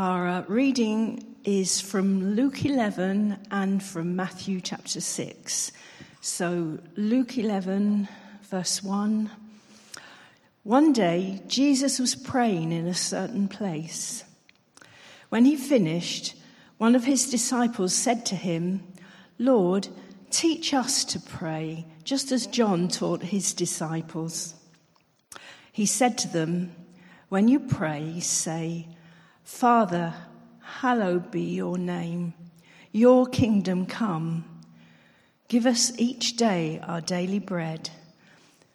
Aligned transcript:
Our 0.00 0.28
uh, 0.28 0.44
reading 0.48 1.36
is 1.44 1.78
from 1.78 2.34
Luke 2.34 2.64
11 2.64 3.36
and 3.50 3.82
from 3.82 4.16
Matthew 4.16 4.62
chapter 4.62 4.98
6. 4.98 5.72
So, 6.22 6.78
Luke 6.96 7.36
11, 7.36 8.08
verse 8.44 8.82
1. 8.82 9.30
One 10.62 10.94
day, 10.94 11.42
Jesus 11.48 11.98
was 11.98 12.14
praying 12.14 12.72
in 12.72 12.86
a 12.86 12.94
certain 12.94 13.46
place. 13.46 14.24
When 15.28 15.44
he 15.44 15.54
finished, 15.54 16.34
one 16.78 16.94
of 16.94 17.04
his 17.04 17.28
disciples 17.28 17.92
said 17.92 18.24
to 18.24 18.36
him, 18.36 18.82
Lord, 19.38 19.88
teach 20.30 20.72
us 20.72 21.04
to 21.04 21.20
pray, 21.20 21.84
just 22.04 22.32
as 22.32 22.46
John 22.46 22.88
taught 22.88 23.22
his 23.22 23.52
disciples. 23.52 24.54
He 25.70 25.84
said 25.84 26.16
to 26.16 26.28
them, 26.28 26.72
When 27.28 27.48
you 27.48 27.60
pray, 27.60 28.20
say, 28.20 28.88
Father, 29.50 30.14
hallowed 30.62 31.30
be 31.30 31.42
your 31.42 31.76
name, 31.76 32.32
your 32.92 33.26
kingdom 33.26 33.84
come. 33.84 34.44
Give 35.48 35.66
us 35.66 35.92
each 35.98 36.36
day 36.36 36.80
our 36.82 37.02
daily 37.02 37.40
bread. 37.40 37.90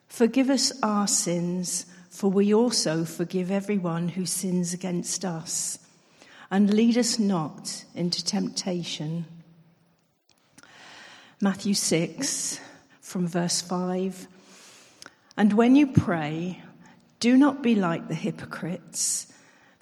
Forgive 0.08 0.52
us 0.52 0.72
our 0.84 1.08
sins, 1.08 1.88
for 2.12 2.30
we 2.30 2.54
also 2.54 3.04
forgive 3.04 3.50
everyone 3.50 4.10
who 4.10 4.28
sins 4.28 4.74
against 4.76 5.26
us. 5.26 5.80
And 6.52 6.72
lead 6.72 7.00
us 7.00 7.18
not 7.18 7.86
into 7.96 8.24
temptation. 8.24 9.26
Matthew 11.42 11.74
6, 11.74 12.60
from 13.02 13.28
verse 13.28 13.62
5. 13.62 14.28
And 15.36 15.54
when 15.54 15.76
you 15.76 15.88
pray, 15.88 16.62
do 17.20 17.38
not 17.38 17.64
be 17.64 17.74
like 17.74 18.08
the 18.08 18.14
hypocrites, 18.14 19.32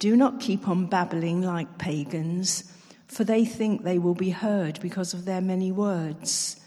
do 0.00 0.16
not 0.16 0.40
keep 0.40 0.66
on 0.66 0.86
babbling 0.86 1.42
like 1.42 1.76
pagans, 1.76 2.72
for 3.06 3.22
they 3.22 3.44
think 3.44 3.84
they 3.84 3.98
will 3.98 4.14
be 4.14 4.30
heard 4.30 4.80
because 4.80 5.12
of 5.12 5.26
their 5.26 5.42
many 5.42 5.70
words. 5.70 6.58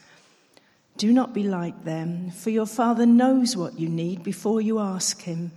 Do 0.98 1.12
not 1.12 1.34
be 1.34 1.42
like 1.42 1.84
them, 1.84 2.30
for 2.30 2.52
your 2.52 2.67
Father 2.67 3.08
knows 3.08 3.58
what 3.58 3.80
you 3.80 3.90
need 3.90 4.22
before 4.23 4.62
you 4.62 4.78
ask 4.78 5.23
Him. 5.23 5.52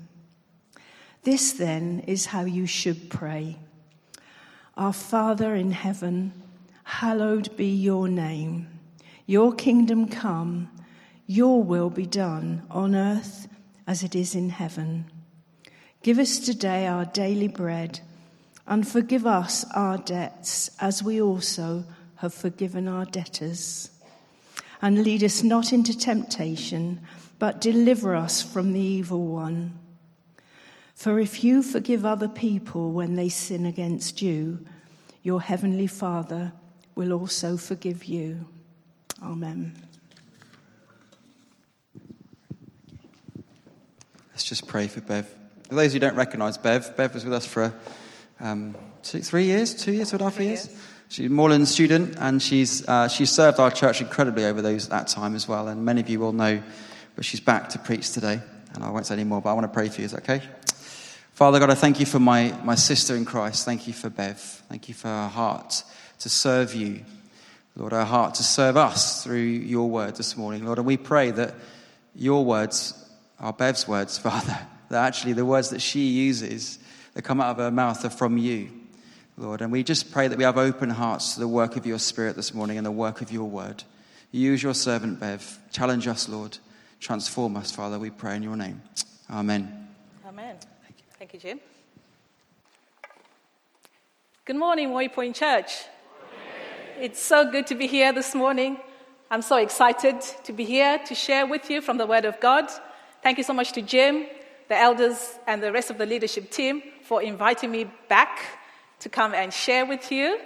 This 1.23 1.53
then 1.53 2.01
is 2.07 2.27
how 2.27 2.45
you 2.45 2.67
should 2.67 3.11
pray 3.11 3.59
Our 4.77 4.95
Father 4.95 5.55
in 5.55 5.73
heaven, 5.73 6.33
hallowed 6.83 7.55
be 7.59 7.69
your 7.69 8.09
name. 8.09 8.69
Your 9.27 9.53
kingdom 9.53 10.09
come, 10.09 10.71
your 11.27 11.63
will 11.63 11.91
be 11.91 12.07
done 12.07 12.63
on 12.71 12.95
earth 12.95 13.49
as 13.87 14.03
it 14.03 14.15
is 14.15 14.35
in 14.35 14.49
heaven. 14.49 15.11
Give 16.07 16.21
us 16.21 16.39
today 16.39 16.87
our 16.87 17.05
daily 17.05 17.49
bread, 17.49 17.99
and 18.65 18.87
forgive 18.87 19.27
us 19.27 19.65
our 19.75 19.99
debts 19.99 20.71
as 20.79 21.03
we 21.03 21.21
also 21.21 21.83
have 22.19 22.33
forgiven 22.33 22.87
our 22.87 23.05
debtors 23.05 23.91
and 24.81 25.03
lead 25.03 25.25
us 25.25 25.43
not 25.43 25.73
into 25.73 25.99
temptation, 25.99 27.01
but 27.41 27.61
deliver 27.61 28.15
us 28.15 28.41
from 28.41 28.73
the 28.73 28.79
evil 28.79 29.27
one. 29.27 29.77
For 30.95 31.19
if 31.19 31.43
you 31.43 31.61
forgive 31.61 32.05
other 32.05 32.29
people 32.29 32.93
when 32.93 33.17
they 33.17 33.29
sin 33.29 33.67
against 33.67 34.23
you, 34.23 34.65
your 35.25 35.43
heavenly 35.43 35.89
Father 35.89 36.53
will 36.95 37.13
also 37.13 37.57
forgive 37.57 38.05
you. 38.05 38.47
Amen. 39.21 39.75
Let's 44.31 44.45
just 44.45 44.69
pray 44.69 44.87
for 44.87 45.01
Bev. 45.01 45.46
For 45.69 45.75
those 45.75 45.93
who 45.93 45.99
don't 45.99 46.15
recognise 46.15 46.59
Bev, 46.59 46.97
Bev 46.97 47.13
was 47.13 47.25
with 47.25 47.35
us 47.35 47.45
for 47.45 47.75
um, 48.39 48.77
two, 49.03 49.21
three 49.21 49.47
years, 49.47 49.75
two 49.75 49.91
years, 49.91 50.11
two 50.11 50.17
and 50.17 50.21
a 50.21 50.25
half 50.25 50.39
years. 50.39 50.67
years. 50.67 50.83
She's 51.09 51.27
a 51.27 51.29
Moorlands 51.29 51.73
student, 51.73 52.17
and 52.19 52.41
she's, 52.41 52.87
uh, 52.87 53.09
she's 53.09 53.31
served 53.31 53.59
our 53.59 53.73
church 53.73 54.01
incredibly 54.01 54.45
over 54.45 54.63
those, 54.63 54.89
that 54.89 55.09
time 55.09 55.35
as 55.35 55.49
well. 55.49 55.67
And 55.67 55.85
many 55.85 56.01
of 56.01 56.09
you 56.09 56.21
will 56.21 56.33
know, 56.33 56.63
but 57.17 57.25
she's 57.25 57.41
back 57.41 57.71
to 57.71 57.81
preach 57.81 58.13
today. 58.13 58.41
And 58.75 58.85
I 58.85 58.91
won't 58.91 59.07
say 59.07 59.15
any 59.15 59.25
more, 59.25 59.41
but 59.41 59.51
I 59.51 59.53
want 59.55 59.65
to 59.65 59.73
pray 59.73 59.89
for 59.89 60.01
you. 60.01 60.05
Is 60.05 60.13
that 60.13 60.23
okay? 60.29 60.41
Father 61.33 61.59
God, 61.59 61.71
I 61.71 61.75
thank 61.75 61.99
you 61.99 62.07
for 62.07 62.21
my, 62.21 62.57
my 62.63 62.77
sister 62.77 63.17
in 63.17 63.25
Christ. 63.25 63.65
Thank 63.65 63.89
you 63.89 63.93
for 63.93 64.09
Bev. 64.09 64.39
Thank 64.69 64.89
you 64.89 64.95
for 64.95 65.09
her 65.09 65.29
heart 65.29 65.83
to 66.21 66.29
serve 66.29 66.77
you. 66.77 67.05
Lord, 67.75 67.93
her 67.93 68.05
heart 68.05 68.37
to 68.37 68.45
serve 68.45 68.77
us 68.77 69.25
through 69.25 69.39
your 69.39 69.91
word 69.91 70.15
this 70.15 70.37
morning. 70.37 70.65
Lord, 70.65 70.79
and 70.79 70.87
we 70.87 70.97
pray 70.97 71.33
that 71.33 71.55
your 72.15 72.45
words 72.45 72.95
are 73.41 73.53
Bev's 73.53 73.89
words, 73.89 74.17
Father. 74.27 74.59
That 74.89 75.07
actually 75.07 75.33
the 75.33 75.45
words 75.45 75.71
that 75.71 75.83
she 75.83 76.07
uses 76.07 76.79
that 77.15 77.23
come 77.23 77.41
out 77.41 77.51
of 77.51 77.57
her 77.59 77.71
mouth 77.71 78.05
are 78.05 78.11
from 78.11 78.39
you. 78.39 78.71
Lord. 79.39 79.61
And 79.61 79.71
we 79.71 79.83
just 79.83 80.13
pray 80.13 80.29
that 80.29 80.39
we 80.39 80.45
have 80.45 80.57
open 80.57 80.89
hearts 80.89 81.35
to 81.35 81.41
the 81.41 81.49
work 81.49 81.77
of 81.77 81.87
your 81.87 81.99
Spirit 81.99 82.37
this 82.37 82.55
morning 82.55 82.79
and 82.79 82.87
the 82.87 82.91
work 82.91 83.21
of 83.21 83.31
your 83.31 83.45
word. 83.45 83.85
Use 84.33 84.63
your 84.63 84.75
servant, 84.75 85.21
Bev. 85.21 85.59
Challenge 85.71 86.07
us, 86.09 86.29
Lord. 86.29 86.57
Transform 87.01 87.57
us, 87.57 87.71
Father, 87.71 87.99
we 87.99 88.11
pray 88.11 88.37
in 88.37 88.43
your 88.43 88.57
name. 88.57 88.81
Amen. 89.31 89.89
Amen. 90.27 90.57
Thank 90.59 90.99
you, 90.99 91.05
Thank 91.19 91.35
you 91.35 91.41
Jim. 91.41 91.61
Good 94.47 94.57
morning, 94.57 94.91
Waypoint 94.91 95.35
Church. 95.35 95.85
It's 96.99 97.21
so 97.21 97.51
good 97.51 97.67
to 97.67 97.75
be 97.75 97.87
here 97.87 98.13
this 98.13 98.35
morning. 98.35 98.79
I'm 99.31 99.43
so 99.43 99.57
excited 99.57 100.21
to 100.45 100.53
be 100.53 100.65
here 100.65 100.99
to 101.07 101.15
share 101.15 101.47
with 101.47 101.69
you 101.69 101.83
from 101.83 101.99
the 101.99 102.07
Word 102.07 102.25
of 102.25 102.41
God. 102.41 102.71
Thank 103.23 103.37
you 103.37 103.45
so 103.45 103.53
much 103.53 103.73
to 103.73 103.83
Jim, 103.83 104.27
the 104.69 104.77
elders, 104.77 105.39
and 105.47 105.63
the 105.63 105.73
rest 105.73 105.91
of 105.91 105.99
the 105.99 106.07
leadership 106.07 106.51
team 106.51 106.83
for 107.03 107.23
inviting 107.23 107.71
me 107.71 107.91
back 108.09 108.41
to 109.01 109.09
come 109.09 109.35
and 109.35 109.53
share 109.53 109.87
with 109.87 110.11
you. 110.11 110.39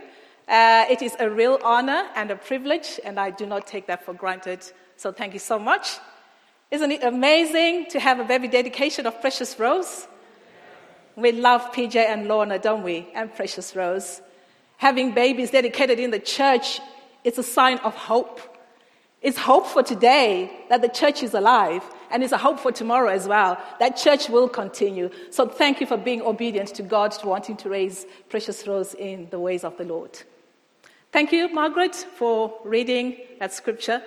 Uh, 0.49 0.85
it 0.91 1.01
is 1.01 1.15
a 1.21 1.31
real 1.31 1.59
honor 1.63 2.09
and 2.17 2.31
a 2.31 2.37
privilege, 2.37 3.01
and 3.05 3.19
I 3.19 3.31
do 3.31 3.47
not 3.47 3.67
take 3.67 3.87
that 3.87 4.05
for 4.05 4.13
granted. 4.13 4.65
So 4.97 5.13
thank 5.13 5.33
you 5.33 5.39
so 5.39 5.59
much. 5.59 5.99
Isn't 6.71 6.91
it 6.91 7.03
amazing 7.03 7.87
to 7.91 8.01
have 8.01 8.21
a 8.21 8.25
baby 8.25 8.49
dedication 8.49 9.07
of 9.07 9.21
Precious 9.21 9.59
Rose? 9.59 10.07
We 11.17 11.33
love 11.33 11.73
PJ 11.73 11.97
and 11.97 12.29
Lorna, 12.29 12.59
don't 12.59 12.83
we? 12.83 13.09
And 13.15 13.35
Precious 13.35 13.75
Rose. 13.75 14.21
Having 14.77 15.13
babies 15.13 15.51
dedicated 15.51 15.99
in 15.99 16.11
the 16.11 16.19
church 16.19 16.81
is 17.25 17.39
a 17.39 17.43
sign 17.43 17.79
of 17.79 17.95
hope. 17.95 18.41
It's 19.21 19.37
hope 19.37 19.67
for 19.67 19.83
today 19.83 20.51
that 20.69 20.81
the 20.81 20.89
church 20.89 21.23
is 21.23 21.35
alive 21.35 21.83
and 22.11 22.23
it's 22.23 22.33
a 22.33 22.39
hope 22.39 22.61
for 22.61 22.73
tomorrow 22.73 23.09
as 23.09 23.27
well. 23.27 23.59
That 23.79 23.97
church 23.97 24.29
will 24.29 24.49
continue. 24.49 25.11
So 25.31 25.47
thank 25.47 25.81
you 25.81 25.87
for 25.87 25.97
being 25.97 26.23
obedient 26.23 26.75
to 26.75 26.83
God, 26.83 27.13
to 27.13 27.27
wanting 27.27 27.57
to 27.59 27.69
raise 27.69 28.07
Precious 28.29 28.67
Rose 28.67 28.95
in 28.95 29.29
the 29.31 29.39
ways 29.39 29.65
of 29.65 29.77
the 29.77 29.85
Lord. 29.85 30.21
Thank 31.13 31.33
you, 31.33 31.53
Margaret, 31.53 31.95
for 31.95 32.55
reading 32.65 33.17
that 33.41 33.53
scripture. 33.53 34.03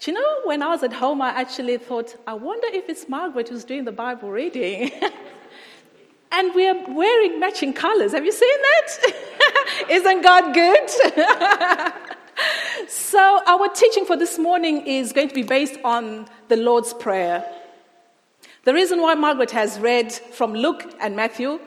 Do 0.00 0.10
you 0.10 0.18
know, 0.18 0.40
when 0.44 0.62
I 0.62 0.68
was 0.68 0.82
at 0.82 0.92
home, 0.92 1.22
I 1.22 1.28
actually 1.28 1.78
thought, 1.78 2.16
I 2.26 2.34
wonder 2.34 2.66
if 2.72 2.88
it's 2.88 3.08
Margaret 3.08 3.48
who's 3.48 3.64
doing 3.64 3.84
the 3.84 3.92
Bible 3.92 4.30
reading. 4.30 4.90
and 6.32 6.54
we 6.54 6.66
are 6.66 6.76
wearing 6.88 7.38
matching 7.38 7.72
colors. 7.72 8.12
Have 8.12 8.24
you 8.24 8.32
seen 8.32 8.58
that? 8.62 9.14
Isn't 9.90 10.22
God 10.22 10.52
good? 10.52 12.02
so, 12.88 13.40
our 13.46 13.68
teaching 13.68 14.04
for 14.04 14.16
this 14.16 14.38
morning 14.38 14.86
is 14.86 15.12
going 15.12 15.28
to 15.28 15.34
be 15.34 15.42
based 15.42 15.78
on 15.84 16.26
the 16.48 16.56
Lord's 16.56 16.94
Prayer. 16.94 17.44
The 18.64 18.74
reason 18.74 19.00
why 19.00 19.14
Margaret 19.14 19.50
has 19.50 19.78
read 19.78 20.12
from 20.12 20.54
Luke 20.54 20.94
and 21.00 21.16
Matthew, 21.16 21.60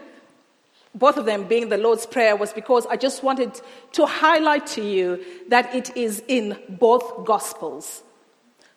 both 0.94 1.18
of 1.18 1.26
them 1.26 1.46
being 1.46 1.70
the 1.70 1.78
Lord's 1.78 2.06
Prayer, 2.06 2.36
was 2.36 2.54
because 2.54 2.86
I 2.88 2.96
just 2.96 3.24
wanted 3.24 3.60
to 3.94 4.06
highlight 4.06 4.68
to 4.68 4.82
you 4.82 5.24
that 5.50 5.74
it 5.76 5.96
is 5.96 6.24
in 6.28 6.58
both 6.70 7.26
Gospels. 7.26 8.04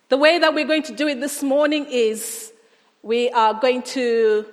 The 0.08 0.16
way 0.16 0.38
that 0.38 0.54
we're 0.54 0.66
going 0.66 0.84
to 0.84 0.94
do 0.94 1.08
it 1.08 1.20
this 1.20 1.42
morning 1.42 1.86
is 1.88 2.52
we 3.02 3.30
are 3.30 3.54
going 3.54 3.82
to 3.82 4.46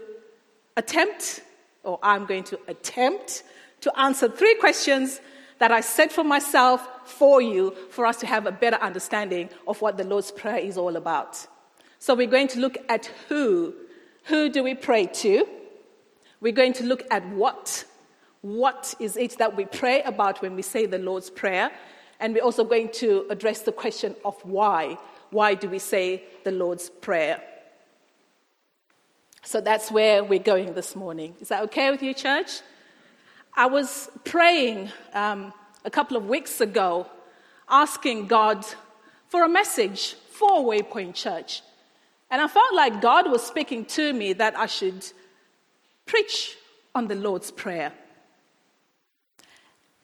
attempt, 0.78 1.42
or 1.84 2.00
I'm 2.04 2.26
going 2.26 2.44
to 2.46 2.60
attempt, 2.68 3.44
to 3.81 4.00
answer 4.00 4.30
three 4.30 4.56
questions 4.56 5.20
that 5.60 5.72
I 5.72 5.81
set 5.81 6.12
for 6.12 6.24
myself 6.24 6.88
for 7.07 7.42
you 7.42 7.75
for 7.90 8.06
us 8.06 8.18
to 8.18 8.28
have 8.28 8.46
a 8.46 8.52
better 8.52 8.78
understanding 8.78 9.50
of 9.68 9.81
what 9.81 9.98
the 9.98 10.04
Lord's 10.04 10.31
Prayer 10.31 10.57
is 10.57 10.78
all 10.78 10.96
about. 10.96 11.48
So 12.00 12.13
we're 12.13 12.28
going 12.28 12.50
to 12.50 12.60
look 12.60 12.78
at 12.90 13.06
who. 13.30 13.74
Who 14.25 14.50
do 14.50 14.63
we 14.63 14.74
pray 14.74 15.07
to? 15.07 15.48
We're 16.42 16.54
going 16.54 16.74
to 16.74 16.84
look 16.84 17.04
at 17.12 17.28
what. 17.30 17.86
what 18.42 18.94
is 19.00 19.18
it 19.18 19.38
that 19.40 19.57
we 19.57 19.66
pray 19.66 20.04
about 20.04 20.42
when 20.42 20.56
we 20.56 20.62
say 20.62 20.86
the 20.86 21.00
Lord's 21.00 21.31
Prayer. 21.31 21.72
And 22.19 22.34
we're 22.34 22.44
also 22.44 22.63
going 22.63 22.90
to 22.94 23.25
address 23.30 23.62
the 23.62 23.72
question 23.72 24.16
of 24.24 24.40
why. 24.44 24.98
Why 25.31 25.56
do 25.56 25.68
we 25.68 25.80
say 25.80 26.24
the 26.44 26.52
Lord's 26.52 26.90
Prayer? 26.90 27.42
So 29.44 29.62
that's 29.62 29.92
where 29.92 30.24
we're 30.24 30.40
going 30.40 30.74
this 30.74 30.96
morning. 30.96 31.36
Is 31.40 31.50
that 31.50 31.63
okay 31.63 31.92
with 31.92 32.04
you, 32.04 32.13
church? 32.13 32.62
I 33.56 33.66
was 33.66 34.10
praying 34.24 34.92
um, 35.13 35.54
a 35.86 35.90
couple 35.90 36.18
of 36.18 36.28
weeks 36.28 36.60
ago, 36.60 37.08
asking 37.70 38.28
God 38.28 38.66
for 39.30 39.44
a 39.44 39.50
message 39.50 40.16
for 40.32 40.64
Waypoint 40.64 41.14
Church. 41.14 41.62
And 42.30 42.42
I 42.42 42.48
felt 42.48 42.74
like 42.74 43.02
God 43.02 43.32
was 43.32 43.46
speaking 43.46 43.86
to 43.86 44.12
me 44.12 44.34
that 44.34 44.58
I 44.58 44.66
should 44.66 45.06
preach 46.06 46.58
on 46.94 47.08
the 47.08 47.16
Lord's 47.16 47.52
Prayer. 47.52 47.94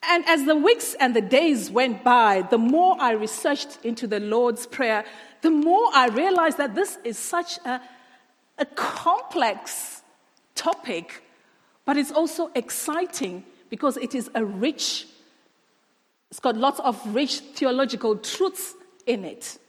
And 0.04 0.24
as 0.28 0.46
the 0.46 0.56
weeks 0.56 0.96
and 1.00 1.16
the 1.16 1.22
days 1.22 1.70
went 1.70 2.04
by, 2.04 2.44
the 2.50 2.58
more 2.58 2.96
I 3.00 3.12
researched 3.12 3.80
into 3.84 4.08
the 4.08 4.20
Lord's 4.20 4.66
Prayer, 4.66 5.04
the 5.42 5.52
more 5.52 5.90
I 5.94 6.08
realized 6.08 6.58
that 6.58 6.76
this 6.76 6.98
is 7.04 7.18
such 7.18 7.58
a, 7.66 7.82
a 8.58 8.66
complex 8.66 10.02
topic, 10.56 11.24
but 11.86 11.98
it's 11.98 12.12
also 12.12 12.52
exciting 12.56 13.44
because 13.70 13.98
it 13.98 14.16
is 14.16 14.30
a 14.36 14.44
rich, 14.44 15.08
it's 16.32 16.40
got 16.40 16.56
lots 16.56 16.80
of 16.80 17.00
rich 17.14 17.40
theological 17.40 18.16
truths 18.16 18.74
in 19.06 19.26
it. 19.26 19.60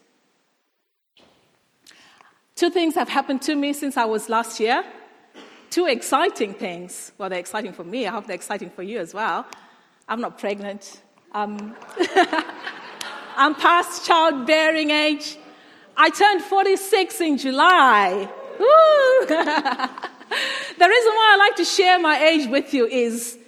Two 2.55 2.71
things 2.71 2.95
have 2.95 3.09
happened 3.09 3.43
to 3.43 3.57
me 3.57 3.73
since 3.73 3.97
I 3.97 4.05
was 4.05 4.29
last 4.29 4.61
year. 4.61 4.85
Two 5.71 5.87
exciting 5.87 6.55
things. 6.55 7.11
Well, 7.19 7.29
they're 7.29 7.41
exciting 7.41 7.73
for 7.73 7.83
me. 7.83 8.07
I 8.07 8.13
hope 8.13 8.27
they're 8.27 8.37
exciting 8.37 8.71
for 8.71 8.85
you 8.85 9.01
as 9.01 9.13
well. 9.13 9.45
I'm 10.07 10.21
not 10.21 10.39
pregnant. 10.39 11.03
Um, 11.33 11.75
I'm 13.37 13.57
past 13.57 14.07
childbearing 14.07 14.91
age. 14.91 15.39
I 15.97 16.11
turned 16.11 16.43
46 16.43 17.21
in 17.23 17.39
July. 17.39 18.29
the 19.29 20.89
reason 20.89 21.13
why 21.13 21.31
I 21.33 21.37
like 21.39 21.57
to 21.57 21.65
share 21.65 21.99
my 21.99 22.23
age 22.23 22.49
with 22.49 22.73
you 22.73 22.87
is, 22.87 23.39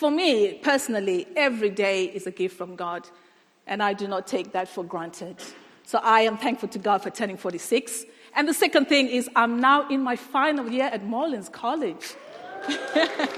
for 0.00 0.10
me 0.10 0.54
personally, 0.54 1.26
every 1.36 1.68
day 1.68 2.06
is 2.06 2.26
a 2.26 2.30
gift 2.30 2.56
from 2.56 2.74
God, 2.74 3.06
and 3.66 3.82
I 3.82 3.92
do 3.92 4.08
not 4.08 4.26
take 4.26 4.52
that 4.52 4.66
for 4.66 4.82
granted. 4.82 5.36
So 5.84 5.98
I 6.02 6.22
am 6.22 6.38
thankful 6.38 6.70
to 6.70 6.78
God 6.78 7.02
for 7.02 7.10
turning 7.10 7.36
46. 7.36 8.06
And 8.34 8.48
the 8.48 8.54
second 8.54 8.86
thing 8.86 9.08
is, 9.08 9.28
I'm 9.36 9.60
now 9.60 9.86
in 9.90 10.00
my 10.00 10.16
final 10.16 10.70
year 10.70 10.86
at 10.86 11.04
Moorlands 11.04 11.50
College. 11.50 12.14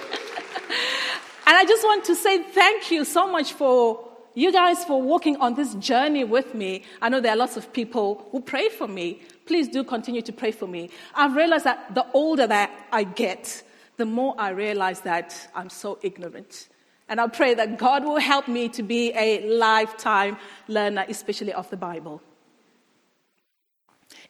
And 1.44 1.56
I 1.56 1.64
just 1.64 1.82
want 1.82 2.04
to 2.04 2.14
say 2.14 2.42
thank 2.44 2.90
you 2.90 3.04
so 3.04 3.30
much 3.30 3.52
for 3.52 4.08
you 4.34 4.52
guys 4.52 4.84
for 4.84 5.02
walking 5.02 5.36
on 5.36 5.54
this 5.54 5.74
journey 5.74 6.24
with 6.24 6.54
me. 6.54 6.84
I 7.02 7.08
know 7.08 7.20
there 7.20 7.32
are 7.32 7.36
lots 7.36 7.56
of 7.56 7.72
people 7.72 8.26
who 8.30 8.40
pray 8.40 8.68
for 8.68 8.86
me. 8.86 9.20
Please 9.44 9.68
do 9.68 9.82
continue 9.82 10.22
to 10.22 10.32
pray 10.32 10.52
for 10.52 10.66
me. 10.66 10.88
I've 11.14 11.34
realized 11.34 11.64
that 11.64 11.94
the 11.94 12.06
older 12.14 12.46
that 12.46 12.70
I 12.92 13.02
get, 13.04 13.64
the 14.02 14.06
more 14.06 14.34
I 14.38 14.50
realize 14.50 15.00
that 15.12 15.28
I'm 15.54 15.70
so 15.70 15.98
ignorant. 16.02 16.68
And 17.08 17.20
I 17.20 17.26
pray 17.28 17.54
that 17.54 17.78
God 17.78 18.04
will 18.04 18.18
help 18.32 18.48
me 18.48 18.68
to 18.70 18.82
be 18.82 19.12
a 19.14 19.28
lifetime 19.48 20.36
learner, 20.66 21.04
especially 21.08 21.52
of 21.52 21.70
the 21.70 21.76
Bible. 21.76 22.20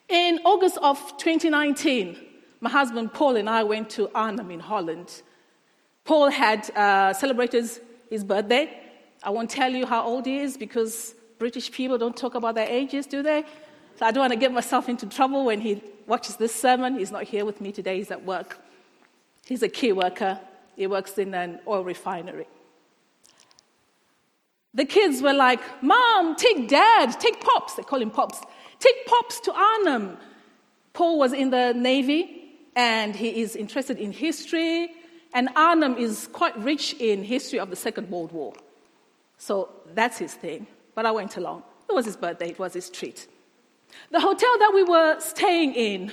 In 0.09 0.41
August 0.45 0.79
of 0.83 0.99
2019, 1.17 2.19
my 2.61 2.71
husband 2.71 3.15
Paul 3.15 3.37
and 3.37 3.49
I 3.49 3.63
went 3.63 3.89
to 3.97 4.11
Arnhem 4.15 4.51
in 4.51 4.61
Holland 4.61 5.23
Paul 6.05 6.31
had 6.31 6.69
uh, 6.77 7.13
celebrated 7.13 7.69
his 8.11 8.25
birthday. 8.25 8.69
I 9.23 9.31
won't 9.31 9.51
tell 9.51 9.71
you 9.71 9.87
how 9.87 10.05
old 10.05 10.27
he 10.27 10.39
is 10.39 10.57
because 10.57 11.15
British 11.39 11.71
people 11.71 11.97
don't 11.97 12.17
talk 12.17 12.35
about 12.35 12.55
their 12.57 12.69
ages, 12.69 13.07
do 13.07 13.23
they? 13.23 13.45
So 13.97 14.07
I 14.07 14.11
don't 14.11 14.23
want 14.23 14.33
to 14.33 14.39
get 14.39 14.53
myself 14.53 14.89
into 14.89 15.07
trouble 15.07 15.45
when 15.45 15.61
he 15.61 15.83
watches 16.07 16.37
this 16.37 16.55
sermon. 16.55 16.99
He's 16.99 17.13
not 17.13 17.23
here 17.23 17.45
with 17.45 17.61
me 17.61 17.71
today, 17.71 17.99
he's 17.99 18.11
at 18.11 18.25
work. 18.25 18.59
He's 19.47 19.63
a 19.63 19.69
key 19.69 19.93
worker, 19.93 20.41
he 20.77 20.87
works 20.87 21.19
in 21.19 21.35
an 21.35 21.61
oil 21.67 21.85
refinery. 21.85 22.47
The 24.75 24.85
kids 24.85 25.21
were 25.21 25.35
like, 25.35 25.61
Mom, 25.83 26.35
take 26.37 26.69
dad, 26.69 27.13
take 27.21 27.41
Pops. 27.41 27.75
They 27.75 27.83
call 27.83 28.01
him 28.01 28.11
Pops. 28.11 28.41
Take 28.79 29.07
Pops 29.07 29.41
to 29.41 29.53
Arnhem. 29.53 30.17
Paul 30.95 31.19
was 31.19 31.33
in 31.33 31.51
the 31.51 31.73
Navy 31.75 32.57
and 32.75 33.15
he 33.15 33.43
is 33.43 33.55
interested 33.55 33.99
in 33.99 34.13
history 34.13 34.91
and 35.35 35.51
Arnhem 35.57 35.97
is 35.99 36.27
quite 36.29 36.57
rich 36.59 36.95
in 36.95 37.23
history 37.23 37.59
of 37.59 37.71
the 37.71 37.77
Second 37.77 38.11
World 38.11 38.33
War. 38.33 38.55
So 39.37 39.71
that's 39.95 40.19
his 40.19 40.35
thing. 40.35 40.67
But 40.95 41.07
I 41.07 41.11
went 41.11 41.37
along. 41.37 41.65
It 41.89 41.95
was 41.95 42.07
his 42.07 42.17
birthday, 42.17 42.51
it 42.51 42.59
was 42.59 42.73
his 42.73 42.89
treat. 42.89 43.29
The 44.11 44.21
hotel 44.21 44.59
that 44.59 44.73
we 44.75 44.85
were 44.85 45.21
staying 45.21 45.75
in 45.75 46.13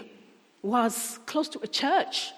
was 0.62 1.20
close 1.26 1.48
to 1.50 1.60
a 1.62 1.68
church. 1.68 2.32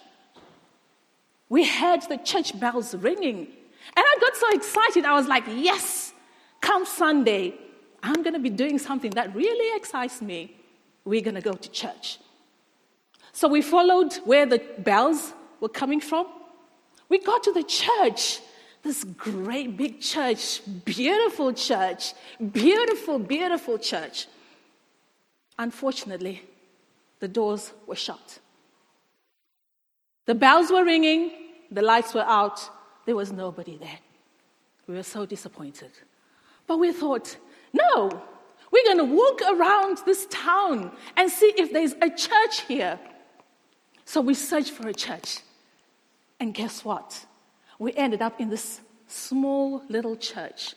We 1.51 1.65
heard 1.65 2.01
the 2.03 2.15
church 2.15 2.57
bells 2.57 2.95
ringing. 2.95 3.39
And 3.39 4.05
I 4.11 4.17
got 4.21 4.37
so 4.37 4.47
excited. 4.53 5.03
I 5.03 5.11
was 5.11 5.27
like, 5.27 5.43
yes, 5.49 6.13
come 6.61 6.85
Sunday, 6.85 7.55
I'm 8.01 8.23
going 8.23 8.35
to 8.35 8.39
be 8.39 8.49
doing 8.49 8.79
something 8.79 9.11
that 9.11 9.35
really 9.35 9.77
excites 9.77 10.21
me. 10.21 10.55
We're 11.03 11.19
going 11.19 11.35
to 11.35 11.41
go 11.41 11.51
to 11.51 11.69
church. 11.69 12.19
So 13.33 13.49
we 13.49 13.61
followed 13.61 14.13
where 14.23 14.45
the 14.45 14.59
bells 14.77 15.33
were 15.59 15.67
coming 15.67 15.99
from. 15.99 16.25
We 17.09 17.19
got 17.19 17.43
to 17.43 17.51
the 17.51 17.63
church, 17.63 18.39
this 18.81 19.03
great 19.03 19.75
big 19.75 19.99
church, 19.99 20.61
beautiful 20.85 21.51
church, 21.51 22.13
beautiful, 22.53 23.19
beautiful 23.19 23.77
church. 23.77 24.27
Unfortunately, 25.59 26.43
the 27.19 27.27
doors 27.27 27.73
were 27.85 27.97
shut. 27.97 28.39
The 30.31 30.35
bells 30.35 30.71
were 30.71 30.85
ringing, 30.85 31.29
the 31.71 31.81
lights 31.81 32.13
were 32.13 32.23
out, 32.23 32.61
there 33.05 33.17
was 33.17 33.33
nobody 33.33 33.75
there. 33.75 33.99
We 34.87 34.95
were 34.95 35.03
so 35.03 35.25
disappointed. 35.25 35.91
But 36.67 36.77
we 36.77 36.93
thought, 36.93 37.35
no, 37.73 38.09
we're 38.71 38.85
going 38.85 38.99
to 38.99 39.13
walk 39.13 39.41
around 39.41 39.97
this 40.05 40.27
town 40.27 40.93
and 41.17 41.29
see 41.29 41.51
if 41.57 41.73
there's 41.73 41.95
a 42.01 42.09
church 42.09 42.61
here. 42.61 42.97
So 44.05 44.21
we 44.21 44.33
searched 44.33 44.71
for 44.71 44.87
a 44.87 44.93
church. 44.93 45.39
And 46.39 46.53
guess 46.53 46.85
what? 46.85 47.25
We 47.77 47.91
ended 47.95 48.21
up 48.21 48.39
in 48.39 48.49
this 48.49 48.79
small 49.07 49.83
little 49.89 50.15
church, 50.15 50.75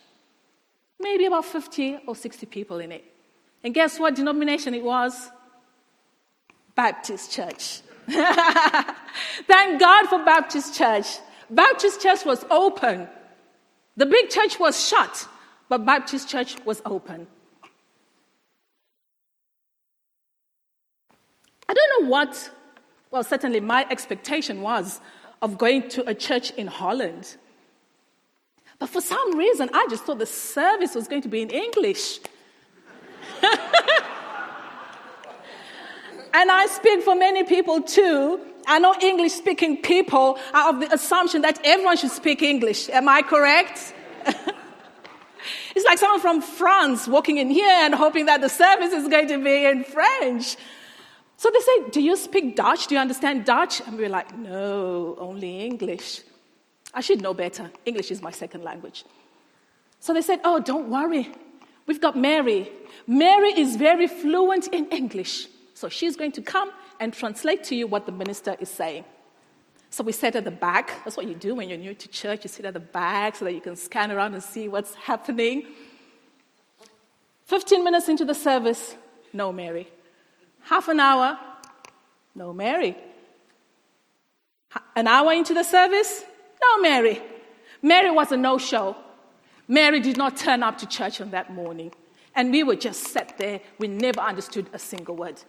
maybe 0.99 1.27
about 1.27 1.45
50 1.45 1.99
or 2.07 2.13
60 2.17 2.45
people 2.47 2.79
in 2.79 2.91
it. 2.91 3.05
And 3.63 3.73
guess 3.73 4.01
what 4.01 4.15
denomination 4.15 4.73
it 4.73 4.83
was? 4.83 5.31
Baptist 6.75 7.31
Church. 7.31 7.83
Thank 9.47 9.79
God 9.79 10.07
for 10.07 10.23
Baptist 10.23 10.75
Church. 10.75 11.07
Baptist 11.49 12.01
Church 12.01 12.25
was 12.25 12.45
open. 12.51 13.07
The 13.97 14.05
big 14.05 14.29
church 14.29 14.59
was 14.59 14.87
shut, 14.87 15.27
but 15.69 15.85
Baptist 15.85 16.29
Church 16.29 16.57
was 16.65 16.81
open. 16.85 17.27
I 21.67 21.73
don't 21.73 22.03
know 22.03 22.09
what, 22.09 22.51
well, 23.09 23.23
certainly 23.23 23.59
my 23.59 23.87
expectation 23.89 24.61
was 24.61 25.01
of 25.41 25.57
going 25.57 25.89
to 25.89 26.07
a 26.07 26.13
church 26.13 26.51
in 26.51 26.67
Holland. 26.67 27.37
But 28.77 28.89
for 28.89 29.01
some 29.01 29.37
reason, 29.37 29.69
I 29.73 29.87
just 29.89 30.03
thought 30.03 30.19
the 30.19 30.25
service 30.25 30.93
was 30.93 31.07
going 31.07 31.21
to 31.23 31.29
be 31.29 31.41
in 31.41 31.49
English. 31.49 32.19
and 36.35 36.51
I 36.51 36.67
speak 36.67 37.01
for 37.01 37.15
many 37.15 37.43
people 37.43 37.81
too. 37.81 38.39
I 38.67 38.79
know 38.79 38.93
English 39.01 39.31
speaking 39.33 39.81
people 39.81 40.37
are 40.53 40.69
of 40.69 40.81
the 40.81 40.93
assumption 40.93 41.41
that 41.43 41.59
everyone 41.63 41.95
should 41.95 42.11
speak 42.11 42.41
English. 42.41 42.89
Am 42.89 43.07
I 43.07 43.21
correct? 43.21 43.93
it's 45.75 45.85
like 45.85 45.97
someone 45.97 46.19
from 46.19 46.41
France 46.41 47.07
walking 47.07 47.37
in 47.37 47.49
here 47.49 47.77
and 47.85 47.95
hoping 47.95 48.25
that 48.25 48.41
the 48.41 48.49
service 48.49 48.91
is 48.91 49.07
going 49.07 49.29
to 49.29 49.41
be 49.41 49.65
in 49.65 49.85
French. 49.85 50.57
So 51.37 51.49
they 51.53 51.59
say, 51.59 51.89
Do 51.91 52.01
you 52.01 52.17
speak 52.17 52.55
Dutch? 52.57 52.87
Do 52.87 52.95
you 52.95 53.01
understand 53.01 53.45
Dutch? 53.45 53.81
And 53.87 53.97
we're 53.97 54.09
like, 54.09 54.37
No, 54.37 55.15
only 55.17 55.61
English. 55.61 56.21
I 56.93 56.99
should 56.99 57.21
know 57.21 57.33
better. 57.33 57.71
English 57.85 58.11
is 58.11 58.21
my 58.21 58.31
second 58.31 58.63
language. 58.63 59.05
So 60.01 60.13
they 60.13 60.21
said, 60.21 60.41
Oh, 60.43 60.59
don't 60.59 60.89
worry. 60.89 61.31
We've 61.87 62.01
got 62.01 62.17
Mary. 62.17 62.69
Mary 63.07 63.51
is 63.57 63.77
very 63.77 64.07
fluent 64.07 64.67
in 64.67 64.87
English. 64.87 65.47
So 65.75 65.89
she's 65.89 66.15
going 66.15 66.31
to 66.31 66.41
come 66.41 66.71
and 67.01 67.13
translate 67.13 67.65
to 67.65 67.75
you 67.75 67.85
what 67.85 68.05
the 68.05 68.11
minister 68.13 68.55
is 68.59 68.69
saying. 68.69 69.03
So 69.89 70.05
we 70.05 70.13
sat 70.13 70.35
at 70.35 70.45
the 70.45 70.51
back. 70.51 71.03
That's 71.03 71.17
what 71.17 71.27
you 71.27 71.35
do 71.35 71.53
when 71.53 71.69
you're 71.69 71.77
new 71.77 71.93
to 71.93 72.07
church. 72.07 72.43
You 72.43 72.47
sit 72.47 72.65
at 72.65 72.73
the 72.73 72.79
back 72.79 73.35
so 73.35 73.45
that 73.45 73.53
you 73.53 73.59
can 73.59 73.75
scan 73.75 74.09
around 74.09 74.33
and 74.33 74.41
see 74.41 74.69
what's 74.69 74.95
happening. 74.95 75.67
15 77.45 77.83
minutes 77.83 78.07
into 78.07 78.23
the 78.23 78.33
service, 78.33 78.95
no 79.33 79.51
Mary. 79.51 79.87
Half 80.61 80.87
an 80.87 81.01
hour, 81.01 81.37
no 82.33 82.53
Mary. 82.53 82.97
An 84.95 85.07
hour 85.07 85.33
into 85.33 85.53
the 85.53 85.63
service, 85.63 86.23
no 86.61 86.81
Mary. 86.81 87.21
Mary 87.81 88.11
was 88.11 88.31
a 88.31 88.37
no 88.37 88.57
show. 88.57 88.95
Mary 89.67 89.99
did 89.99 90.15
not 90.15 90.37
turn 90.37 90.63
up 90.63 90.77
to 90.77 90.85
church 90.85 91.19
on 91.19 91.31
that 91.31 91.51
morning. 91.51 91.91
And 92.33 92.51
we 92.51 92.63
were 92.63 92.75
just 92.75 93.03
sat 93.07 93.37
there. 93.37 93.59
We 93.77 93.89
never 93.89 94.21
understood 94.21 94.69
a 94.73 94.79
single 94.79 95.15
word. 95.15 95.41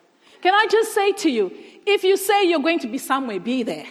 Can 0.46 0.54
I 0.54 0.68
just 0.70 0.94
say 0.94 1.10
to 1.10 1.28
you, 1.28 1.52
if 1.84 2.04
you 2.04 2.16
say 2.16 2.48
you're 2.48 2.60
going 2.60 2.78
to 2.78 2.86
be 2.86 2.98
somewhere, 2.98 3.40
be 3.40 3.64
there. 3.64 3.88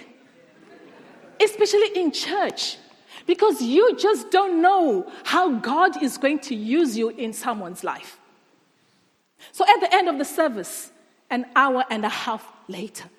Especially 1.43 1.89
in 1.97 2.13
church. 2.13 2.77
Because 3.27 3.62
you 3.62 3.97
just 3.97 4.31
don't 4.31 4.62
know 4.62 5.12
how 5.25 5.51
God 5.55 6.01
is 6.01 6.17
going 6.17 6.39
to 6.39 6.55
use 6.55 6.97
you 6.97 7.09
in 7.09 7.33
someone's 7.33 7.83
life. 7.83 8.17
So 9.51 9.65
at 9.65 9.81
the 9.81 9.93
end 9.93 10.07
of 10.07 10.17
the 10.17 10.24
service, 10.24 10.93
an 11.29 11.45
hour 11.57 11.83
and 11.89 12.05
a 12.05 12.09
half 12.24 12.50
later, 12.69 13.09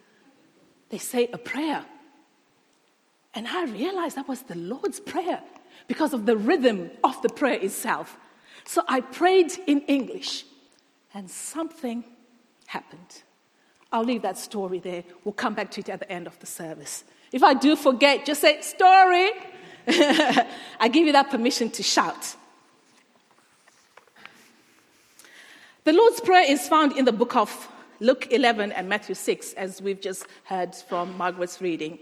they 0.89 0.97
say 0.97 1.29
a 1.31 1.37
prayer. 1.37 1.85
And 3.35 3.47
I 3.47 3.67
realized 3.67 4.17
that 4.17 4.29
was 4.29 4.41
the 4.45 4.57
Lord's 4.57 4.99
Prayer 4.99 5.43
because 5.89 6.15
of 6.15 6.25
the 6.25 6.39
rhythm 6.39 6.91
of 7.05 7.21
the 7.21 7.29
prayer 7.29 7.61
itself. 7.61 8.17
So 8.65 8.83
I 8.89 9.03
prayed 9.03 9.53
in 9.67 9.83
English, 9.83 10.47
and 11.13 11.31
something 11.31 12.03
happened. 12.67 13.25
I'll 13.97 14.05
leave 14.05 14.21
that 14.23 14.37
story 14.37 14.79
there. 14.79 15.05
We'll 15.25 15.33
come 15.33 15.55
back 15.55 15.71
to 15.71 15.81
it 15.81 15.89
at 15.89 16.01
the 16.01 16.13
end 16.13 16.27
of 16.27 16.39
the 16.39 16.45
service. 16.45 17.03
If 17.33 17.43
I 17.43 17.55
do 17.55 17.75
forget, 17.77 18.27
just 18.27 18.43
say, 18.43 18.61
Story. 18.61 19.31
I 19.89 20.91
give 20.93 21.07
you 21.07 21.13
that 21.13 21.31
permission 21.31 21.71
to 21.71 21.83
shout. 21.83 22.37
The 25.85 25.95
Lord's 25.95 26.21
Prayer 26.21 26.45
is 26.47 26.69
found 26.69 26.93
in 26.93 27.07
the 27.07 27.13
book 27.13 27.37
of 27.37 27.69
Luke 28.01 28.29
11 28.31 28.73
and 28.73 28.87
Matthew 28.87 29.15
6, 29.15 29.55
as 29.55 29.81
we've 29.81 30.03
just 30.03 30.27
heard 30.45 30.75
from 30.75 31.17
Margaret's 31.17 31.63
reading. 31.63 31.99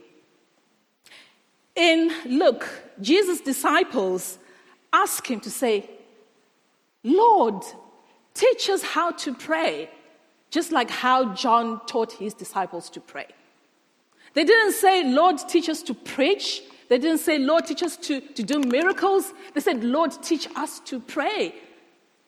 In 1.77 2.11
Luke, 2.27 2.69
Jesus' 3.01 3.41
disciples 3.41 4.41
ask 4.93 5.31
him 5.31 5.39
to 5.39 5.51
say, 5.51 5.89
Lord, 7.05 7.63
teach 8.35 8.69
us 8.69 8.83
how 8.83 9.13
to 9.13 9.33
pray, 9.33 9.91
just 10.55 10.71
like 10.71 10.89
how 10.89 11.35
John 11.35 11.85
taught 11.87 12.13
his 12.13 12.33
disciples 12.33 12.89
to 12.91 13.01
pray. 13.01 13.27
They 14.35 14.45
didn't 14.45 14.75
say, 14.75 15.03
Lord, 15.03 15.37
teach 15.49 15.69
us 15.69 15.83
to 15.83 15.95
preach. 15.95 16.63
They 16.89 16.99
didn't 16.99 17.19
say, 17.19 17.39
Lord, 17.39 17.67
teach 17.67 17.83
us 17.83 17.97
to, 17.97 18.21
to 18.21 18.43
do 18.45 18.61
miracles. 18.61 19.33
They 19.53 19.61
said, 19.61 19.83
Lord, 19.83 20.13
teach 20.23 20.47
us 20.55 20.79
to 20.91 21.01
pray, 21.01 21.57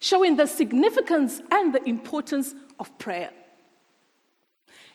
showing 0.01 0.35
the 0.35 0.47
significance 0.47 1.41
and 1.53 1.73
the 1.73 1.89
importance 1.89 2.53
of 2.81 2.99
prayer. 2.99 3.31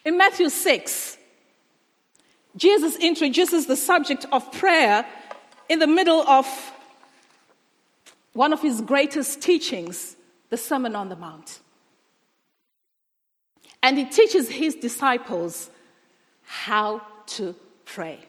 In 0.04 0.18
Matthew 0.18 0.50
6, 0.50 1.18
Jesus 2.58 2.98
introduces 2.98 3.66
the 3.66 3.78
subject 3.78 4.26
of 4.34 4.52
prayer 4.52 5.06
in 5.70 5.80
the 5.80 5.88
middle 5.88 6.28
of 6.28 6.46
one 8.34 8.52
of 8.52 8.62
his 8.62 8.82
greatest 8.82 9.42
teachings, 9.42 10.18
the 10.50 10.58
Sermon 10.58 10.98
on 10.98 11.08
the 11.08 11.16
Mount. 11.16 11.61
And 13.84 13.98
he 13.98 14.06
teaches 14.06 14.50
his 14.50 14.76
disciples 14.76 15.70
how 16.44 17.02
to 17.28 17.56
pray. 17.86 18.20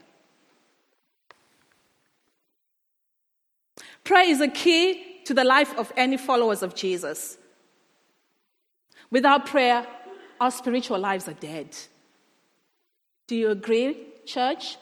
Prayer 4.05 4.29
is 4.29 4.41
a 4.41 4.49
key 4.49 5.05
to 5.25 5.35
the 5.35 5.45
life 5.45 5.77
of 5.79 5.93
any 5.97 6.17
followers 6.17 6.63
of 6.63 6.75
Jesus. 6.75 7.37
Without 9.11 9.47
prayer, 9.47 9.87
our 10.41 10.51
spiritual 10.51 10.99
lives 10.99 11.29
are 11.29 11.35
dead. 11.35 11.77
Do 13.27 13.37
you 13.37 13.51
agree, 13.51 13.97
church? 14.27 14.77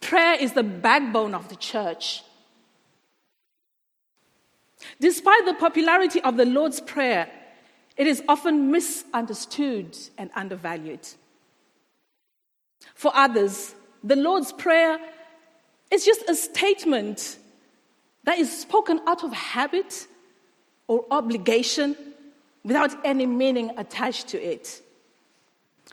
Prayer 0.00 0.34
is 0.34 0.52
the 0.52 0.62
backbone 0.62 1.34
of 1.34 1.48
the 1.48 1.56
church. 1.56 2.22
Despite 5.00 5.46
the 5.46 5.54
popularity 5.54 6.20
of 6.20 6.36
the 6.36 6.44
Lord's 6.44 6.80
Prayer, 6.80 7.28
it 7.96 8.06
is 8.06 8.22
often 8.28 8.70
misunderstood 8.70 9.96
and 10.18 10.30
undervalued. 10.34 11.06
For 12.94 13.12
others, 13.14 13.74
the 14.02 14.16
Lord's 14.16 14.52
Prayer 14.52 14.98
is 15.90 16.04
just 16.04 16.28
a 16.28 16.34
statement 16.34 17.38
that 18.24 18.38
is 18.38 18.60
spoken 18.60 19.00
out 19.06 19.22
of 19.22 19.32
habit 19.32 20.06
or 20.88 21.04
obligation 21.10 21.96
without 22.64 22.94
any 23.04 23.26
meaning 23.26 23.70
attached 23.76 24.28
to 24.28 24.42
it. 24.42 24.80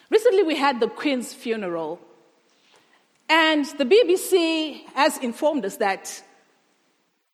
Recently, 0.09 0.43
we 0.43 0.55
had 0.55 0.79
the 0.79 0.87
Queen's 0.87 1.33
funeral, 1.33 1.99
and 3.29 3.65
the 3.77 3.85
BBC 3.85 4.85
has 4.93 5.17
informed 5.19 5.65
us 5.65 5.77
that 5.77 6.21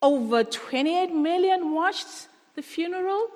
over 0.02 0.44
28 0.44 1.14
million 1.14 1.74
watched 1.74 2.28
the 2.56 2.62
funeral. 2.62 3.28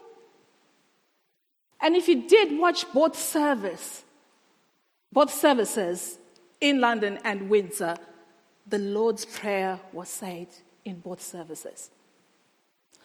And 1.82 1.96
if 1.96 2.08
you 2.08 2.28
did 2.28 2.58
watch 2.60 2.86
both 2.94 3.18
service, 3.18 4.04
both 5.12 5.34
services 5.34 6.18
in 6.60 6.80
London 6.80 7.20
and 7.24 7.50
Windsor, 7.50 7.98
the 8.68 8.78
Lord's 8.78 9.26
Prayer 9.26 9.80
was 9.92 10.08
said 10.08 10.48
in 10.86 11.00
both 11.00 11.22
services. 11.22 11.90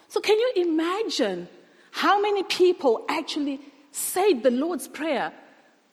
So, 0.09 0.21
can 0.21 0.39
you 0.39 0.53
imagine 0.57 1.49
how 1.91 2.21
many 2.21 2.43
people 2.43 3.05
actually 3.09 3.61
say 3.91 4.35
the 4.35 4.51
Lord's 4.51 4.87
Prayer, 4.87 5.33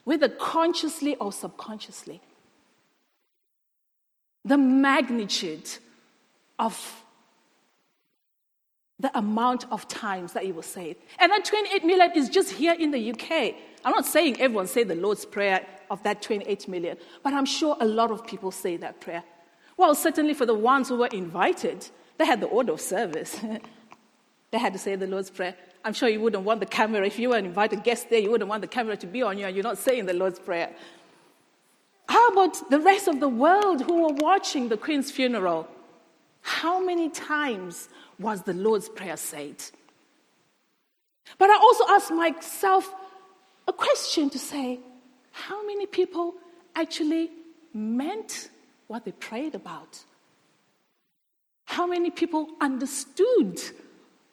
whether 0.04 0.28
consciously 0.28 1.16
or 1.16 1.32
subconsciously? 1.32 2.22
The 4.46 4.58
magnitude 4.58 5.70
of 6.60 7.03
the 9.04 9.16
amount 9.18 9.66
of 9.70 9.86
times 9.90 10.32
that 10.32 10.48
you 10.48 10.54
will 10.54 10.64
say 10.64 10.92
it. 10.92 11.02
And 11.20 11.30
that 11.30 11.44
28 11.44 11.84
million 11.84 12.12
is 12.16 12.30
just 12.30 12.52
here 12.52 12.74
in 12.74 12.92
the 12.92 13.12
UK. 13.12 13.54
I'm 13.84 13.92
not 13.92 14.06
saying 14.06 14.40
everyone 14.40 14.66
say 14.66 14.86
the 14.86 14.96
Lord's 14.96 15.26
Prayer 15.26 15.68
of 15.92 16.02
that 16.04 16.22
28 16.22 16.70
million, 16.70 16.98
but 17.22 17.34
I'm 17.34 17.46
sure 17.46 17.76
a 17.82 17.86
lot 17.86 18.12
of 18.12 18.26
people 18.26 18.50
say 18.50 18.78
that 18.78 19.02
prayer. 19.02 19.24
Well, 19.76 19.94
certainly 19.94 20.34
for 20.34 20.46
the 20.46 20.54
ones 20.54 20.88
who 20.88 20.96
were 20.96 21.08
invited, 21.08 21.86
they 22.18 22.26
had 22.26 22.40
the 22.40 22.48
order 22.48 22.72
of 22.72 22.80
service. 22.80 23.38
they 24.52 24.58
had 24.58 24.72
to 24.72 24.80
say 24.80 24.96
the 24.96 25.06
Lord's 25.06 25.30
Prayer. 25.30 25.54
I'm 25.84 25.94
sure 25.94 26.08
you 26.08 26.22
wouldn't 26.22 26.46
want 26.46 26.62
the 26.62 26.66
camera, 26.66 27.06
if 27.06 27.20
you 27.20 27.30
were 27.30 27.38
an 27.38 27.46
invited 27.46 27.84
guest 27.84 28.10
there, 28.10 28.20
you 28.20 28.32
wouldn't 28.32 28.50
want 28.50 28.62
the 28.62 28.70
camera 28.70 28.96
to 28.96 29.06
be 29.06 29.22
on 29.22 29.38
you 29.38 29.46
and 29.46 29.54
you're 29.54 29.64
not 29.64 29.78
saying 29.78 30.06
the 30.06 30.14
Lord's 30.14 30.40
Prayer. 30.40 30.74
How 32.08 32.30
about 32.30 32.70
the 32.70 32.80
rest 32.80 33.10
of 33.10 33.20
the 33.20 33.28
world 33.28 33.82
who 33.82 34.04
were 34.04 34.14
watching 34.14 34.70
the 34.70 34.78
Queen's 34.78 35.12
funeral? 35.12 35.68
How 36.44 36.84
many 36.84 37.10
times 37.10 37.88
was 38.20 38.44
the 38.44 38.54
Lord's 38.54 38.90
Prayer 38.90 39.18
said? 39.18 39.56
But 41.38 41.50
I 41.50 41.56
also 41.56 41.86
ask 41.90 42.12
myself 42.12 42.94
a 43.66 43.74
question 43.74 44.30
to 44.30 44.38
say 44.38 44.80
how 45.32 45.66
many 45.66 45.86
people 45.86 46.36
actually 46.76 47.32
meant 47.74 48.50
what 48.88 49.06
they 49.06 49.14
prayed 49.14 49.56
about? 49.56 50.04
How 51.64 51.88
many 51.88 52.12
people 52.12 52.50
understood 52.60 53.62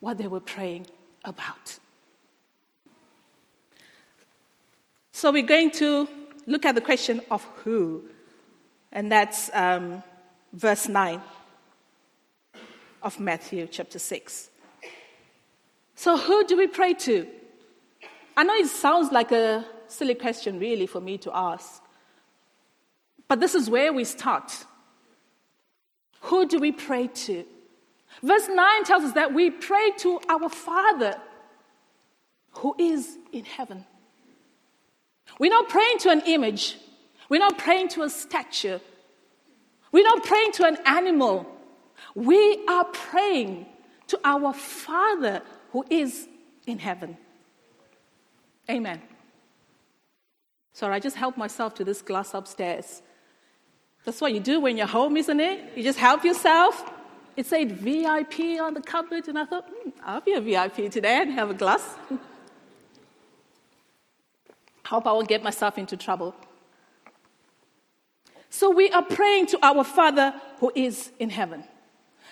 what 0.00 0.18
they 0.18 0.26
were 0.26 0.40
praying 0.40 0.88
about? 1.24 1.78
So 5.12 5.30
we're 5.30 5.46
going 5.46 5.70
to 5.72 6.08
look 6.46 6.66
at 6.66 6.74
the 6.74 6.80
question 6.80 7.20
of 7.30 7.44
who, 7.62 8.02
and 8.90 9.12
that's 9.12 9.48
um, 9.54 10.02
verse 10.52 10.88
9 10.88 11.22
of 13.02 13.18
Matthew 13.20 13.66
chapter 13.70 13.98
6. 13.98 14.50
So, 15.94 16.16
who 16.16 16.46
do 16.46 16.56
we 16.56 16.66
pray 16.66 16.94
to? 16.94 17.26
I 18.36 18.44
know 18.44 18.54
it 18.54 18.68
sounds 18.68 19.12
like 19.12 19.32
a 19.32 19.64
silly 19.86 20.14
question, 20.14 20.58
really, 20.58 20.86
for 20.86 21.00
me 21.00 21.18
to 21.18 21.30
ask. 21.34 21.82
But 23.28 23.40
this 23.40 23.54
is 23.54 23.68
where 23.68 23.92
we 23.92 24.04
start. 24.04 24.64
Who 26.22 26.46
do 26.46 26.58
we 26.58 26.72
pray 26.72 27.06
to? 27.06 27.44
Verse 28.22 28.48
9 28.48 28.84
tells 28.84 29.04
us 29.04 29.12
that 29.12 29.32
we 29.32 29.50
pray 29.50 29.90
to 29.98 30.20
our 30.28 30.48
Father 30.48 31.14
who 32.52 32.74
is 32.78 33.16
in 33.32 33.44
heaven. 33.44 33.84
We're 35.38 35.50
not 35.50 35.68
praying 35.68 35.98
to 36.00 36.10
an 36.10 36.22
image, 36.26 36.76
we're 37.28 37.38
not 37.38 37.58
praying 37.58 37.88
to 37.90 38.02
a 38.02 38.10
statue, 38.10 38.78
we're 39.92 40.04
not 40.04 40.24
praying 40.24 40.52
to 40.52 40.66
an 40.66 40.78
animal. 40.84 41.46
We 42.14 42.64
are 42.66 42.84
praying 42.84 43.66
to 44.08 44.20
our 44.24 44.52
Father 44.52 45.42
who 45.72 45.84
is 45.88 46.28
in 46.66 46.78
heaven. 46.78 47.16
Amen. 48.68 49.00
Sorry, 50.72 50.94
I 50.94 51.00
just 51.00 51.16
helped 51.16 51.38
myself 51.38 51.74
to 51.76 51.84
this 51.84 52.02
glass 52.02 52.34
upstairs. 52.34 53.02
That's 54.04 54.20
what 54.20 54.32
you 54.32 54.40
do 54.40 54.60
when 54.60 54.76
you're 54.76 54.86
home, 54.86 55.16
isn't 55.16 55.40
it? 55.40 55.76
You 55.76 55.82
just 55.82 55.98
help 55.98 56.24
yourself. 56.24 56.90
It 57.36 57.46
said 57.46 57.72
VIP 57.72 58.60
on 58.60 58.74
the 58.74 58.80
cupboard, 58.80 59.28
and 59.28 59.38
I 59.38 59.44
thought, 59.44 59.68
hmm, 59.68 59.90
I'll 60.04 60.20
be 60.20 60.32
a 60.32 60.40
VIP 60.40 60.90
today 60.90 61.20
and 61.22 61.32
have 61.32 61.50
a 61.50 61.54
glass. 61.54 61.96
Hope 64.86 65.06
I 65.06 65.12
won't 65.12 65.28
get 65.28 65.42
myself 65.42 65.78
into 65.78 65.96
trouble. 65.96 66.34
So 68.48 68.70
we 68.70 68.90
are 68.90 69.02
praying 69.02 69.46
to 69.48 69.58
our 69.64 69.84
Father 69.84 70.34
who 70.58 70.72
is 70.74 71.12
in 71.20 71.30
heaven. 71.30 71.62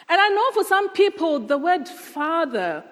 And 0.08 0.20
I 0.20 0.28
know 0.28 0.50
for 0.52 0.64
some 0.64 0.90
people, 0.90 1.38
the 1.38 1.58
word 1.58 1.86
father 1.86 2.84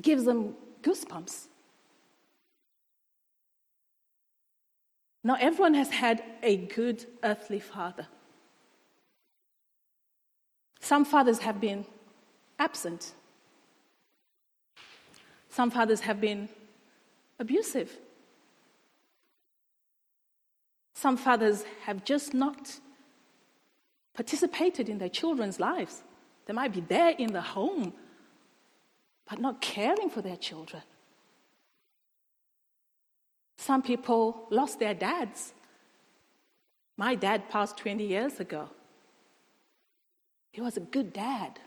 gives 0.00 0.24
them 0.24 0.54
goosebumps. 0.82 1.46
Now, 5.22 5.36
everyone 5.40 5.72
has 5.74 5.88
had 5.88 6.22
a 6.42 6.56
good 6.56 7.06
earthly 7.22 7.58
father. 7.58 8.06
Some 10.80 11.06
fathers 11.06 11.38
have 11.38 11.62
been 11.62 11.86
absent. 12.58 13.14
Some 15.48 15.70
fathers 15.70 16.00
have 16.00 16.20
been 16.20 16.50
abusive. 17.38 17.96
Some 20.94 21.16
fathers 21.16 21.64
have 21.86 22.04
just 22.04 22.34
not 22.34 22.78
participated 24.14 24.88
in 24.88 24.98
their 24.98 25.08
children's 25.08 25.60
lives. 25.60 26.02
They 26.46 26.52
might 26.52 26.72
be 26.72 26.80
there 26.80 27.10
in 27.10 27.32
the 27.32 27.40
home, 27.40 27.92
but 29.28 29.40
not 29.40 29.60
caring 29.60 30.08
for 30.08 30.22
their 30.22 30.36
children. 30.36 30.82
Some 33.56 33.82
people 33.82 34.46
lost 34.50 34.78
their 34.78 34.94
dads. 34.94 35.54
My 36.96 37.14
dad 37.14 37.48
passed 37.48 37.76
20 37.78 38.06
years 38.06 38.38
ago. 38.40 38.68
He 40.52 40.60
was 40.60 40.76
a 40.76 40.80
good 40.80 41.12
dad. 41.12 41.58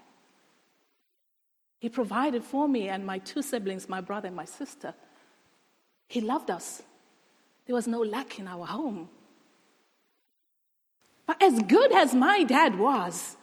He 1.80 1.90
provided 1.90 2.44
for 2.44 2.68
me 2.68 2.90
and 2.90 3.06
my 3.06 3.20
two 3.20 3.42
siblings, 3.42 3.90
my 3.90 4.02
brother 4.02 4.28
and 4.28 4.36
my 4.36 4.46
sister. 4.46 4.94
He 6.08 6.22
loved 6.22 6.50
us. 6.50 6.82
There 7.66 7.76
was 7.76 7.88
no 7.88 8.00
lack 8.00 8.40
in 8.40 8.48
our 8.48 8.66
home. 8.66 9.10
But 11.28 11.44
as 11.44 11.60
good 11.62 11.92
as 11.92 12.16
my 12.16 12.44
dad 12.44 12.80
was, 12.80 13.38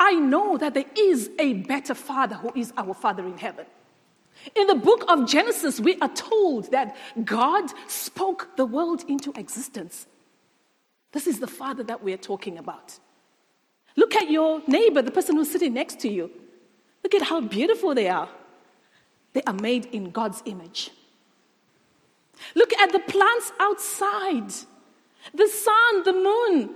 I 0.00 0.14
know 0.14 0.56
that 0.56 0.74
there 0.74 0.86
is 0.96 1.30
a 1.38 1.52
better 1.52 1.94
father 1.94 2.36
who 2.36 2.52
is 2.54 2.72
our 2.76 2.94
Father 2.94 3.24
in 3.26 3.38
heaven. 3.38 3.66
In 4.54 4.66
the 4.68 4.74
book 4.74 5.04
of 5.08 5.28
Genesis, 5.28 5.80
we 5.80 5.98
are 6.00 6.08
told 6.08 6.70
that 6.70 6.96
God 7.24 7.70
spoke 7.88 8.56
the 8.56 8.64
world 8.64 9.04
into 9.08 9.32
existence. 9.38 10.06
This 11.12 11.26
is 11.26 11.40
the 11.40 11.46
Father 11.46 11.82
that 11.84 12.02
we 12.02 12.12
are 12.12 12.18
talking 12.18 12.58
about. 12.58 12.98
Look 13.96 14.14
at 14.14 14.30
your 14.30 14.62
neighbor, 14.66 15.02
the 15.02 15.10
person 15.10 15.36
who's 15.36 15.50
sitting 15.50 15.74
next 15.74 16.00
to 16.00 16.08
you. 16.08 16.30
Look 17.02 17.14
at 17.14 17.22
how 17.22 17.40
beautiful 17.40 17.94
they 17.94 18.08
are. 18.08 18.28
They 19.32 19.42
are 19.42 19.54
made 19.54 19.86
in 19.86 20.10
God's 20.10 20.42
image. 20.44 20.90
Look 22.54 22.72
at 22.74 22.92
the 22.92 23.00
plants 23.00 23.52
outside, 23.58 24.52
the 25.34 25.48
sun, 25.48 26.02
the 26.04 26.12
moon. 26.12 26.70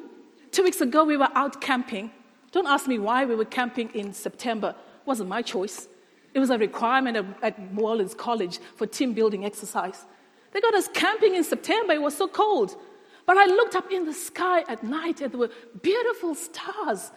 Two 0.50 0.62
weeks 0.62 0.80
ago, 0.80 1.04
we 1.04 1.16
were 1.16 1.28
out 1.34 1.60
camping. 1.60 2.10
Don't 2.50 2.66
ask 2.66 2.86
me 2.86 2.98
why 2.98 3.24
we 3.24 3.34
were 3.34 3.46
camping 3.46 3.90
in 3.94 4.12
September. 4.12 4.70
It 4.70 5.06
wasn't 5.06 5.28
my 5.28 5.42
choice. 5.42 5.88
It 6.34 6.38
was 6.38 6.50
a 6.50 6.58
requirement 6.58 7.16
at 7.42 7.72
Moorlands 7.72 8.14
College 8.14 8.58
for 8.76 8.86
team 8.86 9.12
building 9.14 9.44
exercise. 9.44 10.06
They 10.52 10.60
got 10.60 10.74
us 10.74 10.88
camping 10.92 11.34
in 11.34 11.44
September. 11.44 11.94
It 11.94 12.02
was 12.02 12.16
so 12.16 12.28
cold. 12.28 12.76
But 13.26 13.38
I 13.38 13.46
looked 13.46 13.74
up 13.74 13.90
in 13.90 14.04
the 14.04 14.12
sky 14.12 14.64
at 14.68 14.82
night 14.82 15.20
and 15.20 15.32
there 15.32 15.40
were 15.40 15.50
beautiful 15.82 16.34
stars. 16.34 17.10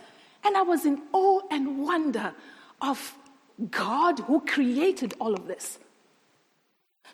And 0.44 0.56
I 0.56 0.62
was 0.62 0.86
in 0.86 1.02
awe 1.12 1.42
and 1.52 1.80
wonder 1.84 2.34
of 2.82 3.18
God 3.72 4.20
who 4.20 4.42
created 4.42 5.14
all 5.20 5.34
of 5.34 5.48
this. 5.48 5.80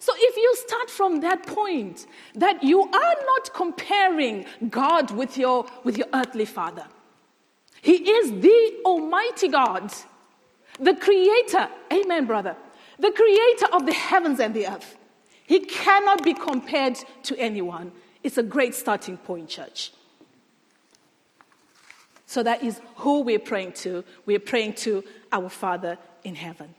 So 0.02 0.14
if 0.18 0.36
you 0.36 0.56
start 0.56 0.90
from 0.90 1.20
that 1.20 1.46
point, 1.46 2.08
that 2.34 2.64
you 2.64 2.82
are 2.82 3.16
not 3.26 3.54
comparing 3.54 4.46
God 4.68 5.12
with 5.12 5.38
your, 5.38 5.68
with 5.84 5.96
your 5.96 6.08
earthly 6.12 6.46
father, 6.46 6.86
He 7.84 8.10
is 8.10 8.32
the 8.32 8.82
Almighty 8.84 9.48
God, 9.48 9.94
the 10.80 10.96
creator. 10.96 11.70
Amen, 11.94 12.26
brother. 12.26 12.56
The 12.98 13.12
creator 13.12 13.68
of 13.74 13.86
the 13.86 13.94
heavens 13.94 14.40
and 14.40 14.56
the 14.56 14.70
earth. 14.70 14.98
He 15.46 15.60
cannot 15.60 16.24
be 16.24 16.34
compared 16.34 16.98
to 17.22 17.38
anyone. 17.38 17.92
It's 18.24 18.40
a 18.40 18.44
great 18.44 18.74
starting 18.74 19.18
point, 19.18 19.50
church. 19.50 19.94
So 22.26 22.42
that 22.42 22.64
is 22.64 22.82
who 22.96 23.22
we're 23.22 23.38
praying 23.38 23.74
to. 23.84 24.04
We're 24.26 24.40
praying 24.40 24.74
to 24.86 25.04
our 25.32 25.50
Father 25.50 26.00
in 26.24 26.34
heaven. 26.34 26.74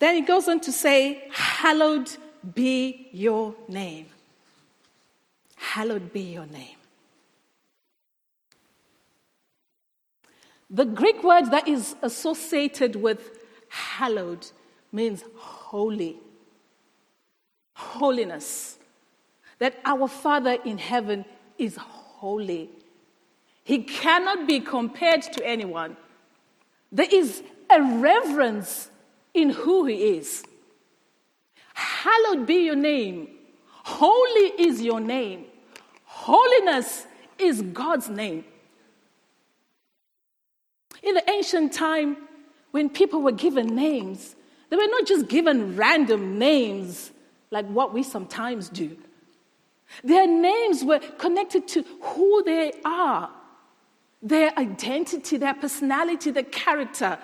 Then 0.00 0.16
he 0.16 0.22
goes 0.22 0.48
on 0.48 0.60
to 0.60 0.72
say, 0.72 1.22
Hallowed 1.30 2.10
be 2.54 3.08
your 3.12 3.54
name. 3.68 4.06
Hallowed 5.56 6.12
be 6.12 6.22
your 6.22 6.46
name. 6.46 6.76
The 10.70 10.86
Greek 10.86 11.22
word 11.22 11.50
that 11.50 11.68
is 11.68 11.96
associated 12.00 12.96
with 12.96 13.38
hallowed 13.68 14.46
means 14.90 15.22
holy, 15.36 16.16
holiness. 17.74 18.78
That 19.58 19.78
our 19.84 20.08
Father 20.08 20.56
in 20.64 20.78
heaven 20.78 21.26
is 21.58 21.76
holy. 21.76 22.70
He 23.64 23.82
cannot 23.82 24.46
be 24.46 24.60
compared 24.60 25.22
to 25.22 25.46
anyone. 25.46 25.98
There 26.90 27.08
is 27.10 27.42
a 27.68 27.82
reverence 27.82 28.90
in 29.34 29.50
who 29.50 29.86
He 29.86 30.16
is. 30.16 30.44
Hallowed 31.74 32.46
be 32.46 32.64
your 32.66 32.76
name. 32.76 33.28
Holy 33.68 34.52
is 34.62 34.82
your 34.82 35.00
name. 35.00 35.46
Holiness 36.04 37.06
is 37.38 37.62
God's 37.62 38.08
name. 38.08 38.44
In 41.02 41.14
the 41.14 41.30
ancient 41.30 41.72
time, 41.72 42.16
when 42.72 42.90
people 42.90 43.22
were 43.22 43.32
given 43.32 43.74
names, 43.74 44.36
they 44.68 44.76
were 44.76 44.86
not 44.86 45.06
just 45.06 45.28
given 45.28 45.76
random 45.76 46.38
names 46.38 47.10
like 47.50 47.66
what 47.66 47.92
we 47.92 48.02
sometimes 48.02 48.68
do. 48.68 48.96
Their 50.04 50.26
names 50.26 50.84
were 50.84 51.00
connected 51.18 51.66
to 51.68 51.82
who 52.00 52.42
they 52.44 52.72
are, 52.84 53.30
their 54.22 54.56
identity, 54.56 55.36
their 55.36 55.54
personality, 55.54 56.30
their 56.30 56.44
character. 56.44 57.18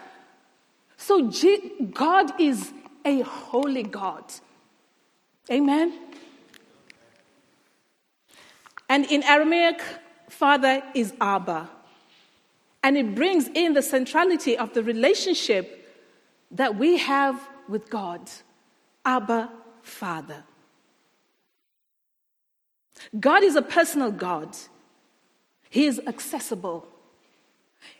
So 0.96 1.30
God 1.92 2.40
is 2.40 2.72
a 3.04 3.20
holy 3.20 3.82
God. 3.82 4.24
Amen? 5.50 5.98
And 8.88 9.04
in 9.06 9.22
Aramaic, 9.22 9.80
Father 10.28 10.82
is 10.94 11.12
Abba. 11.20 11.68
And 12.82 12.96
it 12.96 13.14
brings 13.14 13.48
in 13.48 13.74
the 13.74 13.82
centrality 13.82 14.56
of 14.56 14.72
the 14.74 14.82
relationship 14.82 15.94
that 16.52 16.76
we 16.76 16.98
have 16.98 17.48
with 17.68 17.90
God. 17.90 18.30
Abba, 19.04 19.50
Father. 19.82 20.44
God 23.18 23.42
is 23.42 23.56
a 23.56 23.62
personal 23.62 24.10
God. 24.10 24.56
He 25.68 25.86
is 25.86 26.00
accessible. 26.06 26.86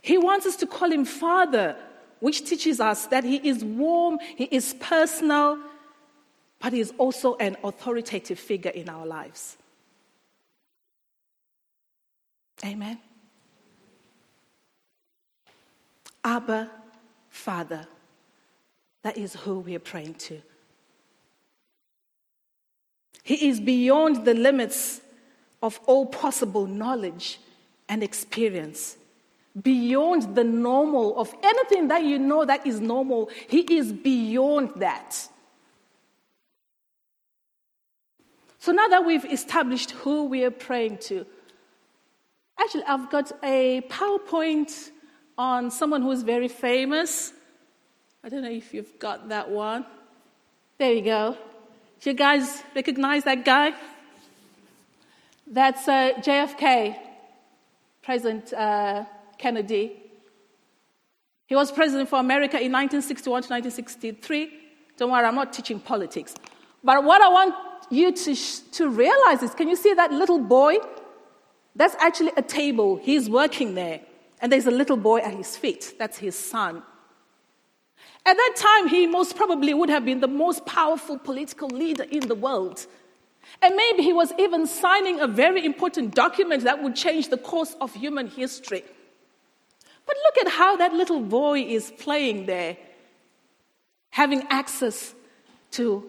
He 0.02 0.18
wants 0.18 0.46
us 0.46 0.56
to 0.56 0.66
call 0.66 0.90
him 0.90 1.04
Father, 1.04 1.76
which 2.20 2.44
teaches 2.44 2.80
us 2.80 3.06
that 3.06 3.24
he 3.24 3.36
is 3.36 3.64
warm, 3.64 4.18
he 4.36 4.44
is 4.44 4.74
personal, 4.80 5.58
but 6.60 6.72
he 6.72 6.80
is 6.80 6.92
also 6.98 7.36
an 7.36 7.56
authoritative 7.62 8.38
figure 8.38 8.70
in 8.70 8.88
our 8.88 9.06
lives. 9.06 9.56
Amen. 12.64 12.98
Abba, 16.24 16.70
Father. 17.28 17.86
That 19.02 19.16
is 19.16 19.34
who 19.34 19.60
we 19.60 19.76
are 19.76 19.80
praying 19.80 20.14
to. 20.14 20.42
He 23.22 23.48
is 23.48 23.60
beyond 23.60 24.24
the 24.24 24.34
limits 24.34 25.00
of 25.62 25.78
all 25.86 26.06
possible 26.06 26.66
knowledge 26.66 27.38
and 27.88 28.02
experience, 28.02 28.96
beyond 29.62 30.34
the 30.34 30.44
normal 30.44 31.18
of 31.18 31.34
anything 31.42 31.88
that 31.88 32.04
you 32.04 32.18
know 32.18 32.44
that 32.44 32.66
is 32.66 32.80
normal. 32.80 33.30
He 33.48 33.60
is 33.60 33.92
beyond 33.92 34.72
that. 34.76 35.28
So 38.58 38.72
now 38.72 38.88
that 38.88 39.04
we've 39.04 39.24
established 39.24 39.92
who 39.92 40.24
we 40.24 40.44
are 40.44 40.50
praying 40.50 40.98
to, 41.08 41.24
actually, 42.58 42.82
I've 42.84 43.10
got 43.10 43.32
a 43.42 43.82
PowerPoint 43.82 44.90
on 45.38 45.70
someone 45.70 46.02
who's 46.02 46.22
very 46.22 46.48
famous. 46.48 47.32
I 48.24 48.28
don't 48.28 48.42
know 48.42 48.50
if 48.50 48.74
you've 48.74 48.98
got 48.98 49.28
that 49.28 49.48
one. 49.50 49.86
There 50.78 50.92
you 50.92 51.02
go. 51.02 51.36
Do 52.00 52.10
you 52.10 52.16
guys 52.16 52.62
recognize 52.74 53.24
that 53.24 53.44
guy? 53.44 53.72
That's 55.46 55.86
uh, 55.86 56.14
JFK, 56.18 56.96
President 58.02 58.52
uh, 58.52 59.04
Kennedy. 59.38 60.02
He 61.46 61.54
was 61.54 61.70
president 61.70 62.08
for 62.08 62.18
America 62.18 62.56
in 62.56 62.72
1961 62.72 63.42
to 63.42 63.48
1963. 63.52 64.52
Don't 64.96 65.10
worry, 65.10 65.24
I'm 65.24 65.34
not 65.34 65.52
teaching 65.52 65.78
politics. 65.78 66.34
But 66.82 67.04
what 67.04 67.22
I 67.22 67.28
want 67.28 67.54
you 67.90 68.12
to, 68.12 68.34
sh- 68.34 68.58
to 68.72 68.88
realize 68.88 69.42
is 69.42 69.54
Can 69.54 69.68
you 69.68 69.76
see 69.76 69.94
that 69.94 70.12
little 70.12 70.38
boy? 70.38 70.78
That's 71.74 71.94
actually 72.00 72.32
a 72.36 72.42
table. 72.42 72.96
He's 72.96 73.28
working 73.28 73.74
there. 73.74 74.00
And 74.40 74.50
there's 74.50 74.66
a 74.66 74.70
little 74.70 74.96
boy 74.96 75.18
at 75.18 75.34
his 75.34 75.56
feet. 75.56 75.94
That's 75.98 76.18
his 76.18 76.38
son. 76.38 76.82
At 78.24 78.36
that 78.36 78.54
time, 78.56 78.88
he 78.88 79.06
most 79.06 79.36
probably 79.36 79.72
would 79.72 79.88
have 79.88 80.04
been 80.04 80.20
the 80.20 80.28
most 80.28 80.66
powerful 80.66 81.18
political 81.18 81.68
leader 81.68 82.02
in 82.04 82.26
the 82.26 82.34
world. 82.34 82.86
And 83.62 83.76
maybe 83.76 84.02
he 84.02 84.12
was 84.12 84.32
even 84.38 84.66
signing 84.66 85.20
a 85.20 85.26
very 85.26 85.64
important 85.64 86.14
document 86.14 86.64
that 86.64 86.82
would 86.82 86.96
change 86.96 87.28
the 87.28 87.38
course 87.38 87.76
of 87.80 87.94
human 87.94 88.26
history. 88.26 88.82
But 90.06 90.16
look 90.24 90.46
at 90.46 90.52
how 90.52 90.76
that 90.76 90.92
little 90.94 91.20
boy 91.20 91.60
is 91.60 91.92
playing 91.98 92.46
there, 92.46 92.76
having 94.10 94.46
access 94.48 95.14
to 95.72 96.04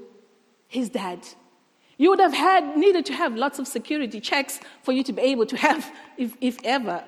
his 0.67 0.89
dad. 0.89 1.19
You 1.97 2.11
would 2.11 2.19
have 2.19 2.33
had 2.33 2.77
needed 2.77 3.05
to 3.07 3.13
have 3.13 3.35
lots 3.35 3.57
of 3.57 3.67
security 3.67 4.19
checks 4.19 4.59
for 4.83 4.91
you 4.91 5.03
to 5.03 5.13
be 5.13 5.21
able 5.23 5.47
to 5.47 5.57
have, 5.57 5.91
if, 6.17 6.35
if 6.39 6.57
ever, 6.63 7.03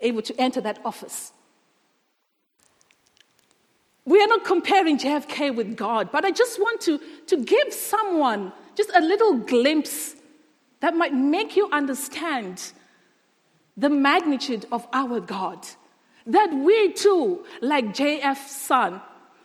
able 0.00 0.22
to 0.22 0.38
enter 0.38 0.60
that 0.60 0.78
office. 0.84 1.32
We 4.04 4.22
are 4.22 4.28
not 4.28 4.44
comparing 4.44 4.98
JFK 4.98 5.54
with 5.56 5.76
God, 5.76 6.12
but 6.12 6.24
I 6.24 6.30
just 6.30 6.60
want 6.60 6.80
to, 6.82 7.00
to 7.26 7.36
give 7.38 7.72
someone 7.72 8.52
just 8.76 8.90
a 8.94 9.00
little 9.00 9.38
glimpse 9.38 10.14
that 10.80 10.94
might 10.94 11.14
make 11.14 11.56
you 11.56 11.68
understand 11.72 12.72
the 13.76 13.88
magnitude 13.88 14.66
of 14.70 14.86
our 14.92 15.18
God. 15.18 15.66
That 16.26 16.52
we 16.52 16.92
too, 16.92 17.44
like 17.60 17.94
JF's 17.94 18.50
son, 18.50 19.00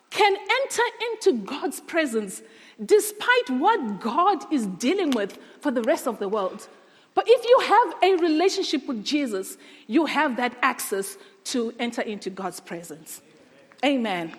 can 0.10 0.36
enter 0.36 0.84
into 1.12 1.46
God's 1.46 1.80
presence 1.80 2.41
despite 2.84 3.50
what 3.50 4.00
God 4.00 4.52
is 4.52 4.65
dealing 4.65 5.12
with 5.12 5.38
for 5.60 5.72
the 5.72 5.84
rest 5.84 6.08
of 6.08 6.20
the 6.20 6.28
world. 6.28 6.67
But 7.13 7.26
if 7.28 7.44
you 7.46 7.60
have 7.60 8.04
a 8.04 8.22
relationship 8.22 8.88
with 8.88 9.04
Jesus, 9.04 9.58
you 9.88 10.06
have 10.06 10.38
that 10.38 10.58
access 10.62 11.17
to 11.46 11.74
enter 11.80 12.02
into 12.02 12.30
God's 12.30 12.60
presence. 12.60 13.22
Amen. 13.84 14.34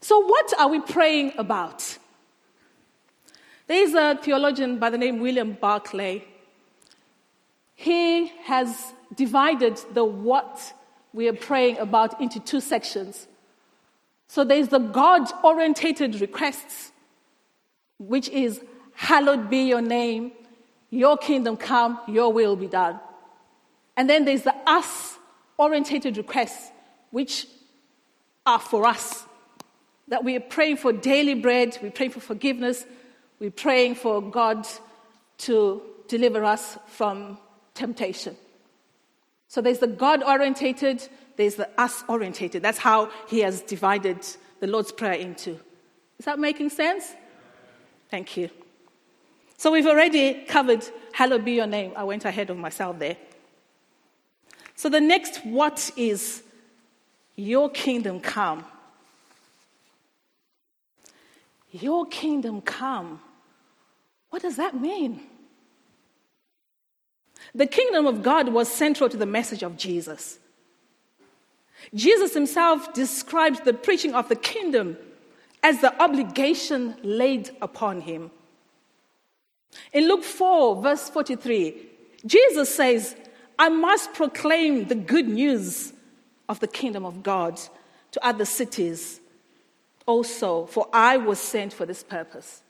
So, 0.00 0.20
what 0.20 0.52
are 0.58 0.68
we 0.68 0.80
praying 0.80 1.32
about? 1.38 1.98
There 3.66 3.82
is 3.82 3.94
a 3.94 4.18
theologian 4.22 4.78
by 4.78 4.90
the 4.90 4.98
name 4.98 5.18
William 5.18 5.52
Barclay. 5.52 6.24
He 7.74 8.28
has 8.44 8.92
divided 9.14 9.78
the 9.92 10.04
what 10.04 10.72
we 11.18 11.26
are 11.26 11.32
praying 11.32 11.76
about 11.78 12.20
into 12.20 12.38
two 12.38 12.60
sections. 12.60 13.26
So 14.28 14.44
there's 14.44 14.68
the 14.68 14.78
God 14.78 15.28
orientated 15.42 16.20
requests, 16.20 16.92
which 17.98 18.28
is, 18.28 18.60
Hallowed 18.94 19.50
be 19.50 19.62
your 19.62 19.80
name, 19.80 20.30
your 20.90 21.16
kingdom 21.16 21.56
come, 21.56 21.98
your 22.06 22.32
will 22.32 22.54
be 22.54 22.68
done. 22.68 23.00
And 23.96 24.08
then 24.08 24.26
there's 24.26 24.44
the 24.44 24.54
us 24.64 25.18
orientated 25.56 26.16
requests, 26.18 26.70
which 27.10 27.48
are 28.46 28.60
for 28.60 28.86
us 28.86 29.24
that 30.06 30.22
we 30.22 30.36
are 30.36 30.46
praying 30.56 30.76
for 30.76 30.92
daily 30.92 31.34
bread, 31.34 31.76
we're 31.82 31.90
praying 31.90 32.12
for 32.12 32.20
forgiveness, 32.20 32.86
we're 33.40 33.50
praying 33.50 33.96
for 33.96 34.22
God 34.22 34.68
to 35.38 35.82
deliver 36.06 36.44
us 36.44 36.78
from 36.86 37.38
temptation. 37.74 38.36
So 39.48 39.60
there's 39.60 39.78
the 39.78 39.86
God 39.86 40.22
orientated, 40.22 41.08
there's 41.36 41.56
the 41.56 41.68
us 41.80 42.04
orientated. 42.08 42.62
That's 42.62 42.78
how 42.78 43.10
he 43.28 43.40
has 43.40 43.62
divided 43.62 44.26
the 44.60 44.66
Lord's 44.66 44.92
Prayer 44.92 45.14
into. 45.14 45.58
Is 46.18 46.26
that 46.26 46.38
making 46.38 46.70
sense? 46.70 47.14
Thank 48.10 48.36
you. 48.36 48.50
So 49.56 49.72
we've 49.72 49.86
already 49.86 50.44
covered 50.44 50.84
Hallowed 51.18 51.44
be 51.44 51.50
your 51.50 51.66
name. 51.66 51.92
I 51.96 52.04
went 52.04 52.24
ahead 52.24 52.48
of 52.48 52.56
myself 52.56 53.00
there. 53.00 53.16
So 54.76 54.88
the 54.88 55.00
next 55.00 55.44
what 55.44 55.90
is 55.96 56.44
your 57.34 57.68
kingdom 57.70 58.20
come? 58.20 58.64
Your 61.72 62.06
kingdom 62.06 62.60
come. 62.60 63.20
What 64.30 64.42
does 64.42 64.54
that 64.56 64.80
mean? 64.80 65.22
The 67.54 67.66
kingdom 67.66 68.06
of 68.06 68.22
God 68.22 68.50
was 68.50 68.68
central 68.68 69.08
to 69.08 69.16
the 69.16 69.26
message 69.26 69.62
of 69.62 69.76
Jesus. 69.76 70.38
Jesus 71.94 72.34
himself 72.34 72.92
describes 72.92 73.60
the 73.60 73.72
preaching 73.72 74.14
of 74.14 74.28
the 74.28 74.36
kingdom 74.36 74.96
as 75.62 75.80
the 75.80 76.02
obligation 76.02 76.94
laid 77.02 77.50
upon 77.62 78.02
him. 78.02 78.30
In 79.92 80.08
Luke 80.08 80.24
4, 80.24 80.82
verse 80.82 81.08
43, 81.08 81.74
Jesus 82.26 82.74
says, 82.74 83.16
I 83.58 83.68
must 83.68 84.14
proclaim 84.14 84.86
the 84.86 84.94
good 84.94 85.28
news 85.28 85.92
of 86.48 86.60
the 86.60 86.68
kingdom 86.68 87.04
of 87.04 87.22
God 87.22 87.60
to 88.12 88.26
other 88.26 88.44
cities 88.44 89.20
also, 90.06 90.66
for 90.66 90.88
I 90.92 91.18
was 91.18 91.38
sent 91.38 91.72
for 91.72 91.84
this 91.84 92.02
purpose. 92.02 92.62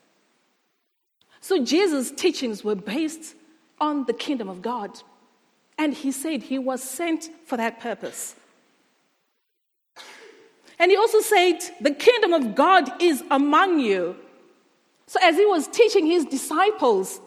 So 1.41 1.63
Jesus' 1.63 2.11
teachings 2.11 2.63
were 2.63 2.75
based 2.75 3.35
on 3.79 4.05
the 4.05 4.13
kingdom 4.13 4.49
of 4.49 4.61
God. 4.61 5.01
And 5.77 5.93
he 5.93 6.11
said 6.11 6.43
he 6.43 6.59
was 6.59 6.83
sent 6.83 7.29
for 7.45 7.57
that 7.57 7.79
purpose. 7.79 8.35
And 10.77 10.91
he 10.91 10.97
also 10.97 11.19
said, 11.21 11.59
The 11.81 11.91
kingdom 11.91 12.33
of 12.33 12.55
God 12.55 13.01
is 13.01 13.23
among 13.31 13.79
you. 13.79 14.15
So, 15.07 15.19
as 15.23 15.35
he 15.37 15.45
was 15.45 15.67
teaching 15.67 16.05
his 16.05 16.25
disciples, 16.25 17.19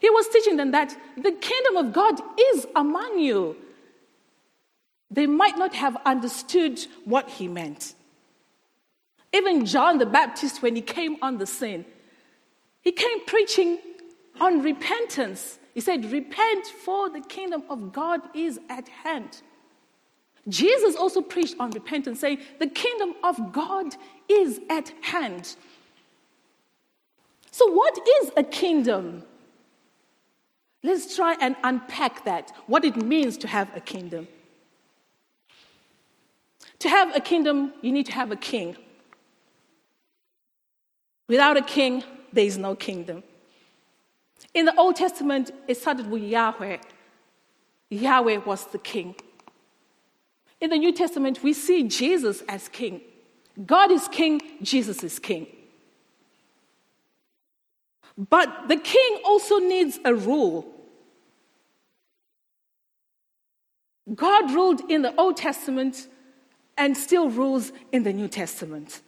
he 0.00 0.10
was 0.10 0.28
teaching 0.28 0.56
them 0.56 0.72
that 0.72 0.96
the 1.16 1.32
kingdom 1.32 1.76
of 1.76 1.92
God 1.92 2.20
is 2.52 2.66
among 2.74 3.18
you. 3.18 3.56
They 5.10 5.26
might 5.26 5.58
not 5.58 5.74
have 5.74 5.96
understood 6.04 6.80
what 7.04 7.28
he 7.28 7.48
meant. 7.48 7.94
Even 9.32 9.66
John 9.66 9.98
the 9.98 10.06
Baptist, 10.06 10.62
when 10.62 10.74
he 10.74 10.82
came 10.82 11.16
on 11.22 11.38
the 11.38 11.46
scene, 11.46 11.84
he 12.82 12.92
came 12.92 13.24
preaching 13.26 13.78
on 14.40 14.62
repentance. 14.62 15.58
He 15.80 15.82
said, 15.82 16.12
Repent, 16.12 16.66
for 16.66 17.08
the 17.08 17.22
kingdom 17.22 17.62
of 17.70 17.90
God 17.90 18.20
is 18.34 18.60
at 18.68 18.86
hand. 18.86 19.40
Jesus 20.46 20.94
also 20.94 21.22
preached 21.22 21.54
on 21.58 21.70
repentance, 21.70 22.20
saying, 22.20 22.40
The 22.58 22.66
kingdom 22.66 23.14
of 23.24 23.50
God 23.50 23.94
is 24.28 24.60
at 24.68 24.92
hand. 25.00 25.56
So, 27.50 27.72
what 27.72 27.98
is 28.20 28.30
a 28.36 28.42
kingdom? 28.42 29.22
Let's 30.82 31.16
try 31.16 31.34
and 31.40 31.56
unpack 31.64 32.26
that, 32.26 32.52
what 32.66 32.84
it 32.84 32.96
means 32.96 33.38
to 33.38 33.48
have 33.48 33.74
a 33.74 33.80
kingdom. 33.80 34.28
To 36.80 36.90
have 36.90 37.16
a 37.16 37.20
kingdom, 37.20 37.72
you 37.80 37.90
need 37.90 38.04
to 38.04 38.12
have 38.12 38.30
a 38.30 38.36
king. 38.36 38.76
Without 41.26 41.56
a 41.56 41.62
king, 41.62 42.04
there 42.34 42.44
is 42.44 42.58
no 42.58 42.74
kingdom. 42.74 43.22
In 44.54 44.64
the 44.64 44.76
Old 44.76 44.96
Testament, 44.96 45.50
it 45.68 45.76
started 45.76 46.10
with 46.10 46.22
Yahweh. 46.22 46.78
Yahweh 47.90 48.38
was 48.38 48.66
the 48.66 48.78
king. 48.78 49.14
In 50.60 50.70
the 50.70 50.78
New 50.78 50.92
Testament, 50.92 51.42
we 51.42 51.52
see 51.52 51.84
Jesus 51.84 52.42
as 52.48 52.68
king. 52.68 53.00
God 53.66 53.90
is 53.90 54.08
king, 54.08 54.40
Jesus 54.62 55.02
is 55.02 55.18
king. 55.18 55.46
But 58.16 58.68
the 58.68 58.76
king 58.76 59.20
also 59.24 59.58
needs 59.58 59.98
a 60.04 60.14
rule. 60.14 60.66
God 64.14 64.50
ruled 64.52 64.82
in 64.90 65.02
the 65.02 65.14
Old 65.16 65.36
Testament 65.36 66.08
and 66.76 66.96
still 66.96 67.30
rules 67.30 67.72
in 67.92 68.02
the 68.02 68.12
New 68.12 68.28
Testament. 68.28 69.00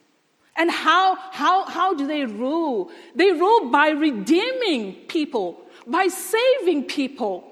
And 0.57 0.71
how, 0.71 1.17
how, 1.31 1.65
how 1.65 1.95
do 1.95 2.07
they 2.07 2.25
rule? 2.25 2.91
They 3.15 3.33
rule 3.33 3.71
by 3.71 3.91
redeeming 3.91 4.95
people, 5.09 5.61
by 5.87 6.09
saving 6.09 6.85
people. 6.85 7.51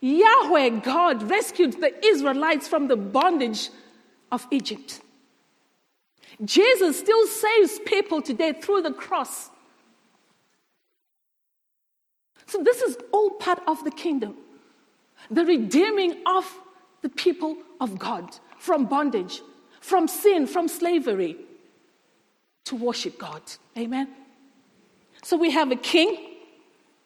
Yahweh, 0.00 0.68
God, 0.80 1.30
rescued 1.30 1.80
the 1.80 1.92
Israelites 2.04 2.68
from 2.68 2.88
the 2.88 2.96
bondage 2.96 3.70
of 4.30 4.46
Egypt. 4.50 5.00
Jesus 6.44 6.98
still 6.98 7.26
saves 7.26 7.78
people 7.86 8.20
today 8.20 8.52
through 8.52 8.82
the 8.82 8.92
cross. 8.92 9.48
So, 12.44 12.62
this 12.62 12.82
is 12.82 12.98
all 13.12 13.30
part 13.30 13.60
of 13.66 13.82
the 13.84 13.90
kingdom 13.90 14.36
the 15.30 15.44
redeeming 15.44 16.22
of 16.26 16.44
the 17.02 17.08
people 17.08 17.56
of 17.80 17.98
God 17.98 18.36
from 18.58 18.86
bondage 18.86 19.40
from 19.86 20.08
sin, 20.08 20.48
from 20.48 20.66
slavery, 20.66 21.36
to 22.64 22.74
worship 22.74 23.16
God. 23.20 23.40
Amen. 23.78 24.08
So 25.22 25.36
we 25.36 25.52
have 25.52 25.70
a 25.70 25.76
king, 25.76 26.18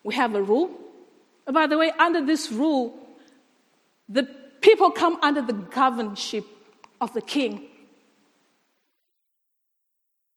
we 0.02 0.14
have 0.14 0.34
a 0.34 0.42
rule. 0.42 0.70
And 1.46 1.52
by 1.52 1.66
the 1.66 1.76
way, 1.76 1.92
under 1.98 2.24
this 2.24 2.50
rule, 2.50 2.98
the 4.08 4.22
people 4.62 4.90
come 4.90 5.18
under 5.20 5.42
the 5.42 5.52
governorship 5.52 6.46
of 7.02 7.12
the 7.12 7.20
king. 7.20 7.66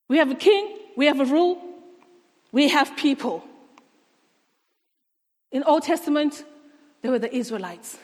We 0.09 0.17
have 0.17 0.29
a 0.29 0.35
king, 0.35 0.77
we 0.97 1.05
have 1.05 1.21
a 1.21 1.25
rule, 1.25 1.61
we 2.51 2.67
have 2.67 2.97
people. 2.97 3.41
In 5.49 5.63
Old 5.63 5.83
Testament, 5.83 6.43
they 7.01 7.09
were 7.09 7.19
the 7.19 7.33
Israelites. 7.33 7.97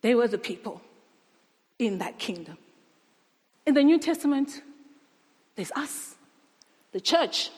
They 0.00 0.16
were 0.16 0.26
the 0.26 0.38
people 0.38 0.82
in 1.78 1.98
that 1.98 2.18
kingdom. 2.18 2.58
In 3.66 3.74
the 3.74 3.82
New 3.82 3.98
Testament, 3.98 4.62
there's 5.56 5.72
us, 5.72 6.16
the 6.92 7.00
church. 7.00 7.50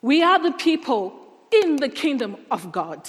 We 0.00 0.22
are 0.22 0.42
the 0.42 0.52
people 0.52 1.14
in 1.62 1.76
the 1.76 1.88
kingdom 1.88 2.36
of 2.50 2.72
God. 2.72 3.08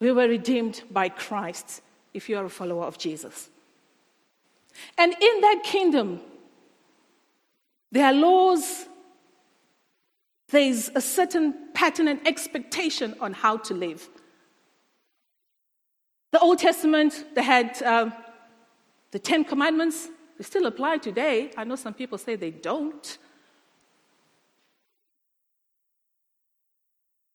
We 0.00 0.12
were 0.12 0.28
redeemed 0.28 0.82
by 0.90 1.08
Christ 1.08 1.82
if 2.14 2.28
you 2.28 2.36
are 2.38 2.44
a 2.44 2.50
follower 2.50 2.84
of 2.84 2.98
Jesus. 2.98 3.50
And 4.96 5.12
in 5.12 5.40
that 5.40 5.62
kingdom, 5.64 6.20
there 7.90 8.06
are 8.06 8.12
laws, 8.12 8.86
there's 10.50 10.90
a 10.94 11.00
certain 11.00 11.54
pattern 11.74 12.08
and 12.08 12.26
expectation 12.26 13.16
on 13.20 13.32
how 13.32 13.56
to 13.58 13.74
live. 13.74 14.08
The 16.30 16.38
Old 16.38 16.58
Testament, 16.58 17.24
they 17.34 17.42
had 17.42 17.82
um, 17.82 18.12
the 19.10 19.18
Ten 19.18 19.44
Commandments, 19.44 20.08
they 20.36 20.44
still 20.44 20.66
apply 20.66 20.98
today. 20.98 21.50
I 21.56 21.64
know 21.64 21.76
some 21.76 21.94
people 21.94 22.18
say 22.18 22.36
they 22.36 22.50
don't. 22.50 23.18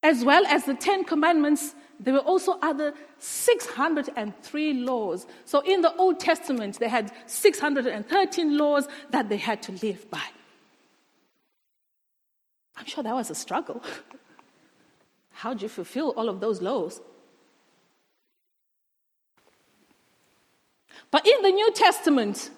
As 0.02 0.24
well 0.26 0.46
as 0.48 0.66
the 0.66 0.76
Ten 0.76 1.06
Commandments, 1.06 1.76
there 2.00 2.14
were 2.14 2.20
also 2.20 2.60
other 2.62 2.94
603 3.20 4.74
laws. 4.74 5.26
So 5.46 5.62
in 5.62 5.82
the 5.82 5.96
Old 5.96 6.20
Testament, 6.20 6.78
they 6.78 6.90
had 6.90 7.12
613 7.26 8.58
laws 8.58 8.88
that 9.12 9.30
they 9.30 9.38
had 9.38 9.64
to 9.64 9.72
live 9.72 10.10
by. 10.12 10.24
I'm 12.76 12.86
sure 12.86 13.04
that 13.04 13.14
was 13.14 13.30
a 13.30 13.36
struggle. 13.36 13.82
How 15.32 15.54
do 15.54 15.64
you 15.64 15.70
fulfill 15.70 16.10
all 16.18 16.30
of 16.30 16.40
those 16.40 16.62
laws? 16.62 17.00
But 21.14 21.28
in 21.28 21.44
the 21.44 21.52
New 21.52 21.72
Testament, 21.74 22.50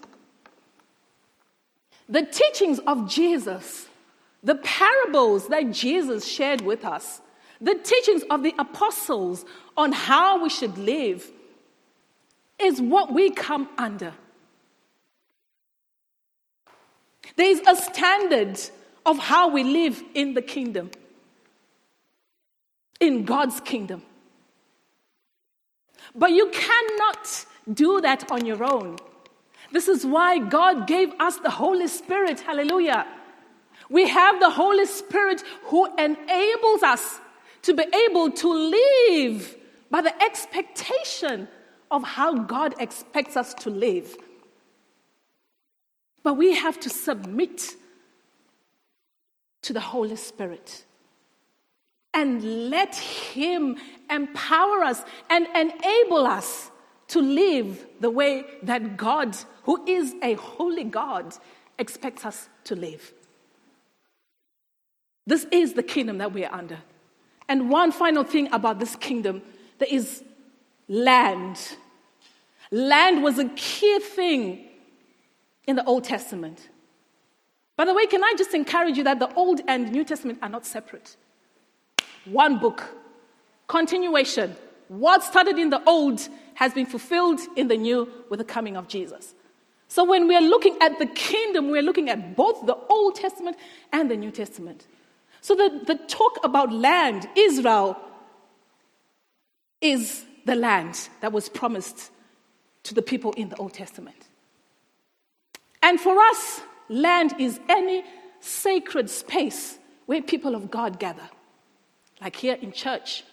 the 2.07 2.21
teachings 2.21 2.79
of 2.87 3.09
Jesus, 3.09 3.89
the 4.41 4.55
parables 4.55 5.49
that 5.49 5.71
Jesus 5.71 6.25
shared 6.25 6.61
with 6.61 6.85
us, 6.85 7.19
the 7.59 7.75
teachings 7.75 8.23
of 8.29 8.43
the 8.43 8.55
apostles 8.57 9.43
on 9.75 9.91
how 9.91 10.41
we 10.41 10.49
should 10.49 10.77
live 10.77 11.29
is 12.57 12.81
what 12.81 13.11
we 13.13 13.29
come 13.29 13.67
under. 13.77 14.13
There 17.35 17.51
is 17.51 17.59
a 17.67 17.75
standard 17.75 18.57
of 19.05 19.19
how 19.19 19.49
we 19.49 19.65
live 19.65 20.01
in 20.13 20.33
the 20.33 20.41
kingdom, 20.41 20.91
in 23.01 23.25
God's 23.25 23.59
kingdom. 23.59 24.01
But 26.15 26.31
you 26.31 26.49
cannot 26.51 27.47
do 27.73 28.01
that 28.01 28.31
on 28.31 28.45
your 28.45 28.63
own. 28.63 28.97
This 29.71 29.87
is 29.87 30.05
why 30.05 30.39
God 30.39 30.87
gave 30.87 31.11
us 31.19 31.37
the 31.37 31.49
Holy 31.49 31.87
Spirit. 31.87 32.39
Hallelujah. 32.39 33.05
We 33.89 34.07
have 34.07 34.39
the 34.39 34.49
Holy 34.49 34.85
Spirit 34.85 35.43
who 35.65 35.85
enables 35.97 36.83
us 36.83 37.19
to 37.63 37.73
be 37.73 37.85
able 38.09 38.31
to 38.31 38.53
live 38.53 39.57
by 39.89 40.01
the 40.01 40.23
expectation 40.23 41.47
of 41.91 42.03
how 42.03 42.35
God 42.35 42.75
expects 42.79 43.37
us 43.37 43.53
to 43.55 43.69
live. 43.69 44.15
But 46.23 46.35
we 46.35 46.55
have 46.55 46.79
to 46.81 46.89
submit 46.89 47.75
to 49.61 49.73
the 49.73 49.79
Holy 49.79 50.15
Spirit 50.15 50.85
and 52.13 52.69
let 52.69 52.95
Him 52.95 53.77
empower 54.09 54.83
us 54.83 55.03
and 55.29 55.47
enable 55.55 56.25
us 56.25 56.71
to 57.09 57.21
live 57.21 57.85
the 57.99 58.09
way 58.09 58.45
that 58.63 58.97
God, 58.97 59.35
who 59.63 59.85
is 59.85 60.15
a 60.21 60.33
holy 60.33 60.83
God, 60.83 61.33
expects 61.77 62.25
us 62.25 62.49
to 62.65 62.75
live. 62.75 63.13
This 65.27 65.45
is 65.51 65.73
the 65.73 65.83
kingdom 65.83 66.19
that 66.19 66.33
we 66.33 66.45
are 66.45 66.53
under. 66.53 66.79
And 67.47 67.69
one 67.69 67.91
final 67.91 68.23
thing 68.23 68.51
about 68.51 68.79
this 68.79 68.95
kingdom 68.95 69.41
there 69.77 69.89
is 69.91 70.23
land. 70.87 71.59
Land 72.71 73.23
was 73.23 73.39
a 73.39 73.49
key 73.49 73.99
thing 73.99 74.65
in 75.67 75.75
the 75.75 75.83
Old 75.83 76.03
Testament. 76.03 76.69
By 77.75 77.85
the 77.85 77.93
way, 77.93 78.05
can 78.05 78.23
I 78.23 78.33
just 78.37 78.53
encourage 78.53 78.97
you 78.97 79.03
that 79.03 79.19
the 79.19 79.33
Old 79.33 79.61
and 79.67 79.91
New 79.91 80.05
Testament 80.05 80.39
are 80.41 80.49
not 80.49 80.65
separate? 80.65 81.17
One 82.25 82.57
book, 82.57 82.83
continuation. 83.67 84.55
What 84.87 85.23
started 85.23 85.57
in 85.57 85.69
the 85.69 85.81
Old 85.85 86.27
has 86.55 86.73
been 86.73 86.85
fulfilled 86.85 87.39
in 87.55 87.67
the 87.67 87.77
New 87.77 88.09
with 88.29 88.39
the 88.39 88.45
coming 88.45 88.77
of 88.77 88.87
Jesus. 88.87 89.33
So 89.87 90.03
when 90.03 90.27
we 90.27 90.35
are 90.35 90.41
looking 90.41 90.77
at 90.81 90.99
the 90.99 91.05
kingdom, 91.05 91.69
we're 91.69 91.81
looking 91.81 92.09
at 92.09 92.35
both 92.35 92.65
the 92.65 92.75
Old 92.89 93.15
Testament 93.15 93.57
and 93.91 94.09
the 94.09 94.17
New 94.17 94.31
Testament. 94.31 94.87
So 95.41 95.55
the, 95.55 95.81
the 95.85 95.95
talk 96.07 96.39
about 96.43 96.71
land, 96.71 97.27
Israel 97.35 97.97
is 99.81 100.25
the 100.45 100.55
land 100.55 101.09
that 101.21 101.31
was 101.31 101.49
promised 101.49 102.11
to 102.83 102.93
the 102.93 103.01
people 103.01 103.33
in 103.33 103.49
the 103.49 103.55
Old 103.57 103.73
Testament. 103.73 104.29
And 105.81 105.99
for 105.99 106.17
us, 106.19 106.61
land 106.89 107.35
is 107.39 107.59
any 107.69 108.03
sacred 108.39 109.09
space 109.09 109.77
where 110.05 110.21
people 110.21 110.55
of 110.55 110.71
God 110.71 110.99
gather. 110.99 111.29
Like 112.21 112.35
here 112.35 112.57
in 112.61 112.71
church, 112.71 113.23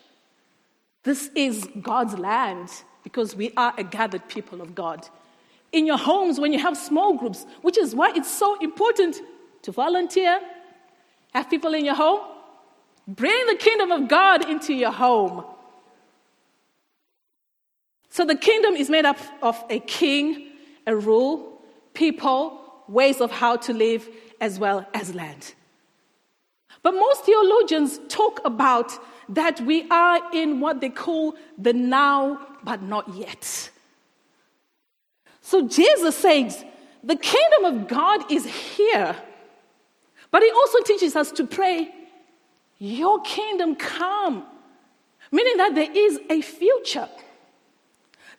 this 1.02 1.30
is 1.34 1.68
God's 1.80 2.18
land 2.18 2.70
because 3.02 3.34
we 3.34 3.52
are 3.56 3.74
a 3.76 3.84
gathered 3.84 4.28
people 4.28 4.60
of 4.60 4.74
God. 4.74 5.08
In 5.72 5.86
your 5.86 5.98
homes, 5.98 6.38
when 6.38 6.52
you 6.52 6.58
have 6.58 6.76
small 6.76 7.14
groups, 7.14 7.46
which 7.62 7.78
is 7.78 7.94
why 7.94 8.12
it's 8.14 8.30
so 8.30 8.58
important 8.60 9.16
to 9.62 9.72
volunteer, 9.72 10.40
have 11.32 11.48
people 11.48 11.74
in 11.74 11.84
your 11.84 11.94
home? 11.94 12.20
Bring 13.08 13.46
the 13.46 13.56
kingdom 13.56 13.90
of 13.90 14.08
God 14.08 14.48
into 14.48 14.74
your 14.74 14.92
home. 14.92 15.44
So 18.10 18.24
the 18.24 18.36
kingdom 18.36 18.74
is 18.74 18.90
made 18.90 19.06
up 19.06 19.18
of 19.40 19.62
a 19.70 19.80
king, 19.80 20.50
a 20.86 20.94
rule, 20.94 21.60
people, 21.94 22.60
ways 22.86 23.20
of 23.20 23.30
how 23.30 23.56
to 23.56 23.72
live, 23.72 24.08
as 24.40 24.58
well 24.58 24.86
as 24.92 25.14
land. 25.14 25.54
But 26.82 26.92
most 26.94 27.24
theologians 27.24 28.00
talk 28.08 28.40
about 28.44 28.92
that 29.28 29.60
we 29.60 29.88
are 29.88 30.20
in 30.32 30.60
what 30.60 30.80
they 30.80 30.88
call 30.90 31.36
the 31.56 31.72
now, 31.72 32.46
but 32.64 32.82
not 32.82 33.08
yet. 33.14 33.70
So 35.40 35.68
Jesus 35.68 36.16
says, 36.16 36.64
the 37.02 37.16
kingdom 37.16 37.64
of 37.64 37.88
God 37.88 38.30
is 38.30 38.46
here. 38.46 39.16
But 40.30 40.42
he 40.42 40.50
also 40.50 40.78
teaches 40.80 41.16
us 41.16 41.30
to 41.32 41.46
pray, 41.46 41.92
Your 42.78 43.20
kingdom 43.22 43.74
come, 43.76 44.44
meaning 45.30 45.56
that 45.58 45.74
there 45.74 45.90
is 45.92 46.20
a 46.30 46.40
future. 46.40 47.08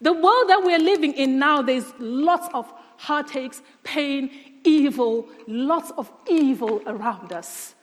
The 0.02 0.14
world 0.14 0.50
that 0.50 0.62
we're 0.64 0.80
living 0.80 1.14
in 1.14 1.40
now, 1.40 1.62
there's 1.62 1.94
lots 2.00 2.48
of 2.54 2.72
heartaches, 2.98 3.62
pain, 3.84 4.32
evil, 4.64 5.28
lots 5.48 5.92
of 5.98 6.12
evil 6.28 6.82
around 6.86 7.32
us. 7.32 7.76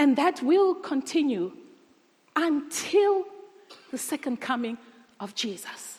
And 0.00 0.16
that 0.16 0.42
will 0.42 0.74
continue 0.74 1.52
until 2.34 3.24
the 3.90 3.98
second 3.98 4.40
coming 4.40 4.78
of 5.20 5.34
Jesus. 5.34 5.98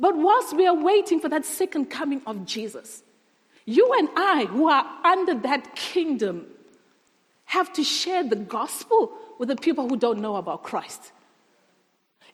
But 0.00 0.16
whilst 0.16 0.56
we 0.56 0.66
are 0.66 0.74
waiting 0.74 1.20
for 1.20 1.28
that 1.28 1.44
second 1.44 1.86
coming 1.86 2.20
of 2.26 2.44
Jesus, 2.44 3.04
you 3.64 3.94
and 3.96 4.08
I, 4.16 4.46
who 4.46 4.68
are 4.68 4.84
under 5.04 5.34
that 5.34 5.76
kingdom, 5.76 6.46
have 7.44 7.72
to 7.74 7.84
share 7.84 8.24
the 8.24 8.34
gospel 8.34 9.12
with 9.38 9.48
the 9.48 9.54
people 9.54 9.88
who 9.88 9.96
don't 9.96 10.20
know 10.20 10.34
about 10.34 10.64
Christ. 10.64 11.12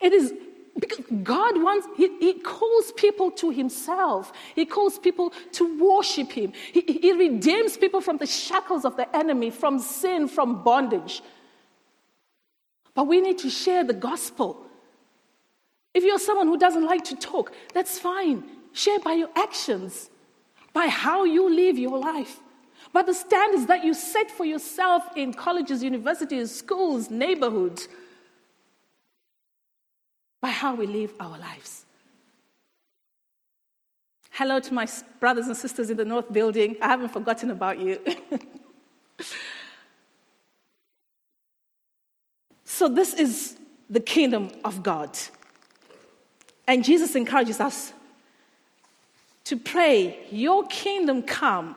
It 0.01 0.15
is 0.15 0.33
because 0.79 1.05
God 1.23 1.61
wants, 1.63 1.89
he, 1.97 2.17
he, 2.19 2.35
calls 2.35 2.93
people 2.93 3.31
to 3.33 3.51
Himself. 3.51 4.33
He 4.55 4.65
calls 4.65 4.99
people 4.99 5.33
to 5.53 5.79
worship 5.79 6.31
Him. 6.31 6.53
He, 6.73 6.81
he 6.81 7.13
redeems 7.13 7.77
people 7.77 8.01
from 8.01 8.19
the 8.19 8.27
shackles 8.27 8.85
of 8.85 8.97
the 8.97 9.15
enemy, 9.17 9.51
from 9.51 9.79
sin, 9.79 10.29
from 10.29 10.63
bondage. 10.63 11.23
But 12.95 13.05
we 13.05 13.21
need 13.21 13.39
to 13.39 13.51
share 13.51 13.85
the 13.85 13.95
gospel. 13.95 14.65
If 15.95 16.05
you're 16.05 16.19
someone 16.19 16.47
who 16.47 16.59
doesn't 16.59 16.85
like 16.85 17.05
to 17.05 17.17
talk, 17.17 17.53
that's 17.75 17.99
fine. 17.99 18.45
Share 18.73 19.01
by 19.01 19.15
your 19.15 19.31
actions 19.35 20.11
by 20.73 20.87
how 20.87 21.25
you 21.25 21.53
live 21.53 21.77
your 21.77 21.99
life, 21.99 22.41
by 22.93 23.03
the 23.03 23.15
standards 23.15 23.67
that 23.67 23.85
you 23.85 23.95
set 23.95 24.31
for 24.31 24.45
yourself 24.45 25.03
in 25.17 25.35
colleges, 25.35 25.83
universities, 25.83 26.55
schools, 26.55 27.11
neighborhoods, 27.11 27.89
by 30.41 30.49
how 30.51 30.75
we 30.75 30.87
live 30.87 31.15
our 31.19 31.39
lives. 31.39 31.85
Hello 34.31 34.61
to 34.61 34.73
my 34.73 34.87
brothers 35.19 35.47
and 35.47 35.57
sisters 35.57 35.91
in 35.91 35.97
the 35.97 36.05
North 36.05 36.33
Building. 36.33 36.77
I 36.81 36.87
haven't 36.87 37.09
forgotten 37.09 37.51
about 37.51 37.81
you. 37.81 37.99
so, 42.65 42.89
this 42.89 43.15
is 43.15 43.57
the 43.91 43.99
kingdom 43.99 44.51
of 44.65 44.83
God. 44.83 45.19
And 46.69 46.85
Jesus 46.85 47.17
encourages 47.17 47.59
us 47.59 47.93
to 49.45 49.57
pray, 49.57 50.25
Your 50.31 50.65
kingdom 50.67 51.23
come. 51.23 51.75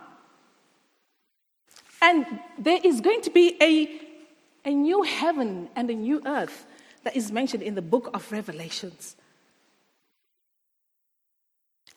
And 2.03 2.25
there 2.59 2.79
is 2.83 3.01
going 3.01 3.21
to 3.21 3.31
be 3.31 3.57
a, 3.61 4.69
a 4.69 4.73
new 4.73 5.01
heaven 5.03 5.69
and 5.75 5.89
a 5.89 5.95
new 5.95 6.21
earth 6.25 6.65
that 7.03 7.15
is 7.15 7.31
mentioned 7.31 7.63
in 7.63 7.75
the 7.75 7.81
book 7.81 8.09
of 8.13 8.31
Revelations. 8.31 9.15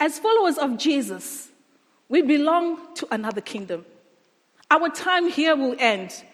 As 0.01 0.19
followers 0.19 0.59
of 0.59 0.77
Jesus, 0.77 1.51
we 2.09 2.23
belong 2.23 2.95
to 2.97 3.07
another 3.11 3.41
kingdom. 3.41 3.85
Our 4.71 4.89
time 4.89 5.29
here 5.29 5.57
will 5.57 5.77
end. 5.79 6.25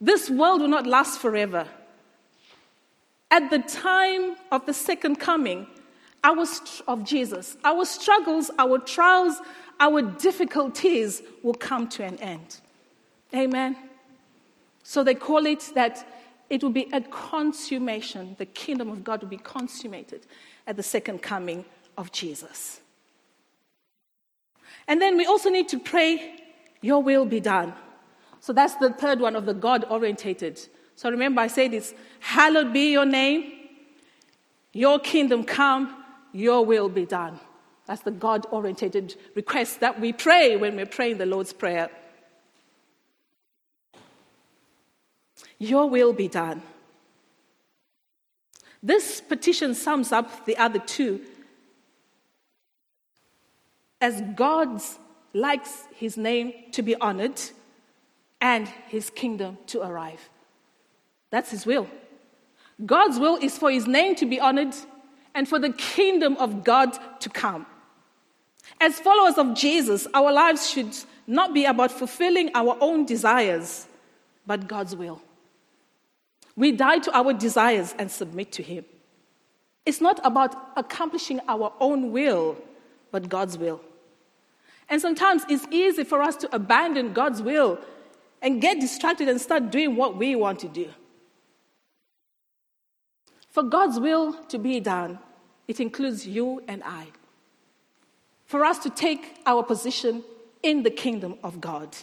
This 0.00 0.28
world 0.30 0.60
will 0.60 0.68
not 0.68 0.86
last 0.86 1.20
forever. 1.20 1.66
At 3.30 3.50
the 3.50 3.58
time 3.58 4.36
of 4.50 4.66
the 4.66 4.74
second 4.74 5.16
coming 5.16 5.66
our, 6.24 6.44
of 6.86 7.04
Jesus, 7.04 7.56
our 7.64 7.84
struggles, 7.84 8.50
our 8.58 8.78
trials, 8.78 9.40
our 9.80 10.02
difficulties 10.02 11.22
will 11.42 11.54
come 11.54 11.88
to 11.90 12.04
an 12.04 12.16
end. 12.18 12.60
Amen. 13.34 13.76
So 14.82 15.04
they 15.04 15.14
call 15.14 15.46
it 15.46 15.70
that 15.74 16.06
it 16.50 16.62
will 16.62 16.70
be 16.70 16.88
a 16.92 17.00
consummation. 17.00 18.36
The 18.38 18.46
kingdom 18.46 18.90
of 18.90 19.04
God 19.04 19.22
will 19.22 19.28
be 19.28 19.36
consummated 19.36 20.26
at 20.66 20.76
the 20.76 20.82
second 20.82 21.22
coming 21.22 21.64
of 21.96 22.12
Jesus. 22.12 22.80
And 24.86 25.02
then 25.02 25.16
we 25.16 25.26
also 25.26 25.50
need 25.50 25.68
to 25.68 25.78
pray, 25.78 26.40
Your 26.80 27.02
will 27.02 27.26
be 27.26 27.40
done. 27.40 27.74
So 28.40 28.52
that's 28.52 28.76
the 28.76 28.90
third 28.90 29.20
one 29.20 29.36
of 29.36 29.46
the 29.46 29.54
God 29.54 29.84
orientated. 29.90 30.60
So 30.94 31.10
remember, 31.10 31.40
I 31.40 31.48
said 31.48 31.74
it's 31.74 31.92
hallowed 32.20 32.72
be 32.72 32.92
your 32.92 33.04
name, 33.04 33.52
your 34.72 34.98
kingdom 34.98 35.44
come, 35.44 36.04
your 36.32 36.64
will 36.64 36.88
be 36.88 37.04
done. 37.04 37.38
That's 37.86 38.02
the 38.02 38.10
God 38.10 38.46
orientated 38.50 39.16
request 39.34 39.80
that 39.80 40.00
we 40.00 40.12
pray 40.12 40.56
when 40.56 40.76
we're 40.76 40.86
praying 40.86 41.18
the 41.18 41.26
Lord's 41.26 41.52
Prayer. 41.52 41.90
Your 45.58 45.88
will 45.88 46.12
be 46.12 46.28
done. 46.28 46.62
This 48.82 49.20
petition 49.20 49.74
sums 49.74 50.12
up 50.12 50.46
the 50.46 50.56
other 50.56 50.78
two 50.78 51.20
as 54.00 54.22
God 54.36 54.80
likes 55.34 55.84
his 55.94 56.16
name 56.16 56.52
to 56.72 56.82
be 56.82 56.94
honored 56.96 57.40
and 58.40 58.68
his 58.86 59.10
kingdom 59.10 59.58
to 59.66 59.82
arrive. 59.82 60.30
That's 61.30 61.50
his 61.50 61.66
will. 61.66 61.88
God's 62.86 63.18
will 63.18 63.36
is 63.36 63.58
for 63.58 63.70
his 63.70 63.88
name 63.88 64.14
to 64.16 64.26
be 64.26 64.38
honored 64.38 64.74
and 65.34 65.48
for 65.48 65.58
the 65.58 65.72
kingdom 65.72 66.36
of 66.36 66.62
God 66.62 66.96
to 67.20 67.28
come. 67.28 67.66
As 68.80 69.00
followers 69.00 69.36
of 69.38 69.54
Jesus, 69.54 70.06
our 70.14 70.32
lives 70.32 70.70
should 70.70 70.96
not 71.26 71.52
be 71.52 71.64
about 71.64 71.90
fulfilling 71.90 72.50
our 72.54 72.76
own 72.80 73.04
desires, 73.04 73.86
but 74.46 74.68
God's 74.68 74.94
will. 74.94 75.20
We 76.58 76.72
die 76.72 76.98
to 76.98 77.16
our 77.16 77.32
desires 77.32 77.94
and 78.00 78.10
submit 78.10 78.50
to 78.52 78.64
Him. 78.64 78.84
It's 79.86 80.00
not 80.00 80.18
about 80.24 80.56
accomplishing 80.76 81.38
our 81.46 81.72
own 81.78 82.10
will, 82.10 82.56
but 83.12 83.28
God's 83.28 83.56
will. 83.56 83.80
And 84.88 85.00
sometimes 85.00 85.44
it's 85.48 85.68
easy 85.70 86.02
for 86.02 86.20
us 86.20 86.34
to 86.38 86.52
abandon 86.52 87.12
God's 87.12 87.40
will 87.40 87.78
and 88.42 88.60
get 88.60 88.80
distracted 88.80 89.28
and 89.28 89.40
start 89.40 89.70
doing 89.70 89.94
what 89.94 90.16
we 90.16 90.34
want 90.34 90.58
to 90.58 90.68
do. 90.68 90.88
For 93.50 93.62
God's 93.62 94.00
will 94.00 94.32
to 94.46 94.58
be 94.58 94.80
done, 94.80 95.20
it 95.68 95.78
includes 95.78 96.26
you 96.26 96.60
and 96.66 96.82
I. 96.82 97.06
For 98.46 98.64
us 98.64 98.80
to 98.80 98.90
take 98.90 99.40
our 99.46 99.62
position 99.62 100.24
in 100.64 100.82
the 100.82 100.90
kingdom 100.90 101.36
of 101.44 101.60
God. 101.60 101.96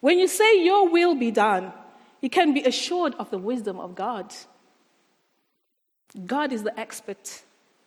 When 0.00 0.18
you 0.18 0.28
say, 0.28 0.62
Your 0.62 0.90
will 0.90 1.14
be 1.14 1.30
done, 1.30 1.72
you 2.20 2.30
can 2.30 2.52
be 2.52 2.62
assured 2.62 3.14
of 3.18 3.30
the 3.30 3.38
wisdom 3.38 3.78
of 3.78 3.94
God. 3.94 4.34
God 6.26 6.52
is 6.52 6.62
the 6.62 6.78
expert 6.78 7.42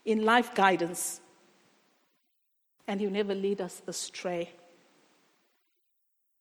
in 0.06 0.24
life 0.24 0.54
guidance 0.56 1.22
and 2.88 3.00
He'll 3.00 3.10
never 3.10 3.36
lead 3.36 3.62
us 3.62 3.82
astray. 3.88 4.52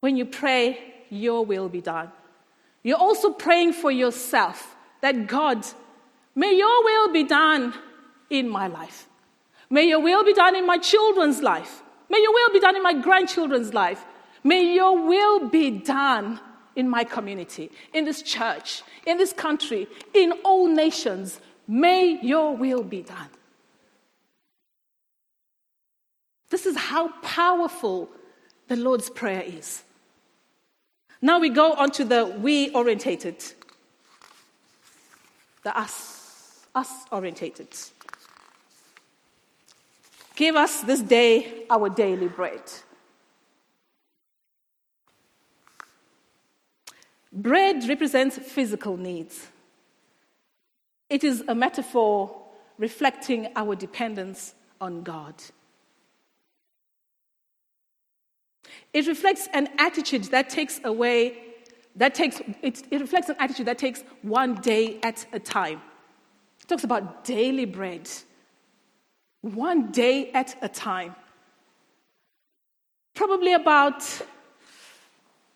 When 0.01 0.17
you 0.17 0.25
pray, 0.25 0.79
Your 1.09 1.45
will 1.45 1.69
be 1.69 1.81
done. 1.81 2.11
You're 2.83 2.99
also 2.99 3.31
praying 3.31 3.75
for 3.75 3.91
yourself 3.91 4.77
that 5.01 5.27
God, 5.27 5.67
may 6.35 6.57
Your 6.57 6.85
will 6.85 7.13
be 7.13 7.25
done 7.25 7.75
in 8.31 8.49
my 8.49 8.69
life. 8.69 9.09
May 9.69 9.89
Your 9.89 10.01
will 10.01 10.25
be 10.25 10.33
done 10.33 10.57
in 10.57 10.67
my 10.67 10.79
children's 10.79 11.41
life. 11.41 11.83
May 12.09 12.19
Your 12.21 12.33
will 12.33 12.53
be 12.53 12.61
done 12.61 12.77
in 12.77 12.83
my 12.83 12.95
grandchildren's 12.95 13.75
life. 13.75 14.05
May 14.43 14.75
Your 14.75 15.07
will 15.07 15.49
be 15.49 15.71
done 15.71 16.41
in 16.77 16.89
my 16.89 17.05
community, 17.05 17.71
in 17.93 18.05
this 18.05 18.23
church, 18.23 18.83
in 19.07 19.19
this 19.19 19.33
country, 19.33 19.87
in 20.15 20.33
all 20.45 20.67
nations. 20.67 21.41
May 21.67 22.19
Your 22.23 22.57
will 22.57 22.83
be 22.83 23.03
done. 23.03 23.29
This 26.51 26.67
is 26.67 26.77
how 26.77 27.09
powerful 27.23 28.09
the 28.69 28.77
Lord's 28.77 29.09
Prayer 29.09 29.43
is. 29.43 29.83
Now 31.23 31.39
we 31.39 31.49
go 31.49 31.75
on 31.75 31.91
to 31.93 32.05
the 32.05 32.27
we 32.27 32.71
orientated, 32.75 33.45
the 35.63 35.77
us, 35.79 36.67
us 36.75 36.91
orientated. 37.13 37.69
Give 40.35 40.57
us 40.57 40.81
this 40.81 41.01
day 41.01 41.67
our 41.69 41.91
daily 41.91 42.29
bread. 42.29 42.63
Bread 47.33 47.89
represents 47.89 48.39
physical 48.39 48.97
needs. 48.97 49.49
It 51.09 51.25
is 51.25 51.43
a 51.47 51.55
metaphor 51.55 52.37
reflecting 52.79 53.49
our 53.57 53.77
dependence 53.77 54.55
on 54.81 55.03
God. 55.03 55.35
It 58.93 59.07
reflects 59.07 59.49
an 59.53 59.69
attitude 59.79 60.25
that 60.25 60.51
takes 60.51 60.81
away, 60.83 61.39
that 61.97 62.15
takes, 62.15 62.41
it, 62.63 62.83
it 62.91 63.01
reflects 63.01 63.29
an 63.29 63.37
attitude 63.39 63.67
that 63.67 63.79
takes 63.79 64.03
one 64.23 64.55
day 64.57 64.99
at 65.03 65.27
a 65.33 65.39
time. 65.39 65.81
It 66.61 66.69
talks 66.69 66.85
about 66.85 67.25
daily 67.25 67.65
bread, 67.65 68.09
one 69.43 69.93
day 69.93 70.31
at 70.33 70.57
a 70.63 70.69
time. 70.69 71.15
Probably 73.15 73.53
about 73.53 74.03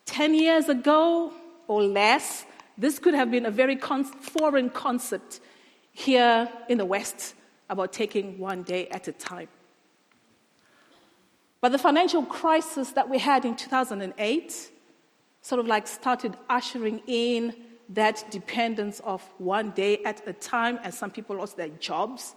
10 0.07 0.35
years 0.35 0.69
ago 0.69 1.33
or 1.69 1.83
less, 1.83 2.45
this 2.77 2.99
could 2.99 3.15
have 3.15 3.31
been 3.31 3.47
a 3.47 3.51
very 3.51 3.77
con- 3.77 4.05
foreign 4.05 4.71
concept 4.71 5.41
here 5.93 6.49
in 6.69 6.79
the 6.79 6.85
West 6.85 7.35
about 7.71 7.93
taking 7.93 8.39
one 8.39 8.63
day 8.63 8.89
at 8.89 9.09
a 9.09 9.13
time. 9.13 9.49
But 11.61 11.73
the 11.73 11.79
financial 11.79 12.25
crisis 12.25 12.91
that 12.93 13.09
we 13.09 13.19
had 13.19 13.45
in 13.45 13.57
2008 13.57 14.71
sort 15.41 15.59
of 15.59 15.67
like 15.67 15.87
started 15.87 16.37
ushering 16.49 17.01
in 17.07 17.55
that 17.91 18.25
dependence 18.31 19.01
of 19.01 19.23
one 19.39 19.71
day 19.71 20.03
at 20.05 20.27
a 20.27 20.33
time, 20.33 20.79
and 20.83 20.93
some 20.93 21.11
people 21.11 21.37
lost 21.37 21.57
their 21.57 21.69
jobs. 21.69 22.35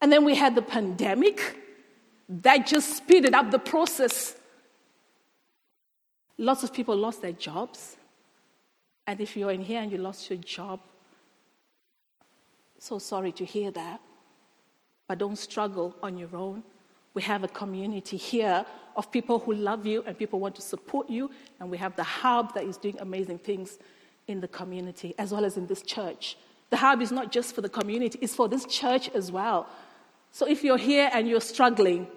And 0.00 0.12
then 0.12 0.24
we 0.24 0.34
had 0.34 0.54
the 0.54 0.62
pandemic 0.62 1.58
that 2.28 2.66
just 2.66 2.96
speeded 2.96 3.34
up 3.34 3.50
the 3.50 3.58
process. 3.58 4.36
Lots 6.38 6.62
of 6.62 6.72
people 6.72 6.96
lost 6.96 7.22
their 7.22 7.32
jobs. 7.32 7.96
And 9.06 9.20
if 9.20 9.36
you're 9.36 9.52
in 9.52 9.62
here 9.62 9.80
and 9.80 9.90
you 9.90 9.98
lost 9.98 10.28
your 10.28 10.38
job, 10.38 10.80
so 12.78 12.98
sorry 12.98 13.32
to 13.32 13.44
hear 13.44 13.70
that. 13.70 14.00
But 15.08 15.18
don't 15.18 15.36
struggle 15.36 15.96
on 16.02 16.18
your 16.18 16.34
own. 16.34 16.62
We 17.14 17.22
have 17.22 17.44
a 17.44 17.48
community 17.48 18.16
here 18.16 18.66
of 18.96 19.10
people 19.10 19.38
who 19.38 19.54
love 19.54 19.86
you 19.86 20.02
and 20.06 20.18
people 20.18 20.40
want 20.40 20.54
to 20.56 20.62
support 20.62 21.08
you. 21.08 21.30
And 21.60 21.70
we 21.70 21.78
have 21.78 21.96
the 21.96 22.02
hub 22.02 22.54
that 22.54 22.64
is 22.64 22.76
doing 22.76 22.98
amazing 23.00 23.38
things 23.38 23.78
in 24.26 24.40
the 24.40 24.48
community 24.48 25.14
as 25.18 25.32
well 25.32 25.44
as 25.44 25.56
in 25.56 25.66
this 25.66 25.82
church. 25.82 26.36
The 26.70 26.76
hub 26.76 27.00
is 27.00 27.12
not 27.12 27.30
just 27.30 27.54
for 27.54 27.60
the 27.60 27.68
community, 27.68 28.18
it's 28.20 28.34
for 28.34 28.48
this 28.48 28.64
church 28.66 29.08
as 29.10 29.30
well. 29.30 29.68
So 30.32 30.46
if 30.46 30.64
you're 30.64 30.76
here 30.76 31.08
and 31.12 31.28
you're 31.28 31.40
struggling, 31.40 32.08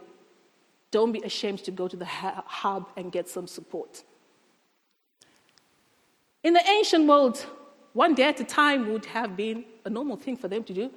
don't 0.92 1.12
be 1.12 1.22
ashamed 1.22 1.64
to 1.66 1.72
go 1.72 1.88
to 1.88 1.96
the 1.96 2.06
hub 2.06 2.90
and 2.98 3.12
get 3.12 3.30
some 3.30 3.48
support. 3.48 4.04
In 6.44 6.54
the 6.54 6.66
ancient 6.70 7.08
world, 7.08 7.46
one 7.94 8.16
day 8.16 8.24
at 8.24 8.40
a 8.40 8.44
time 8.44 8.92
would 8.92 9.06
have 9.06 9.36
been 9.36 9.66
a 9.86 9.90
normal 9.90 10.18
thing 10.18 10.38
for 10.38 10.48
them 10.48 10.64
to 10.64 10.74
do. 10.74 10.92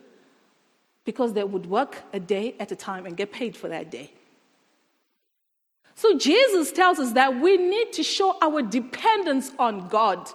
because 1.05 1.33
they 1.33 1.45
would 1.45 1.67
work 1.67 2.03
a 2.13 2.21
day 2.21 2.55
at 2.61 2.71
a 2.71 2.77
time 2.77 3.07
and 3.07 3.17
get 3.17 3.33
paid 3.33 3.57
for 3.57 3.69
that 3.69 3.91
day. 3.91 4.11
So 5.95 6.17
Jesus 6.17 6.73
tells 6.73 6.99
us 6.99 7.13
that 7.13 7.41
we 7.41 7.57
need 7.57 7.93
to 7.95 8.03
show 8.03 8.37
our 8.41 8.63
dependence 8.63 9.51
on 9.59 9.89
God 9.89 10.31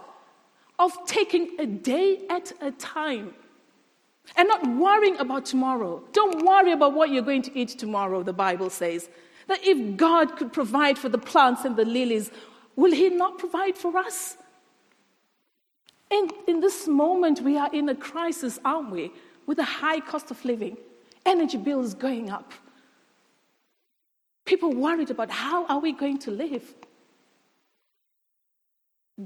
of 0.78 0.94
taking 1.06 1.60
a 1.60 1.66
day 1.66 2.22
at 2.30 2.52
a 2.62 2.72
time 2.72 3.34
and 4.36 4.48
not 4.48 4.68
worrying 4.68 5.18
about 5.18 5.46
tomorrow. 5.46 6.04
Don't 6.12 6.46
worry 6.46 6.74
about 6.74 6.94
what 6.94 7.10
you're 7.10 7.24
going 7.24 7.42
to 7.44 7.58
eat 7.58 7.70
tomorrow, 7.70 8.22
the 8.24 8.34
Bible 8.34 8.70
says. 8.70 9.10
That 9.48 9.60
if 9.64 9.98
God 9.98 10.36
could 10.36 10.52
provide 10.52 10.98
for 10.98 11.10
the 11.10 11.18
plants 11.18 11.64
and 11.64 11.76
the 11.76 11.86
lilies, 11.86 12.30
will 12.76 12.92
He 12.92 13.10
not 13.10 13.38
provide 13.38 13.78
for 13.78 13.98
us? 13.98 14.38
And 16.10 16.32
in 16.48 16.60
this 16.60 16.88
moment, 16.88 17.42
we 17.42 17.58
are 17.58 17.70
in 17.74 17.90
a 17.90 17.96
crisis, 17.96 18.60
aren't 18.64 18.92
we? 18.92 19.12
With 19.46 19.60
a 19.60 19.64
high 19.64 20.00
cost 20.00 20.32
of 20.32 20.44
living, 20.46 20.78
energy 21.26 21.58
bills 21.58 21.94
going 21.94 22.30
up. 22.30 22.54
People 24.46 24.74
worried 24.74 25.10
about 25.10 25.30
how 25.30 25.66
are 25.66 25.80
we 25.80 25.92
going 25.92 26.20
to 26.20 26.32
live? 26.32 26.74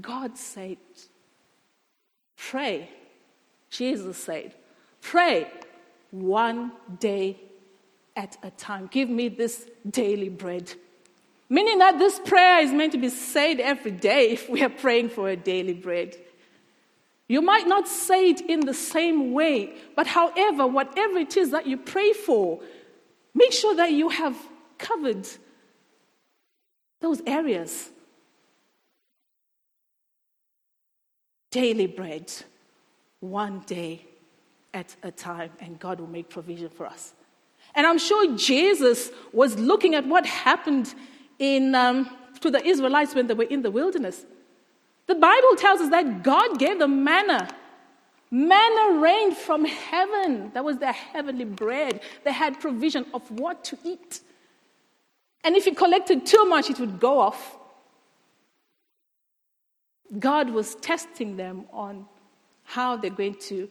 God 0.00 0.36
said, 0.36 0.78
pray. 2.36 2.88
Jesus 3.70 4.16
said, 4.16 4.54
pray 5.00 5.48
one 6.10 6.72
day 6.98 7.38
at 8.16 8.36
a 8.42 8.50
time. 8.50 8.88
Give 8.90 9.08
me 9.08 9.28
this 9.28 9.66
daily 9.88 10.28
bread. 10.28 10.72
Meaning 11.48 11.78
that 11.78 11.98
this 11.98 12.18
prayer 12.18 12.60
is 12.60 12.72
meant 12.72 12.92
to 12.92 12.98
be 12.98 13.10
said 13.10 13.60
every 13.60 13.90
day 13.90 14.30
if 14.30 14.48
we 14.48 14.62
are 14.62 14.70
praying 14.70 15.10
for 15.10 15.28
a 15.28 15.36
daily 15.36 15.74
bread. 15.74 16.16
You 17.32 17.40
might 17.40 17.66
not 17.66 17.88
say 17.88 18.28
it 18.28 18.42
in 18.42 18.60
the 18.60 18.74
same 18.74 19.32
way, 19.32 19.72
but 19.96 20.06
however, 20.06 20.66
whatever 20.66 21.16
it 21.16 21.34
is 21.38 21.50
that 21.52 21.66
you 21.66 21.78
pray 21.78 22.12
for, 22.12 22.60
make 23.32 23.52
sure 23.52 23.74
that 23.74 23.90
you 23.90 24.10
have 24.10 24.36
covered 24.76 25.26
those 27.00 27.22
areas. 27.26 27.88
Daily 31.50 31.86
bread, 31.86 32.30
one 33.20 33.60
day 33.60 34.04
at 34.74 34.94
a 35.02 35.10
time, 35.10 35.52
and 35.58 35.78
God 35.78 36.00
will 36.00 36.08
make 36.08 36.28
provision 36.28 36.68
for 36.68 36.84
us. 36.84 37.14
And 37.74 37.86
I'm 37.86 37.98
sure 37.98 38.36
Jesus 38.36 39.10
was 39.32 39.58
looking 39.58 39.94
at 39.94 40.06
what 40.06 40.26
happened 40.26 40.94
in, 41.38 41.74
um, 41.74 42.14
to 42.42 42.50
the 42.50 42.62
Israelites 42.62 43.14
when 43.14 43.26
they 43.26 43.32
were 43.32 43.44
in 43.44 43.62
the 43.62 43.70
wilderness. 43.70 44.26
The 45.06 45.14
Bible 45.14 45.56
tells 45.56 45.80
us 45.80 45.90
that 45.90 46.22
God 46.22 46.58
gave 46.58 46.78
them 46.78 47.04
manna. 47.04 47.48
Manna 48.30 48.98
rained 48.98 49.36
from 49.36 49.64
heaven. 49.64 50.50
That 50.54 50.64
was 50.64 50.78
their 50.78 50.92
heavenly 50.92 51.44
bread. 51.44 52.00
They 52.24 52.32
had 52.32 52.60
provision 52.60 53.04
of 53.12 53.30
what 53.30 53.64
to 53.64 53.78
eat. 53.84 54.20
And 55.44 55.56
if 55.56 55.66
you 55.66 55.74
collected 55.74 56.24
too 56.24 56.44
much, 56.46 56.70
it 56.70 56.78
would 56.78 56.98
go 57.00 57.20
off. 57.20 57.56
God 60.18 60.50
was 60.50 60.74
testing 60.76 61.36
them 61.36 61.66
on 61.72 62.06
how 62.64 62.96
they're 62.96 63.10
going 63.10 63.34
to 63.34 63.68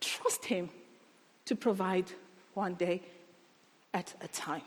trust 0.00 0.44
Him 0.44 0.70
to 1.46 1.56
provide 1.56 2.06
one 2.54 2.74
day 2.74 3.02
at 3.92 4.14
a 4.20 4.28
time. 4.28 4.62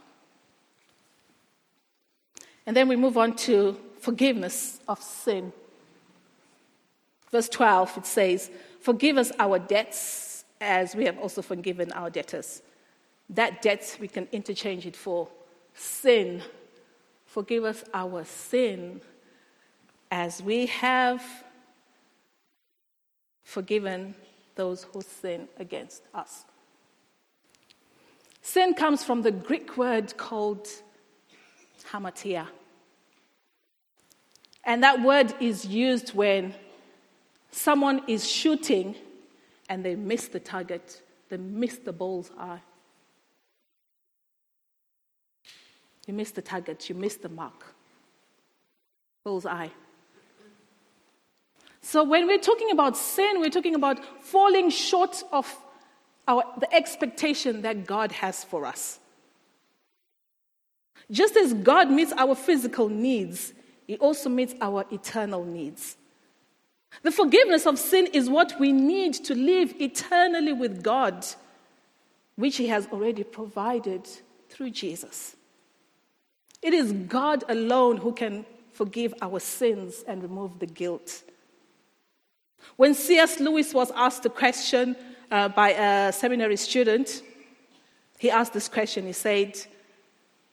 And 2.65 2.75
then 2.75 2.87
we 2.87 2.95
move 2.95 3.17
on 3.17 3.35
to 3.37 3.77
forgiveness 3.99 4.79
of 4.87 5.01
sin. 5.01 5.53
Verse 7.31 7.49
12, 7.49 7.97
it 7.97 8.05
says, 8.05 8.51
Forgive 8.79 9.17
us 9.17 9.31
our 9.37 9.59
debts 9.59 10.45
as 10.61 10.95
we 10.95 11.05
have 11.05 11.17
also 11.19 11.41
forgiven 11.41 11.91
our 11.91 12.09
debtors. 12.09 12.61
That 13.29 13.61
debt 13.61 13.97
we 13.99 14.07
can 14.07 14.27
interchange 14.31 14.85
it 14.85 14.95
for 14.95 15.27
sin. 15.73 16.41
Forgive 17.25 17.65
us 17.65 17.83
our 17.93 18.23
sin 18.23 19.01
as 20.09 20.41
we 20.41 20.67
have 20.67 21.21
forgiven 23.43 24.15
those 24.55 24.83
who 24.83 25.01
sin 25.01 25.47
against 25.57 26.03
us. 26.13 26.45
Sin 28.41 28.73
comes 28.73 29.03
from 29.03 29.21
the 29.21 29.31
Greek 29.31 29.77
word 29.77 30.15
called 30.17 30.67
hamartia. 31.91 32.47
And 34.63 34.83
that 34.83 35.01
word 35.01 35.33
is 35.39 35.65
used 35.65 36.13
when 36.13 36.53
someone 37.57 38.03
is 38.07 38.29
shooting 38.29 38.95
and 39.69 39.83
they 39.83 39.95
miss 39.95 40.27
the 40.27 40.39
target, 40.39 41.01
they 41.29 41.37
miss 41.37 41.77
the 41.77 41.91
bull's 41.91 42.31
eye. 42.37 42.61
You 46.05 46.13
miss 46.13 46.31
the 46.31 46.41
target, 46.41 46.87
you 46.87 46.95
miss 46.95 47.15
the 47.15 47.29
mark. 47.29 47.75
Bull's 49.23 49.45
eye. 49.45 49.71
So 51.81 52.03
when 52.03 52.27
we're 52.27 52.39
talking 52.39 52.71
about 52.71 52.95
sin, 52.95 53.39
we're 53.39 53.49
talking 53.49 53.75
about 53.75 54.23
falling 54.23 54.69
short 54.69 55.23
of 55.31 55.53
our, 56.27 56.43
the 56.59 56.73
expectation 56.73 57.61
that 57.63 57.85
God 57.85 58.11
has 58.11 58.43
for 58.43 58.65
us. 58.65 58.99
Just 61.09 61.37
as 61.37 61.53
God 61.53 61.89
meets 61.89 62.11
our 62.13 62.35
physical 62.35 62.89
needs, 62.89 63.53
He 63.85 63.97
also 63.97 64.29
meets 64.29 64.53
our 64.61 64.85
eternal 64.91 65.43
needs. 65.43 65.97
The 67.03 67.11
forgiveness 67.11 67.65
of 67.65 67.77
sin 67.77 68.07
is 68.07 68.29
what 68.29 68.59
we 68.59 68.71
need 68.71 69.13
to 69.25 69.35
live 69.35 69.73
eternally 69.79 70.53
with 70.53 70.83
God, 70.83 71.25
which 72.35 72.57
He 72.57 72.67
has 72.67 72.87
already 72.87 73.23
provided 73.23 74.07
through 74.49 74.71
Jesus. 74.71 75.35
It 76.61 76.73
is 76.73 76.91
God 76.91 77.43
alone 77.49 77.97
who 77.97 78.13
can 78.13 78.45
forgive 78.73 79.13
our 79.21 79.39
sins 79.39 80.03
and 80.07 80.21
remove 80.21 80.59
the 80.59 80.65
guilt. 80.65 81.23
When 82.75 82.93
C.S. 82.93 83.39
Lewis 83.39 83.73
was 83.73 83.91
asked 83.91 84.25
a 84.25 84.29
question 84.29 84.95
uh, 85.31 85.49
by 85.49 85.69
a 85.71 86.11
seminary 86.11 86.57
student, 86.57 87.21
he 88.17 88.31
asked 88.31 88.53
this 88.53 88.67
question. 88.67 89.05
He 89.05 89.13
said, 89.13 89.57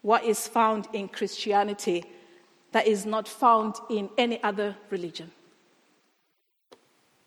What 0.01 0.23
is 0.23 0.47
found 0.47 0.87
in 0.93 1.07
Christianity 1.07 2.05
that 2.71 2.87
is 2.87 3.05
not 3.05 3.27
found 3.27 3.75
in 3.89 4.09
any 4.17 4.41
other 4.43 4.75
religion? 4.89 5.31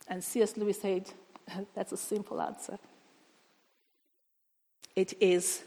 And 0.09 0.25
C.S. 0.25 0.57
Lewis 0.57 0.81
said, 0.81 1.11
That's 1.75 1.93
a 1.93 1.97
simple 1.97 2.41
answer. 2.41 2.79
It 4.97 5.15
is 5.21 5.63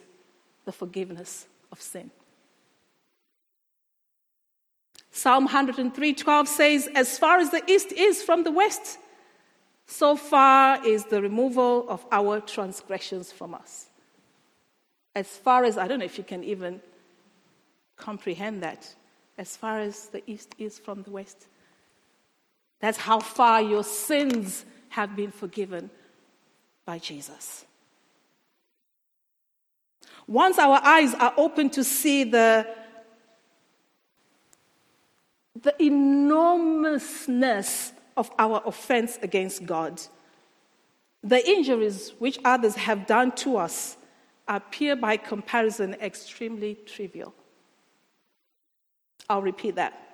the 0.66 0.72
forgiveness 0.72 1.48
of 1.72 1.82
sin. 1.82 2.12
Psalm 5.12 5.48
103:12 5.48 6.48
says, 6.48 6.90
As 6.96 7.18
far 7.18 7.38
as 7.38 7.50
the 7.50 7.64
east 7.70 7.92
is 7.92 8.24
from 8.24 8.44
the 8.44 8.52
west, 8.52 8.98
so 9.86 10.16
far 10.16 10.86
is 10.86 11.06
the 11.06 11.22
removal 11.22 11.86
of 11.90 12.06
our 12.12 12.40
transgressions 12.40 13.32
from 13.32 13.54
us. 13.54 13.88
As 15.14 15.28
far 15.28 15.66
as, 15.66 15.78
I 15.78 15.88
don't 15.88 16.00
know 16.00 16.06
if 16.06 16.18
you 16.18 16.24
can 16.24 16.44
even 16.44 16.82
comprehend 17.98 18.64
that, 18.64 18.96
as 19.38 19.58
far 19.58 19.80
as 19.80 20.08
the 20.08 20.24
east 20.30 20.56
is 20.58 20.80
from 20.80 21.04
the 21.04 21.12
west. 21.12 21.48
That's 22.82 22.98
how 22.98 23.20
far 23.20 23.62
your 23.62 23.84
sins 23.84 24.66
have 24.90 25.16
been 25.16 25.32
forgiven 25.32 25.90
by 26.86 27.00
Jesus. 27.00 27.66
Once 30.28 30.60
our 30.60 30.80
eyes 30.84 31.14
are 31.16 31.34
open 31.38 31.70
to 31.70 31.84
see 31.84 32.24
the, 32.24 32.68
the 35.62 35.82
enormousness 35.82 37.94
of 38.18 38.30
our 38.38 38.62
offense 38.66 39.18
against 39.22 39.66
God, 39.66 40.02
the 41.24 41.48
injuries 41.48 42.14
which 42.20 42.40
others 42.44 42.76
have 42.76 43.08
done 43.08 43.32
to 43.34 43.58
us 43.58 43.98
appear 44.48 44.96
by 44.96 45.18
comparison 45.18 45.96
extremely 46.02 46.76
trivial. 46.86 47.34
I'll 49.30 49.42
repeat 49.42 49.76
that. 49.76 50.11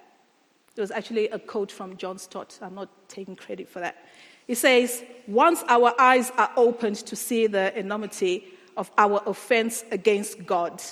It 0.77 0.81
was 0.81 0.91
actually 0.91 1.27
a 1.29 1.39
quote 1.39 1.71
from 1.71 1.97
John 1.97 2.19
Stott. 2.19 2.59
I'm 2.61 2.75
not 2.75 2.89
taking 3.09 3.35
credit 3.35 3.67
for 3.67 3.79
that. 3.79 4.05
He 4.45 4.53
says, 4.53 5.03
Once 5.27 5.63
our 5.67 5.99
eyes 5.99 6.31
are 6.37 6.51
opened 6.55 6.97
to 6.97 7.15
see 7.15 7.47
the 7.47 7.77
enormity 7.77 8.45
of 8.75 8.91
our 8.97 9.21
offense 9.25 9.83
against 9.91 10.45
God, 10.45 10.83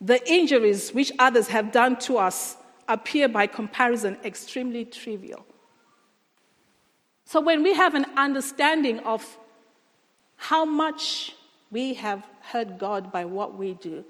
the 0.00 0.20
injuries 0.30 0.94
which 0.94 1.10
others 1.18 1.48
have 1.48 1.72
done 1.72 1.98
to 2.00 2.18
us 2.18 2.56
appear 2.86 3.28
by 3.28 3.46
comparison 3.46 4.16
extremely 4.24 4.84
trivial. 4.84 5.44
So 7.24 7.40
when 7.40 7.62
we 7.62 7.74
have 7.74 7.94
an 7.94 8.06
understanding 8.16 9.00
of 9.00 9.38
how 10.36 10.64
much 10.64 11.34
we 11.70 11.94
have 11.94 12.24
hurt 12.40 12.78
God 12.78 13.10
by 13.10 13.24
what 13.24 13.58
we 13.58 13.74
do, 13.74 14.04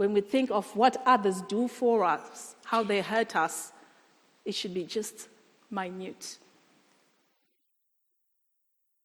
when 0.00 0.14
we 0.14 0.22
think 0.22 0.50
of 0.50 0.74
what 0.74 0.96
others 1.04 1.42
do 1.42 1.68
for 1.68 2.04
us, 2.04 2.54
how 2.64 2.82
they 2.82 3.02
hurt 3.02 3.36
us, 3.36 3.70
it 4.46 4.54
should 4.54 4.72
be 4.72 4.82
just 4.82 5.28
minute. 5.70 6.38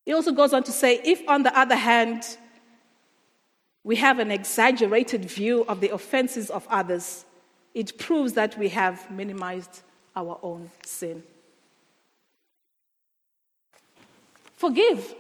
He 0.06 0.14
also 0.14 0.32
goes 0.32 0.54
on 0.54 0.64
to 0.64 0.72
say 0.72 1.02
if, 1.04 1.22
on 1.28 1.44
the 1.44 1.54
other 1.60 1.76
hand, 1.76 2.38
we 3.84 3.98
have 3.98 4.20
an 4.20 4.32
exaggerated 4.32 5.26
view 5.26 5.66
of 5.68 5.82
the 5.82 5.90
offenses 5.90 6.50
of 6.50 6.66
others, 6.70 7.26
it 7.74 7.98
proves 7.98 8.32
that 8.32 8.58
we 8.58 8.70
have 8.70 9.12
minimized 9.12 9.82
our 10.16 10.40
own 10.42 10.72
sin. 10.86 11.22
Forgive. 14.56 15.14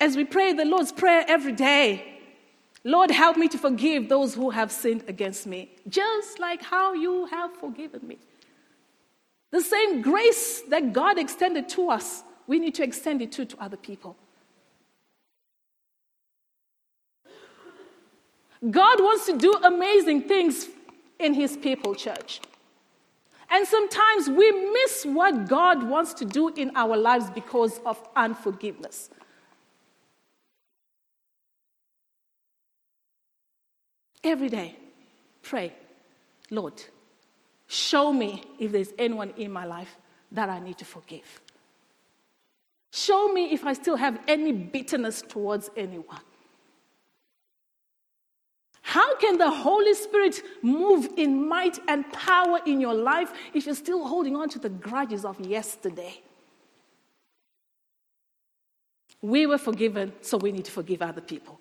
As 0.00 0.16
we 0.16 0.24
pray 0.24 0.52
the 0.52 0.64
Lord's 0.64 0.92
Prayer 0.92 1.24
every 1.26 1.50
day, 1.50 2.12
Lord, 2.86 3.10
help 3.10 3.36
me 3.36 3.48
to 3.48 3.58
forgive 3.58 4.08
those 4.08 4.36
who 4.36 4.50
have 4.50 4.70
sinned 4.70 5.02
against 5.08 5.44
me, 5.44 5.72
just 5.88 6.38
like 6.38 6.62
how 6.62 6.92
you 6.92 7.26
have 7.26 7.52
forgiven 7.56 8.06
me. 8.06 8.16
The 9.50 9.60
same 9.60 10.02
grace 10.02 10.62
that 10.68 10.92
God 10.92 11.18
extended 11.18 11.68
to 11.70 11.90
us, 11.90 12.22
we 12.46 12.60
need 12.60 12.76
to 12.76 12.84
extend 12.84 13.22
it 13.22 13.32
to, 13.32 13.44
to 13.44 13.60
other 13.60 13.76
people. 13.76 14.16
God 18.70 19.00
wants 19.00 19.26
to 19.26 19.36
do 19.36 19.52
amazing 19.64 20.22
things 20.22 20.68
in 21.18 21.34
His 21.34 21.56
people, 21.56 21.92
church. 21.92 22.40
And 23.50 23.66
sometimes 23.66 24.28
we 24.28 24.52
miss 24.72 25.04
what 25.04 25.48
God 25.48 25.82
wants 25.82 26.14
to 26.14 26.24
do 26.24 26.50
in 26.54 26.70
our 26.76 26.96
lives 26.96 27.30
because 27.30 27.80
of 27.84 28.00
unforgiveness. 28.14 29.10
Every 34.26 34.48
day, 34.48 34.74
pray, 35.40 35.72
Lord, 36.50 36.82
show 37.68 38.12
me 38.12 38.42
if 38.58 38.72
there's 38.72 38.92
anyone 38.98 39.32
in 39.36 39.52
my 39.52 39.64
life 39.64 39.96
that 40.32 40.48
I 40.48 40.58
need 40.58 40.78
to 40.78 40.84
forgive. 40.84 41.40
Show 42.90 43.32
me 43.32 43.52
if 43.52 43.64
I 43.64 43.72
still 43.74 43.94
have 43.94 44.18
any 44.26 44.50
bitterness 44.50 45.22
towards 45.22 45.70
anyone. 45.76 46.18
How 48.82 49.16
can 49.18 49.38
the 49.38 49.48
Holy 49.48 49.94
Spirit 49.94 50.42
move 50.60 51.08
in 51.16 51.46
might 51.48 51.78
and 51.86 52.10
power 52.12 52.58
in 52.66 52.80
your 52.80 52.94
life 52.94 53.32
if 53.54 53.64
you're 53.64 53.76
still 53.76 54.08
holding 54.08 54.34
on 54.34 54.48
to 54.48 54.58
the 54.58 54.68
grudges 54.68 55.24
of 55.24 55.38
yesterday? 55.38 56.20
We 59.22 59.46
were 59.46 59.58
forgiven, 59.58 60.14
so 60.20 60.36
we 60.36 60.50
need 60.50 60.64
to 60.64 60.72
forgive 60.72 61.00
other 61.00 61.20
people. 61.20 61.60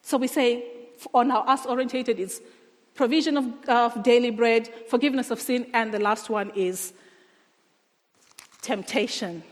So 0.00 0.16
we 0.16 0.28
say, 0.28 0.75
on 1.12 1.30
our 1.30 1.48
us 1.48 1.66
orientated, 1.66 2.18
is 2.18 2.40
provision 2.94 3.36
of, 3.36 3.68
of 3.68 4.02
daily 4.02 4.30
bread, 4.30 4.68
forgiveness 4.88 5.30
of 5.30 5.40
sin, 5.40 5.66
and 5.74 5.92
the 5.92 5.98
last 5.98 6.30
one 6.30 6.50
is 6.54 6.92
temptation, 8.62 9.42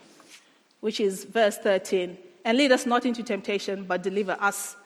which 0.80 1.01
is 1.01 1.24
verse 1.24 1.59
13. 1.59 2.18
And 2.45 2.59
lead 2.59 2.72
us 2.72 2.86
not 2.86 3.07
into 3.07 3.22
temptation, 3.22 3.84
but 3.84 4.03
deliver 4.03 4.36
us 4.40 4.76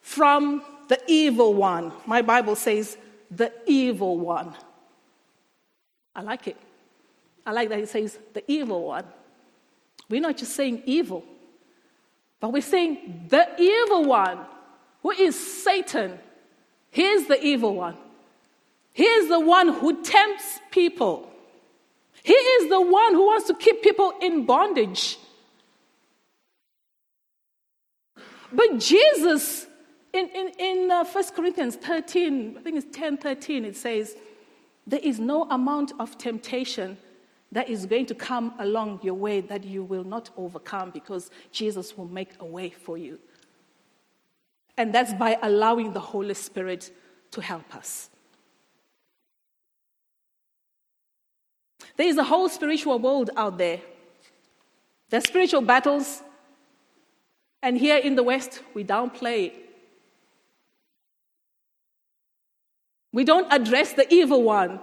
from 0.00 0.62
the 0.88 1.00
evil 1.06 1.54
one. 1.54 1.92
My 2.06 2.22
Bible 2.22 2.56
says, 2.56 2.96
the 3.30 3.52
evil 3.66 4.18
one. 4.18 4.54
I 6.14 6.22
like 6.22 6.46
it. 6.46 6.56
I 7.46 7.52
like 7.52 7.68
that 7.68 7.80
it 7.80 7.88
says, 7.88 8.18
the 8.32 8.44
evil 8.50 8.84
one. 8.84 9.04
We're 10.08 10.20
not 10.20 10.36
just 10.36 10.54
saying 10.54 10.82
evil, 10.86 11.24
but 12.40 12.52
we're 12.52 12.62
saying 12.62 13.26
the 13.28 13.48
evil 13.58 14.04
one, 14.04 14.38
who 15.04 15.12
is 15.12 15.62
Satan. 15.62 16.18
He 16.90 17.04
is 17.04 17.28
the 17.28 17.40
evil 17.40 17.76
one. 17.76 17.96
He 18.92 19.04
is 19.04 19.28
the 19.28 19.38
one 19.38 19.68
who 19.68 20.02
tempts 20.02 20.58
people. 20.72 21.30
He 22.24 22.32
is 22.32 22.70
the 22.70 22.80
one 22.80 23.14
who 23.14 23.26
wants 23.26 23.46
to 23.46 23.54
keep 23.54 23.82
people 23.82 24.14
in 24.20 24.46
bondage. 24.46 25.18
But 28.52 28.78
Jesus 28.78 29.66
in, 30.14 30.28
in, 30.28 30.52
in 30.60 30.90
uh, 30.92 31.04
1 31.04 31.24
Corinthians 31.34 31.74
13, 31.74 32.56
I 32.56 32.62
think 32.62 32.76
it's 32.76 32.96
10 32.96 33.16
13, 33.16 33.64
it 33.64 33.76
says, 33.76 34.16
There 34.86 35.00
is 35.02 35.18
no 35.18 35.42
amount 35.50 35.92
of 35.98 36.16
temptation 36.16 36.96
that 37.50 37.68
is 37.68 37.84
going 37.84 38.06
to 38.06 38.14
come 38.14 38.54
along 38.60 39.00
your 39.02 39.14
way 39.14 39.40
that 39.40 39.64
you 39.64 39.82
will 39.82 40.04
not 40.04 40.30
overcome 40.36 40.90
because 40.90 41.30
Jesus 41.50 41.98
will 41.98 42.06
make 42.06 42.30
a 42.38 42.44
way 42.44 42.70
for 42.70 42.96
you. 42.96 43.18
And 44.76 44.92
that's 44.92 45.14
by 45.14 45.38
allowing 45.42 45.92
the 45.92 46.00
Holy 46.00 46.34
Spirit 46.34 46.90
to 47.32 47.40
help 47.40 47.74
us. 47.74 48.10
There 51.96 52.08
is 52.08 52.16
a 52.16 52.24
whole 52.24 52.48
spiritual 52.48 52.98
world 52.98 53.30
out 53.36 53.58
there. 53.58 53.80
There 55.10 55.18
are 55.18 55.24
spiritual 55.24 55.60
battles, 55.60 56.22
and 57.62 57.78
here 57.78 57.98
in 57.98 58.16
the 58.16 58.22
West, 58.22 58.62
we 58.74 58.84
downplay 58.84 59.46
it. 59.46 59.54
We 63.12 63.22
don't 63.22 63.46
address 63.52 63.92
the 63.92 64.12
evil 64.12 64.42
one 64.42 64.80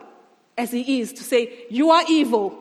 as 0.58 0.72
he 0.72 1.02
is 1.02 1.12
to 1.14 1.24
say, 1.24 1.66
You 1.70 1.92
are 1.92 2.04
evil. 2.08 2.58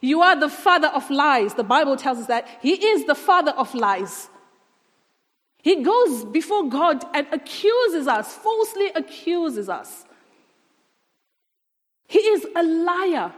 You 0.00 0.22
are 0.22 0.36
the 0.38 0.48
father 0.48 0.88
of 0.88 1.10
lies. 1.10 1.54
The 1.54 1.64
Bible 1.64 1.96
tells 1.96 2.18
us 2.18 2.26
that 2.26 2.48
he 2.62 2.72
is 2.72 3.04
the 3.06 3.14
father 3.14 3.52
of 3.52 3.74
lies. 3.74 4.28
He 5.64 5.82
goes 5.82 6.26
before 6.26 6.68
God 6.68 7.06
and 7.14 7.26
accuses 7.32 8.06
us, 8.06 8.34
falsely 8.34 8.90
accuses 8.94 9.70
us. 9.70 10.04
He 12.06 12.18
is 12.18 12.46
a 12.54 12.62
liar. 12.62 13.32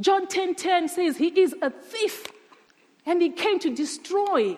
John 0.00 0.26
10:10 0.26 0.26
10, 0.26 0.54
10 0.56 0.88
says 0.88 1.16
he 1.18 1.28
is 1.28 1.54
a 1.62 1.70
thief 1.70 2.26
and 3.06 3.22
he 3.22 3.30
came 3.30 3.60
to 3.60 3.70
destroy. 3.70 4.56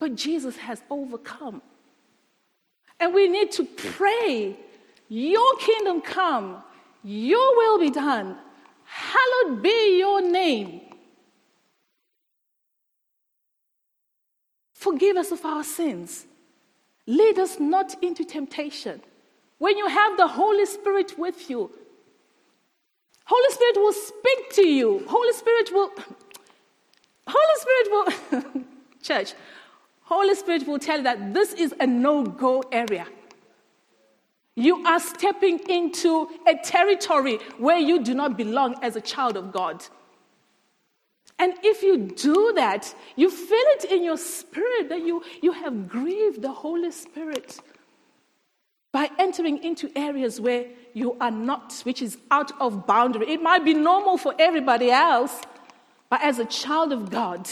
But 0.00 0.16
Jesus 0.16 0.56
has 0.56 0.82
overcome. 0.90 1.62
And 2.98 3.14
we 3.14 3.28
need 3.28 3.52
to 3.52 3.64
pray, 3.64 4.56
Your 5.08 5.56
kingdom 5.58 6.00
come, 6.00 6.64
Your 7.04 7.56
will 7.56 7.78
be 7.78 7.90
done, 7.90 8.36
hallowed 8.82 9.62
be 9.62 9.98
Your 10.00 10.20
name. 10.20 10.85
Forgive 14.86 15.16
us 15.16 15.32
of 15.32 15.44
our 15.44 15.64
sins. 15.64 16.26
Lead 17.08 17.40
us 17.40 17.58
not 17.58 18.00
into 18.04 18.24
temptation. 18.24 19.00
When 19.58 19.76
you 19.76 19.88
have 19.88 20.16
the 20.16 20.28
Holy 20.28 20.64
Spirit 20.64 21.18
with 21.18 21.50
you, 21.50 21.72
Holy 23.24 23.50
Spirit 23.50 23.76
will 23.78 23.92
speak 23.92 24.52
to 24.52 24.64
you. 24.64 25.04
Holy 25.08 25.32
Spirit 25.32 25.72
will, 25.72 25.90
Holy 27.26 27.56
Spirit 27.64 27.86
will, 27.90 28.64
church, 29.02 29.34
Holy 30.02 30.36
Spirit 30.36 30.68
will 30.68 30.78
tell 30.78 30.98
you 30.98 31.02
that 31.02 31.34
this 31.34 31.52
is 31.54 31.74
a 31.80 31.86
no 31.86 32.22
go 32.22 32.62
area. 32.70 33.08
You 34.54 34.86
are 34.86 35.00
stepping 35.00 35.58
into 35.68 36.28
a 36.46 36.54
territory 36.54 37.40
where 37.58 37.78
you 37.78 38.04
do 38.04 38.14
not 38.14 38.36
belong 38.36 38.76
as 38.84 38.94
a 38.94 39.00
child 39.00 39.36
of 39.36 39.50
God. 39.50 39.84
And 41.38 41.52
if 41.62 41.82
you 41.82 41.98
do 41.98 42.52
that, 42.56 42.94
you 43.14 43.30
feel 43.30 43.66
it 43.76 43.84
in 43.84 44.02
your 44.02 44.16
spirit 44.16 44.88
that 44.88 45.04
you, 45.04 45.22
you 45.42 45.52
have 45.52 45.88
grieved 45.88 46.40
the 46.40 46.52
Holy 46.52 46.90
Spirit 46.90 47.58
by 48.90 49.10
entering 49.18 49.62
into 49.62 49.90
areas 49.94 50.40
where 50.40 50.64
you 50.94 51.16
are 51.20 51.30
not, 51.30 51.74
which 51.82 52.00
is 52.00 52.16
out 52.30 52.58
of 52.58 52.86
boundary. 52.86 53.30
It 53.30 53.42
might 53.42 53.64
be 53.64 53.74
normal 53.74 54.16
for 54.16 54.34
everybody 54.38 54.90
else, 54.90 55.42
but 56.08 56.22
as 56.22 56.38
a 56.38 56.46
child 56.46 56.92
of 56.92 57.10
God, 57.10 57.46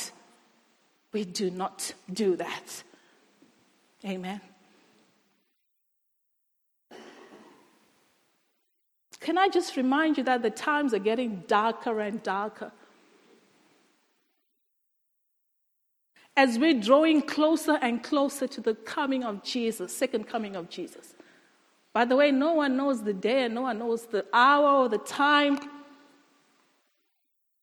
we 1.12 1.24
do 1.24 1.50
not 1.50 1.92
do 2.10 2.36
that. 2.36 2.82
Amen. 4.06 4.40
Can 9.20 9.38
I 9.38 9.48
just 9.48 9.76
remind 9.76 10.18
you 10.18 10.24
that 10.24 10.42
the 10.42 10.50
times 10.50 10.92
are 10.94 10.98
getting 10.98 11.44
darker 11.46 12.00
and 12.00 12.22
darker? 12.22 12.72
As 16.36 16.58
we're 16.58 16.80
drawing 16.80 17.22
closer 17.22 17.78
and 17.80 18.02
closer 18.02 18.46
to 18.48 18.60
the 18.60 18.74
coming 18.74 19.22
of 19.22 19.42
Jesus, 19.44 19.96
second 19.96 20.26
coming 20.26 20.56
of 20.56 20.68
Jesus. 20.68 21.14
By 21.92 22.04
the 22.04 22.16
way, 22.16 22.32
no 22.32 22.54
one 22.54 22.76
knows 22.76 23.04
the 23.04 23.12
day 23.12 23.44
and 23.44 23.54
no 23.54 23.62
one 23.62 23.78
knows 23.78 24.06
the 24.06 24.26
hour 24.32 24.82
or 24.82 24.88
the 24.88 24.98
time. 24.98 25.58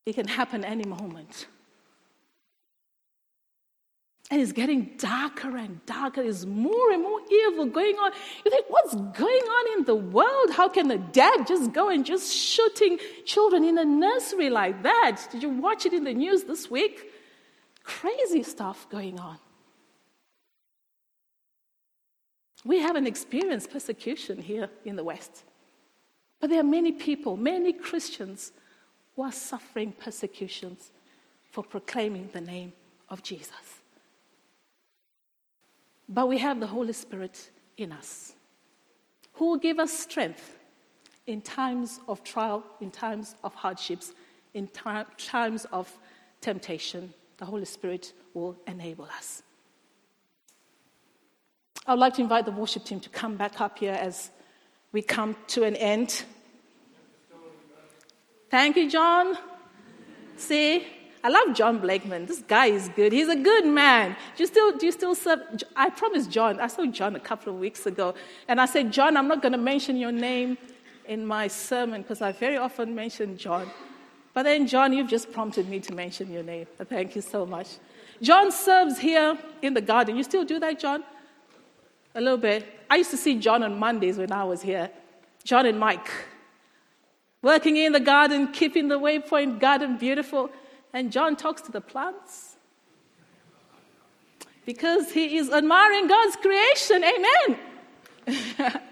It 0.05 0.15
can 0.15 0.28
happen 0.28 0.63
any 0.63 0.86
moment. 0.86 1.47
And 4.32 4.39
it's 4.39 4.53
getting 4.53 4.91
darker 4.97 5.57
and 5.57 5.86
darker. 5.86 6.24
There's 6.24 6.45
more 6.45 6.91
and 6.91 7.03
more 7.03 7.19
evil 7.30 7.65
going 7.65 7.97
on. 7.97 8.13
You 8.45 8.51
think, 8.51 8.65
what's 8.69 8.95
going 8.95 9.43
on 9.43 9.80
in 9.80 9.86
the 9.86 9.95
world? 9.95 10.51
How 10.51 10.69
can 10.69 10.89
a 10.89 10.97
dad 10.97 11.45
just 11.45 11.74
go 11.74 11.89
and 11.89 12.05
just 12.05 12.34
shooting 12.34 12.97
children 13.26 13.65
in 13.65 13.78
a 13.78 13.84
nursery 13.84 14.49
like 14.49 14.84
that? 14.84 15.28
Did 15.30 15.43
you 15.43 15.49
watch 15.49 15.86
it 15.86 15.91
in 15.91 16.05
the 16.05 16.13
news 16.13 16.45
this 16.45 16.72
week? 16.72 17.11
Crazy 17.84 18.44
stuff 18.44 18.88
going 18.90 19.20
on. 19.20 19.38
We 22.64 22.80
haven't 22.80 23.08
experienced 23.08 23.72
persecution 23.72 24.42
here 24.42 24.70
in 24.86 24.96
the 24.96 25.04
West. 25.04 25.44
But 26.40 26.50
there 26.50 26.60
are 26.60 26.64
many 26.64 26.92
people, 26.92 27.38
many 27.38 27.74
Christians, 27.74 28.52
who 29.16 29.24
are 29.24 29.32
suffering 29.32 29.92
persecutions 29.92 30.92
for 31.52 31.64
proclaiming 31.64 32.30
the 32.34 32.42
name 32.42 32.74
of 33.10 33.24
Jesus. 33.24 33.80
But 36.08 36.28
we 36.28 36.38
have 36.38 36.60
the 36.60 36.68
Holy 36.68 36.94
Spirit 36.94 37.50
in 37.78 37.92
us 37.92 38.34
who 39.34 39.48
will 39.48 39.58
give 39.58 39.80
us 39.80 39.92
strength 39.92 40.60
in 41.28 41.42
times 41.42 42.00
of 42.08 42.24
trial, 42.24 42.64
in 42.80 42.92
times 42.92 43.36
of 43.44 43.54
hardships, 43.56 44.14
in 44.54 44.68
times 45.18 45.66
of 45.72 45.92
temptation. 46.42 47.14
The 47.42 47.48
Holy 47.48 47.66
Spirit 47.66 48.14
will 48.36 48.56
enable 48.68 49.06
us. 49.06 49.42
I 51.88 51.94
would 51.94 52.00
like 52.00 52.14
to 52.14 52.22
invite 52.22 52.46
the 52.46 52.52
worship 52.52 52.86
team 52.86 53.00
to 53.00 53.10
come 53.10 53.36
back 53.36 53.60
up 53.60 53.80
here 53.80 53.98
as 54.00 54.30
we 54.92 55.02
come 55.02 55.36
to 55.48 55.64
an 55.64 55.76
end. 55.76 56.24
Thank 58.52 58.76
you, 58.78 58.88
John. 58.92 59.39
See, 60.38 60.86
I 61.24 61.30
love 61.30 61.56
John 61.56 61.80
Blakeman. 61.80 62.28
This 62.28 62.44
guy 62.44 62.68
is 62.68 62.89
good. 62.89 63.12
He's 63.12 63.30
a 63.30 63.36
good 63.36 63.66
man. 63.66 64.16
Do 64.36 64.44
you 64.44 64.48
still, 64.48 64.78
do 64.78 64.86
you 64.86 64.92
still 64.92 65.16
serve? 65.16 65.39
I 65.76 65.89
promised 65.89 66.30
John. 66.30 66.60
I 66.60 66.68
saw 66.68 66.86
John 66.86 67.16
a 67.16 67.20
couple 67.20 67.52
of 67.52 67.60
weeks 67.60 67.88
ago, 67.88 68.14
and 68.48 68.62
I 68.62 68.68
said, 68.68 68.94
John, 68.94 69.18
I'm 69.18 69.28
not 69.28 69.42
going 69.42 69.54
to 69.54 69.58
mention 69.58 69.98
your 69.98 70.12
name 70.12 70.60
in 71.08 71.26
my 71.26 71.48
sermon 71.48 72.04
because 72.04 72.22
I 72.22 72.34
very 72.34 72.58
often 72.58 72.94
mention 72.94 73.36
John. 73.36 73.68
But 74.34 74.44
then, 74.44 74.68
John, 74.68 74.94
you've 74.94 75.10
just 75.10 75.32
prompted 75.32 75.68
me 75.68 75.80
to 75.82 75.94
mention 75.94 76.32
your 76.32 76.44
name. 76.44 76.68
Thank 76.86 77.16
you 77.16 77.22
so 77.22 77.46
much. 77.46 77.68
John 78.22 78.52
serves 78.52 79.00
here 79.00 79.38
in 79.62 79.74
the 79.74 79.82
garden. 79.82 80.16
You 80.16 80.24
still 80.24 80.46
do 80.46 80.60
that, 80.60 80.80
John? 80.80 81.04
A 82.16 82.22
little 82.22 82.38
bit. 82.38 82.66
I 82.90 82.98
used 82.98 83.12
to 83.12 83.18
see 83.18 83.40
John 83.40 83.64
on 83.64 83.78
Mondays 83.80 84.18
when 84.18 84.32
I 84.32 84.44
was 84.44 84.62
here. 84.62 84.90
John 85.44 85.66
and 85.66 85.80
Mike. 85.80 86.10
Working 87.42 87.78
in 87.78 87.94
the 87.94 88.00
garden, 88.00 88.52
keeping 88.52 88.88
the 88.88 89.00
waypoint 89.00 89.60
garden 89.60 89.98
beautiful. 89.98 90.50
And 90.94 91.12
John 91.12 91.36
talks 91.36 91.62
to 91.64 91.72
the 91.72 91.82
plants. 91.82 92.58
Because 94.66 95.12
he 95.12 95.38
is 95.38 95.50
admiring 95.50 96.08
God's 96.08 96.36
creation. 96.36 97.04
Amen. 97.04 98.82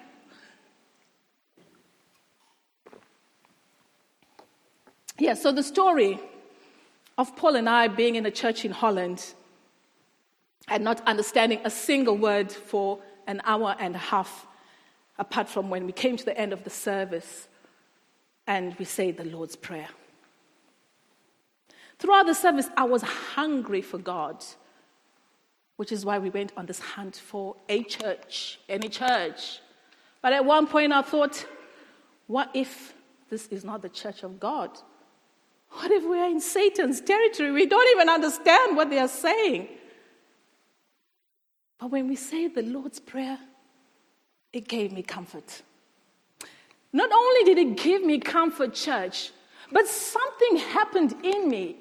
yeah, 5.20 5.34
so 5.34 5.51
the 5.51 5.63
story 5.63 6.20
of 7.17 7.36
Paul 7.36 7.55
and 7.55 7.70
I 7.70 7.88
being 7.88 8.15
in 8.15 8.26
a 8.26 8.32
church 8.32 8.63
in 8.63 8.72
Holland 8.72 9.34
and 10.67 10.84
not 10.84 11.05
understanding 11.07 11.59
a 11.63 11.70
single 11.70 12.17
word 12.17 12.51
for 12.51 12.99
an 13.28 13.41
hour 13.43 13.76
and 13.80 13.95
a 13.95 13.99
half, 13.99 14.47
apart 15.17 15.49
from 15.49 15.70
when 15.70 15.86
we 15.86 15.91
came 15.91 16.15
to 16.17 16.26
the 16.26 16.38
end 16.38 16.53
of 16.53 16.63
the 16.63 16.70
service 16.70 17.47
and 18.47 18.76
we 18.80 18.86
say 18.86 19.11
the 19.11 19.26
Lord's 19.26 19.55
Prayer. 19.55 19.89
Throughout 21.99 22.26
the 22.26 22.34
service, 22.34 22.70
I 22.78 22.86
was 22.86 23.01
hungry 23.01 23.82
for 23.82 23.97
God, 23.97 24.43
which 25.76 25.91
is 25.91 26.05
why 26.05 26.17
we 26.17 26.30
went 26.30 26.53
on 26.55 26.65
this 26.65 26.80
hunt 26.80 27.15
for 27.15 27.55
a 27.67 27.84
church, 27.84 28.59
any 28.70 28.88
church. 28.88 29.59
But 30.22 30.34
at 30.34 30.45
one 30.45 30.65
point, 30.65 30.93
I 30.93 31.01
thought, 31.01 31.45
what 32.28 32.49
if 32.53 32.93
this 33.30 33.47
is 33.47 33.65
not 33.65 33.82
the 33.82 33.89
church 33.89 34.24
of 34.24 34.39
God? 34.39 34.72
What 35.80 35.91
if 35.91 36.03
we 36.03 36.19
are 36.19 36.30
in 36.30 36.41
Satan's 36.41 36.99
territory? 36.99 37.53
We 37.53 37.65
don't 37.65 37.89
even 37.95 38.09
understand 38.09 38.75
what 38.75 38.89
they 38.89 38.99
are 38.99 39.07
saying. 39.07 39.69
But 41.80 41.89
when 41.89 42.09
we 42.09 42.17
say 42.17 42.49
the 42.49 42.63
Lord's 42.63 42.99
Prayer, 42.99 43.39
it 44.51 44.67
gave 44.67 44.91
me 44.91 45.03
comfort. 45.03 45.61
Not 46.91 47.09
only 47.13 47.43
did 47.45 47.57
it 47.57 47.77
give 47.77 48.03
me 48.03 48.19
comfort, 48.19 48.73
church, 48.73 49.32
but 49.71 49.88
something 49.88 50.57
happened 50.57 51.15
in 51.23 51.47
me. 51.47 51.77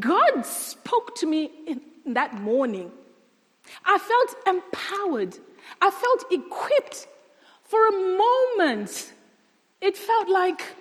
God 0.00 0.44
spoke 0.44 1.14
to 1.16 1.26
me 1.26 1.52
in 1.68 2.14
that 2.14 2.34
morning. 2.34 2.90
I 3.84 3.98
felt 3.98 4.34
empowered. 4.48 5.38
I 5.80 5.90
felt 5.90 6.24
equipped. 6.32 7.06
For 7.62 7.86
a 7.86 7.92
moment, 8.18 9.12
it 9.80 9.96
felt 9.96 10.28
like 10.28 10.74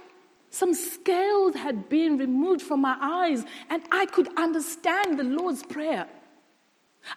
some 0.57 0.73
scales 0.73 1.53
had 1.53 1.87
been 1.87 2.17
removed 2.17 2.63
from 2.63 2.81
my 2.81 2.97
eyes 2.99 3.45
and 3.69 3.83
I 3.91 4.07
could 4.07 4.27
understand 4.35 5.19
the 5.19 5.23
Lord's 5.23 5.61
Prayer. 5.61 6.07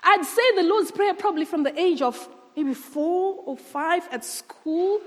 I'd 0.03 0.25
say 0.27 0.57
the 0.57 0.69
Lord's 0.69 0.91
Prayer 0.91 1.15
probably 1.15 1.47
from 1.47 1.63
the 1.63 1.79
age 1.81 2.03
of 2.03 2.29
maybe 2.55 2.75
four 2.75 3.43
or 3.47 3.57
five 3.57 4.07
at 4.11 4.27
school. 4.27 5.01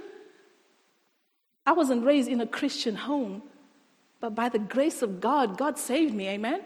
I 1.64 1.74
wasn't 1.74 2.04
raised 2.04 2.28
in 2.28 2.42
a 2.42 2.48
Christian 2.48 2.96
home, 2.96 3.44
but 4.20 4.34
by 4.34 4.50
the 4.50 4.58
grace 4.58 5.04
of 5.04 5.22
God, 5.22 5.56
God 5.56 5.78
saved 5.78 6.16
me. 6.16 6.28
Amen? 6.30 6.62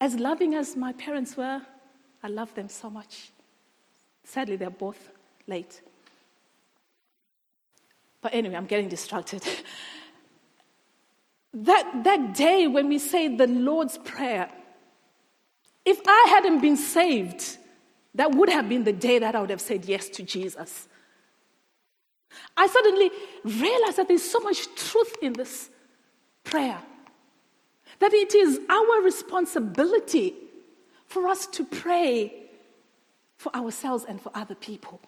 As 0.00 0.16
loving 0.16 0.56
as 0.56 0.74
my 0.74 0.92
parents 0.94 1.36
were, 1.36 1.62
I 2.24 2.28
love 2.28 2.52
them 2.54 2.68
so 2.68 2.90
much. 2.90 3.30
Sadly, 4.24 4.56
they're 4.56 4.68
both 4.68 5.10
late. 5.46 5.80
But 8.20 8.34
anyway, 8.34 8.56
I'm 8.56 8.66
getting 8.66 8.88
distracted. 8.88 9.42
that, 11.54 12.04
that 12.04 12.34
day 12.34 12.66
when 12.66 12.88
we 12.88 12.98
say 12.98 13.34
the 13.34 13.46
Lord's 13.46 13.98
Prayer, 13.98 14.50
if 15.84 16.00
I 16.06 16.26
hadn't 16.28 16.60
been 16.60 16.76
saved, 16.76 17.56
that 18.14 18.34
would 18.34 18.50
have 18.50 18.68
been 18.68 18.84
the 18.84 18.92
day 18.92 19.18
that 19.18 19.34
I 19.34 19.40
would 19.40 19.50
have 19.50 19.60
said 19.60 19.86
yes 19.86 20.08
to 20.10 20.22
Jesus. 20.22 20.88
I 22.56 22.66
suddenly 22.66 23.10
realized 23.44 23.96
that 23.96 24.08
there's 24.08 24.28
so 24.28 24.40
much 24.40 24.66
truth 24.74 25.16
in 25.22 25.32
this 25.32 25.70
prayer. 26.44 26.78
That 27.98 28.12
it 28.12 28.34
is 28.34 28.60
our 28.68 29.02
responsibility 29.02 30.34
for 31.06 31.28
us 31.28 31.46
to 31.48 31.64
pray 31.64 32.32
for 33.36 33.54
ourselves 33.54 34.04
and 34.08 34.20
for 34.20 34.30
other 34.34 34.54
people. 34.54 35.00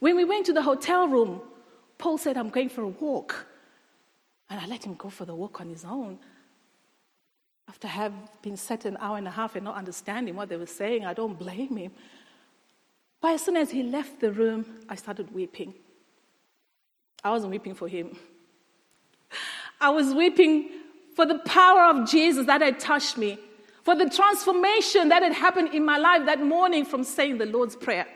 When 0.00 0.16
we 0.16 0.24
went 0.24 0.46
to 0.46 0.52
the 0.52 0.62
hotel 0.62 1.08
room, 1.08 1.40
Paul 1.98 2.18
said, 2.18 2.36
I'm 2.36 2.50
going 2.50 2.68
for 2.68 2.82
a 2.82 2.88
walk. 2.88 3.46
And 4.50 4.60
I 4.60 4.66
let 4.66 4.84
him 4.84 4.94
go 4.94 5.08
for 5.08 5.24
the 5.24 5.34
walk 5.34 5.60
on 5.60 5.68
his 5.68 5.84
own. 5.84 6.18
After 7.68 7.88
having 7.88 8.28
been 8.42 8.56
set 8.56 8.84
an 8.84 8.96
hour 9.00 9.16
and 9.16 9.26
a 9.26 9.30
half 9.30 9.54
and 9.54 9.64
not 9.64 9.76
understanding 9.76 10.36
what 10.36 10.48
they 10.48 10.56
were 10.56 10.66
saying, 10.66 11.06
I 11.06 11.14
don't 11.14 11.38
blame 11.38 11.76
him. 11.76 11.92
But 13.20 13.34
as 13.34 13.42
soon 13.42 13.56
as 13.56 13.70
he 13.70 13.82
left 13.82 14.20
the 14.20 14.32
room, 14.32 14.66
I 14.88 14.96
started 14.96 15.32
weeping. 15.32 15.74
I 17.24 17.30
wasn't 17.30 17.52
weeping 17.52 17.74
for 17.74 17.88
him. 17.88 18.16
I 19.80 19.90
was 19.90 20.12
weeping 20.12 20.70
for 21.14 21.24
the 21.24 21.38
power 21.38 21.84
of 21.84 22.08
Jesus 22.10 22.46
that 22.46 22.60
had 22.60 22.80
touched 22.80 23.16
me, 23.16 23.38
for 23.84 23.94
the 23.94 24.10
transformation 24.10 25.08
that 25.08 25.22
had 25.22 25.32
happened 25.32 25.72
in 25.72 25.84
my 25.84 25.98
life 25.98 26.26
that 26.26 26.42
morning 26.42 26.84
from 26.84 27.04
saying 27.04 27.38
the 27.38 27.46
Lord's 27.46 27.76
Prayer. 27.76 28.06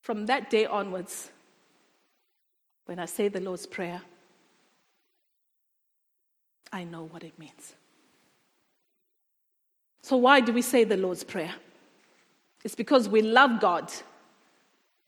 From 0.00 0.26
that 0.26 0.50
day 0.50 0.66
onwards, 0.66 1.30
when 2.86 2.98
I 2.98 3.06
say 3.06 3.28
the 3.28 3.40
Lord's 3.40 3.66
Prayer, 3.66 4.02
I 6.72 6.84
know 6.84 7.04
what 7.04 7.24
it 7.24 7.38
means. 7.38 7.74
So, 10.02 10.16
why 10.16 10.40
do 10.40 10.52
we 10.52 10.62
say 10.62 10.84
the 10.84 10.96
Lord's 10.96 11.24
Prayer? 11.24 11.54
It's 12.64 12.74
because 12.74 13.08
we 13.08 13.22
love 13.22 13.60
God 13.60 13.92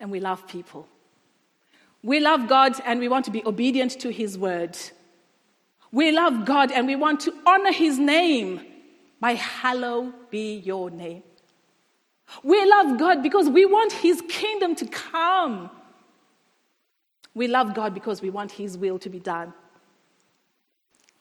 and 0.01 0.11
we 0.11 0.20
love 0.20 0.47
people. 0.47 0.86
We 2.03 2.18
love 2.20 2.49
God 2.49 2.74
and 2.84 2.99
we 2.99 3.09
want 3.09 3.24
to 3.26 3.30
be 3.30 3.45
obedient 3.47 4.01
to 4.01 4.11
His 4.11 4.36
word. 4.36 4.76
We 5.93 6.11
love 6.11 6.45
God 6.45 6.72
and 6.72 6.86
we 6.86 6.97
want 6.97 7.20
to 7.20 7.34
honor 7.47 7.72
His 7.72 7.99
name 7.99 8.61
by 9.20 9.34
hallow 9.34 10.12
be 10.30 10.57
your 10.57 10.90
name. 10.90 11.22
We 12.43 12.64
love 12.68 12.99
God 12.99 13.22
because 13.22 13.49
we 13.49 13.64
want 13.64 13.93
His 13.93 14.22
kingdom 14.28 14.74
to 14.76 14.87
come. 14.87 15.70
We 17.35 17.49
love 17.49 17.74
God 17.74 17.95
because 17.95 18.20
we 18.22 18.30
want 18.30 18.53
His 18.53 18.76
will 18.76 18.99
to 18.99 19.09
be 19.09 19.18
done 19.18 19.53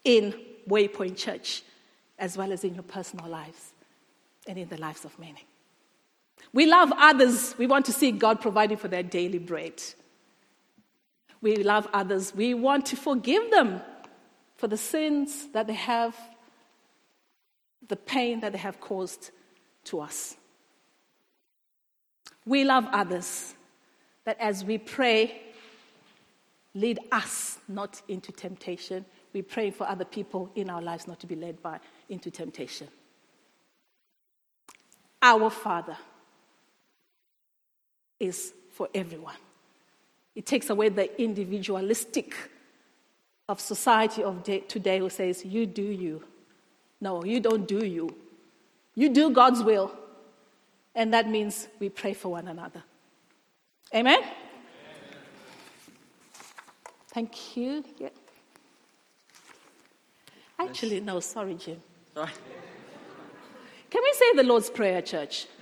in 0.04 0.34
Waypoint 0.68 1.18
Church, 1.18 1.64
as 2.18 2.38
well 2.38 2.52
as 2.52 2.64
in 2.64 2.74
your 2.74 2.84
personal 2.84 3.28
lives 3.28 3.74
and 4.48 4.58
in 4.58 4.68
the 4.70 4.78
lives 4.78 5.06
of 5.06 5.18
many. 5.20 5.46
We 6.54 6.66
love 6.66 6.92
others. 6.98 7.56
We 7.58 7.68
want 7.68 7.86
to 7.86 7.94
see 7.94 8.12
God 8.12 8.42
providing 8.42 8.78
for 8.78 8.88
their 8.88 9.04
daily 9.04 9.40
bread. 9.40 9.82
We 11.42 11.56
love 11.58 11.88
others. 11.94 12.36
We 12.36 12.54
want 12.54 12.86
to 12.88 12.96
forgive 12.96 13.52
them 13.52 13.82
for 14.58 14.68
the 14.68 14.78
sins 14.78 15.48
that 15.54 15.68
they 15.68 15.74
have, 15.74 16.16
the 17.88 17.96
pain 17.96 18.42
that 18.42 18.52
they 18.52 18.60
have 18.60 18.80
caused 18.80 19.32
to 19.86 20.02
us. 20.02 20.36
We 22.46 22.64
love 22.64 22.88
others 22.92 23.54
that 24.26 24.40
as 24.40 24.64
we 24.64 24.78
pray, 24.78 25.42
lead 26.74 27.00
us 27.12 27.60
not 27.68 28.02
into 28.08 28.32
temptation. 28.32 29.06
We 29.34 29.42
pray 29.42 29.72
for 29.72 29.88
other 29.88 30.06
people 30.06 30.52
in 30.56 30.70
our 30.70 30.82
lives 30.82 31.08
not 31.08 31.20
to 31.22 31.28
be 31.28 31.36
led 31.36 31.62
by 31.62 31.80
into 32.10 32.32
temptation. 32.32 32.88
Our 35.22 35.50
Father 35.50 35.98
is 38.20 38.54
for 38.72 38.90
everyone. 38.94 39.36
It 40.36 40.46
takes 40.46 40.70
away 40.70 40.90
the 40.90 41.22
individualistic 41.22 42.34
of 43.50 43.60
society 43.60 44.24
of 44.24 44.44
today 44.44 45.00
who 45.00 45.10
says, 45.10 45.44
You 45.44 45.66
do 45.66 45.84
you. 45.84 46.24
No, 47.00 47.24
you 47.24 47.40
don't 47.40 47.68
do 47.68 47.86
you. 47.86 48.16
You 48.96 49.10
do 49.10 49.32
God's 49.32 49.62
will. 49.64 49.92
And 50.94 51.14
that 51.14 51.30
means 51.30 51.68
we 51.80 51.90
pray 51.90 52.14
for 52.14 52.30
one 52.30 52.48
another. 52.48 52.84
Amen? 53.94 54.20
Amen. 54.20 54.34
Thank 57.14 57.58
you. 57.58 57.84
Yeah. 57.98 58.10
Actually, 60.60 61.00
no, 61.02 61.20
sorry, 61.20 61.56
Jim. 61.56 61.82
Sorry. 62.14 62.32
Can 63.90 64.02
we 64.04 64.14
say 64.14 64.36
the 64.36 64.44
Lord's 64.44 64.70
Prayer, 64.70 65.02
church? 65.02 65.48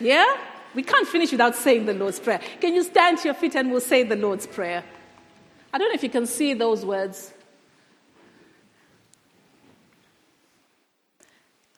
Yeah? 0.00 0.36
We 0.76 0.84
can't 0.84 1.08
finish 1.08 1.32
without 1.32 1.56
saying 1.56 1.86
the 1.86 1.94
Lord's 1.94 2.20
Prayer. 2.20 2.40
Can 2.60 2.72
you 2.72 2.84
stand 2.84 3.18
to 3.18 3.24
your 3.24 3.34
feet 3.34 3.56
and 3.56 3.68
we'll 3.72 3.80
say 3.80 4.04
the 4.04 4.14
Lord's 4.14 4.46
Prayer? 4.46 4.84
I 5.72 5.78
don't 5.78 5.88
know 5.88 5.94
if 5.94 6.04
you 6.04 6.08
can 6.08 6.24
see 6.24 6.54
those 6.54 6.84
words. 6.84 7.34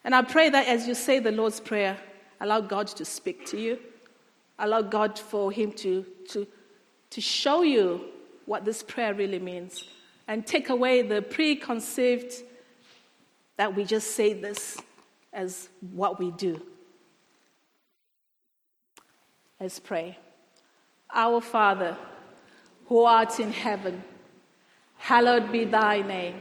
And 0.05 0.15
I 0.15 0.21
pray 0.21 0.51
that 0.51 0.67
as 0.67 0.87
you 0.87 0.95
say 0.95 1.19
the 1.19 1.33
Lord's 1.33 1.61
Prayer, 1.61 1.97
allow 2.41 2.61
God 2.61 2.87
to 2.89 3.05
speak 3.05 3.47
to 3.47 3.61
you. 3.61 3.79
Allow 4.59 4.83
God 4.83 5.19
for 5.19 5.51
Him 5.51 5.73
to, 5.73 6.05
to, 6.31 6.47
to 7.11 7.21
show 7.21 7.63
you 7.63 8.05
what 8.47 8.65
this 8.65 8.83
prayer 8.83 9.15
really 9.15 9.39
means 9.39 9.85
and 10.27 10.47
take 10.47 10.69
away 10.69 11.03
the 11.03 11.23
preconceived 11.23 12.35
that 13.57 13.75
we 13.75 13.85
just 13.85 14.13
say 14.15 14.33
this 14.33 14.79
as 15.33 15.69
what 15.93 16.19
we 16.19 16.31
do. 16.33 16.61
Let's 19.61 19.79
pray. 19.79 20.17
Our 21.13 21.41
Father, 21.41 21.97
who 22.87 23.05
art 23.05 23.39
in 23.41 23.53
heaven, 23.53 24.03
hallowed 24.97 25.53
be 25.53 25.65
thy 25.65 26.03
name. 26.03 26.41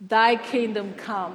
Thy 0.00 0.36
kingdom 0.36 0.94
come. 0.94 1.34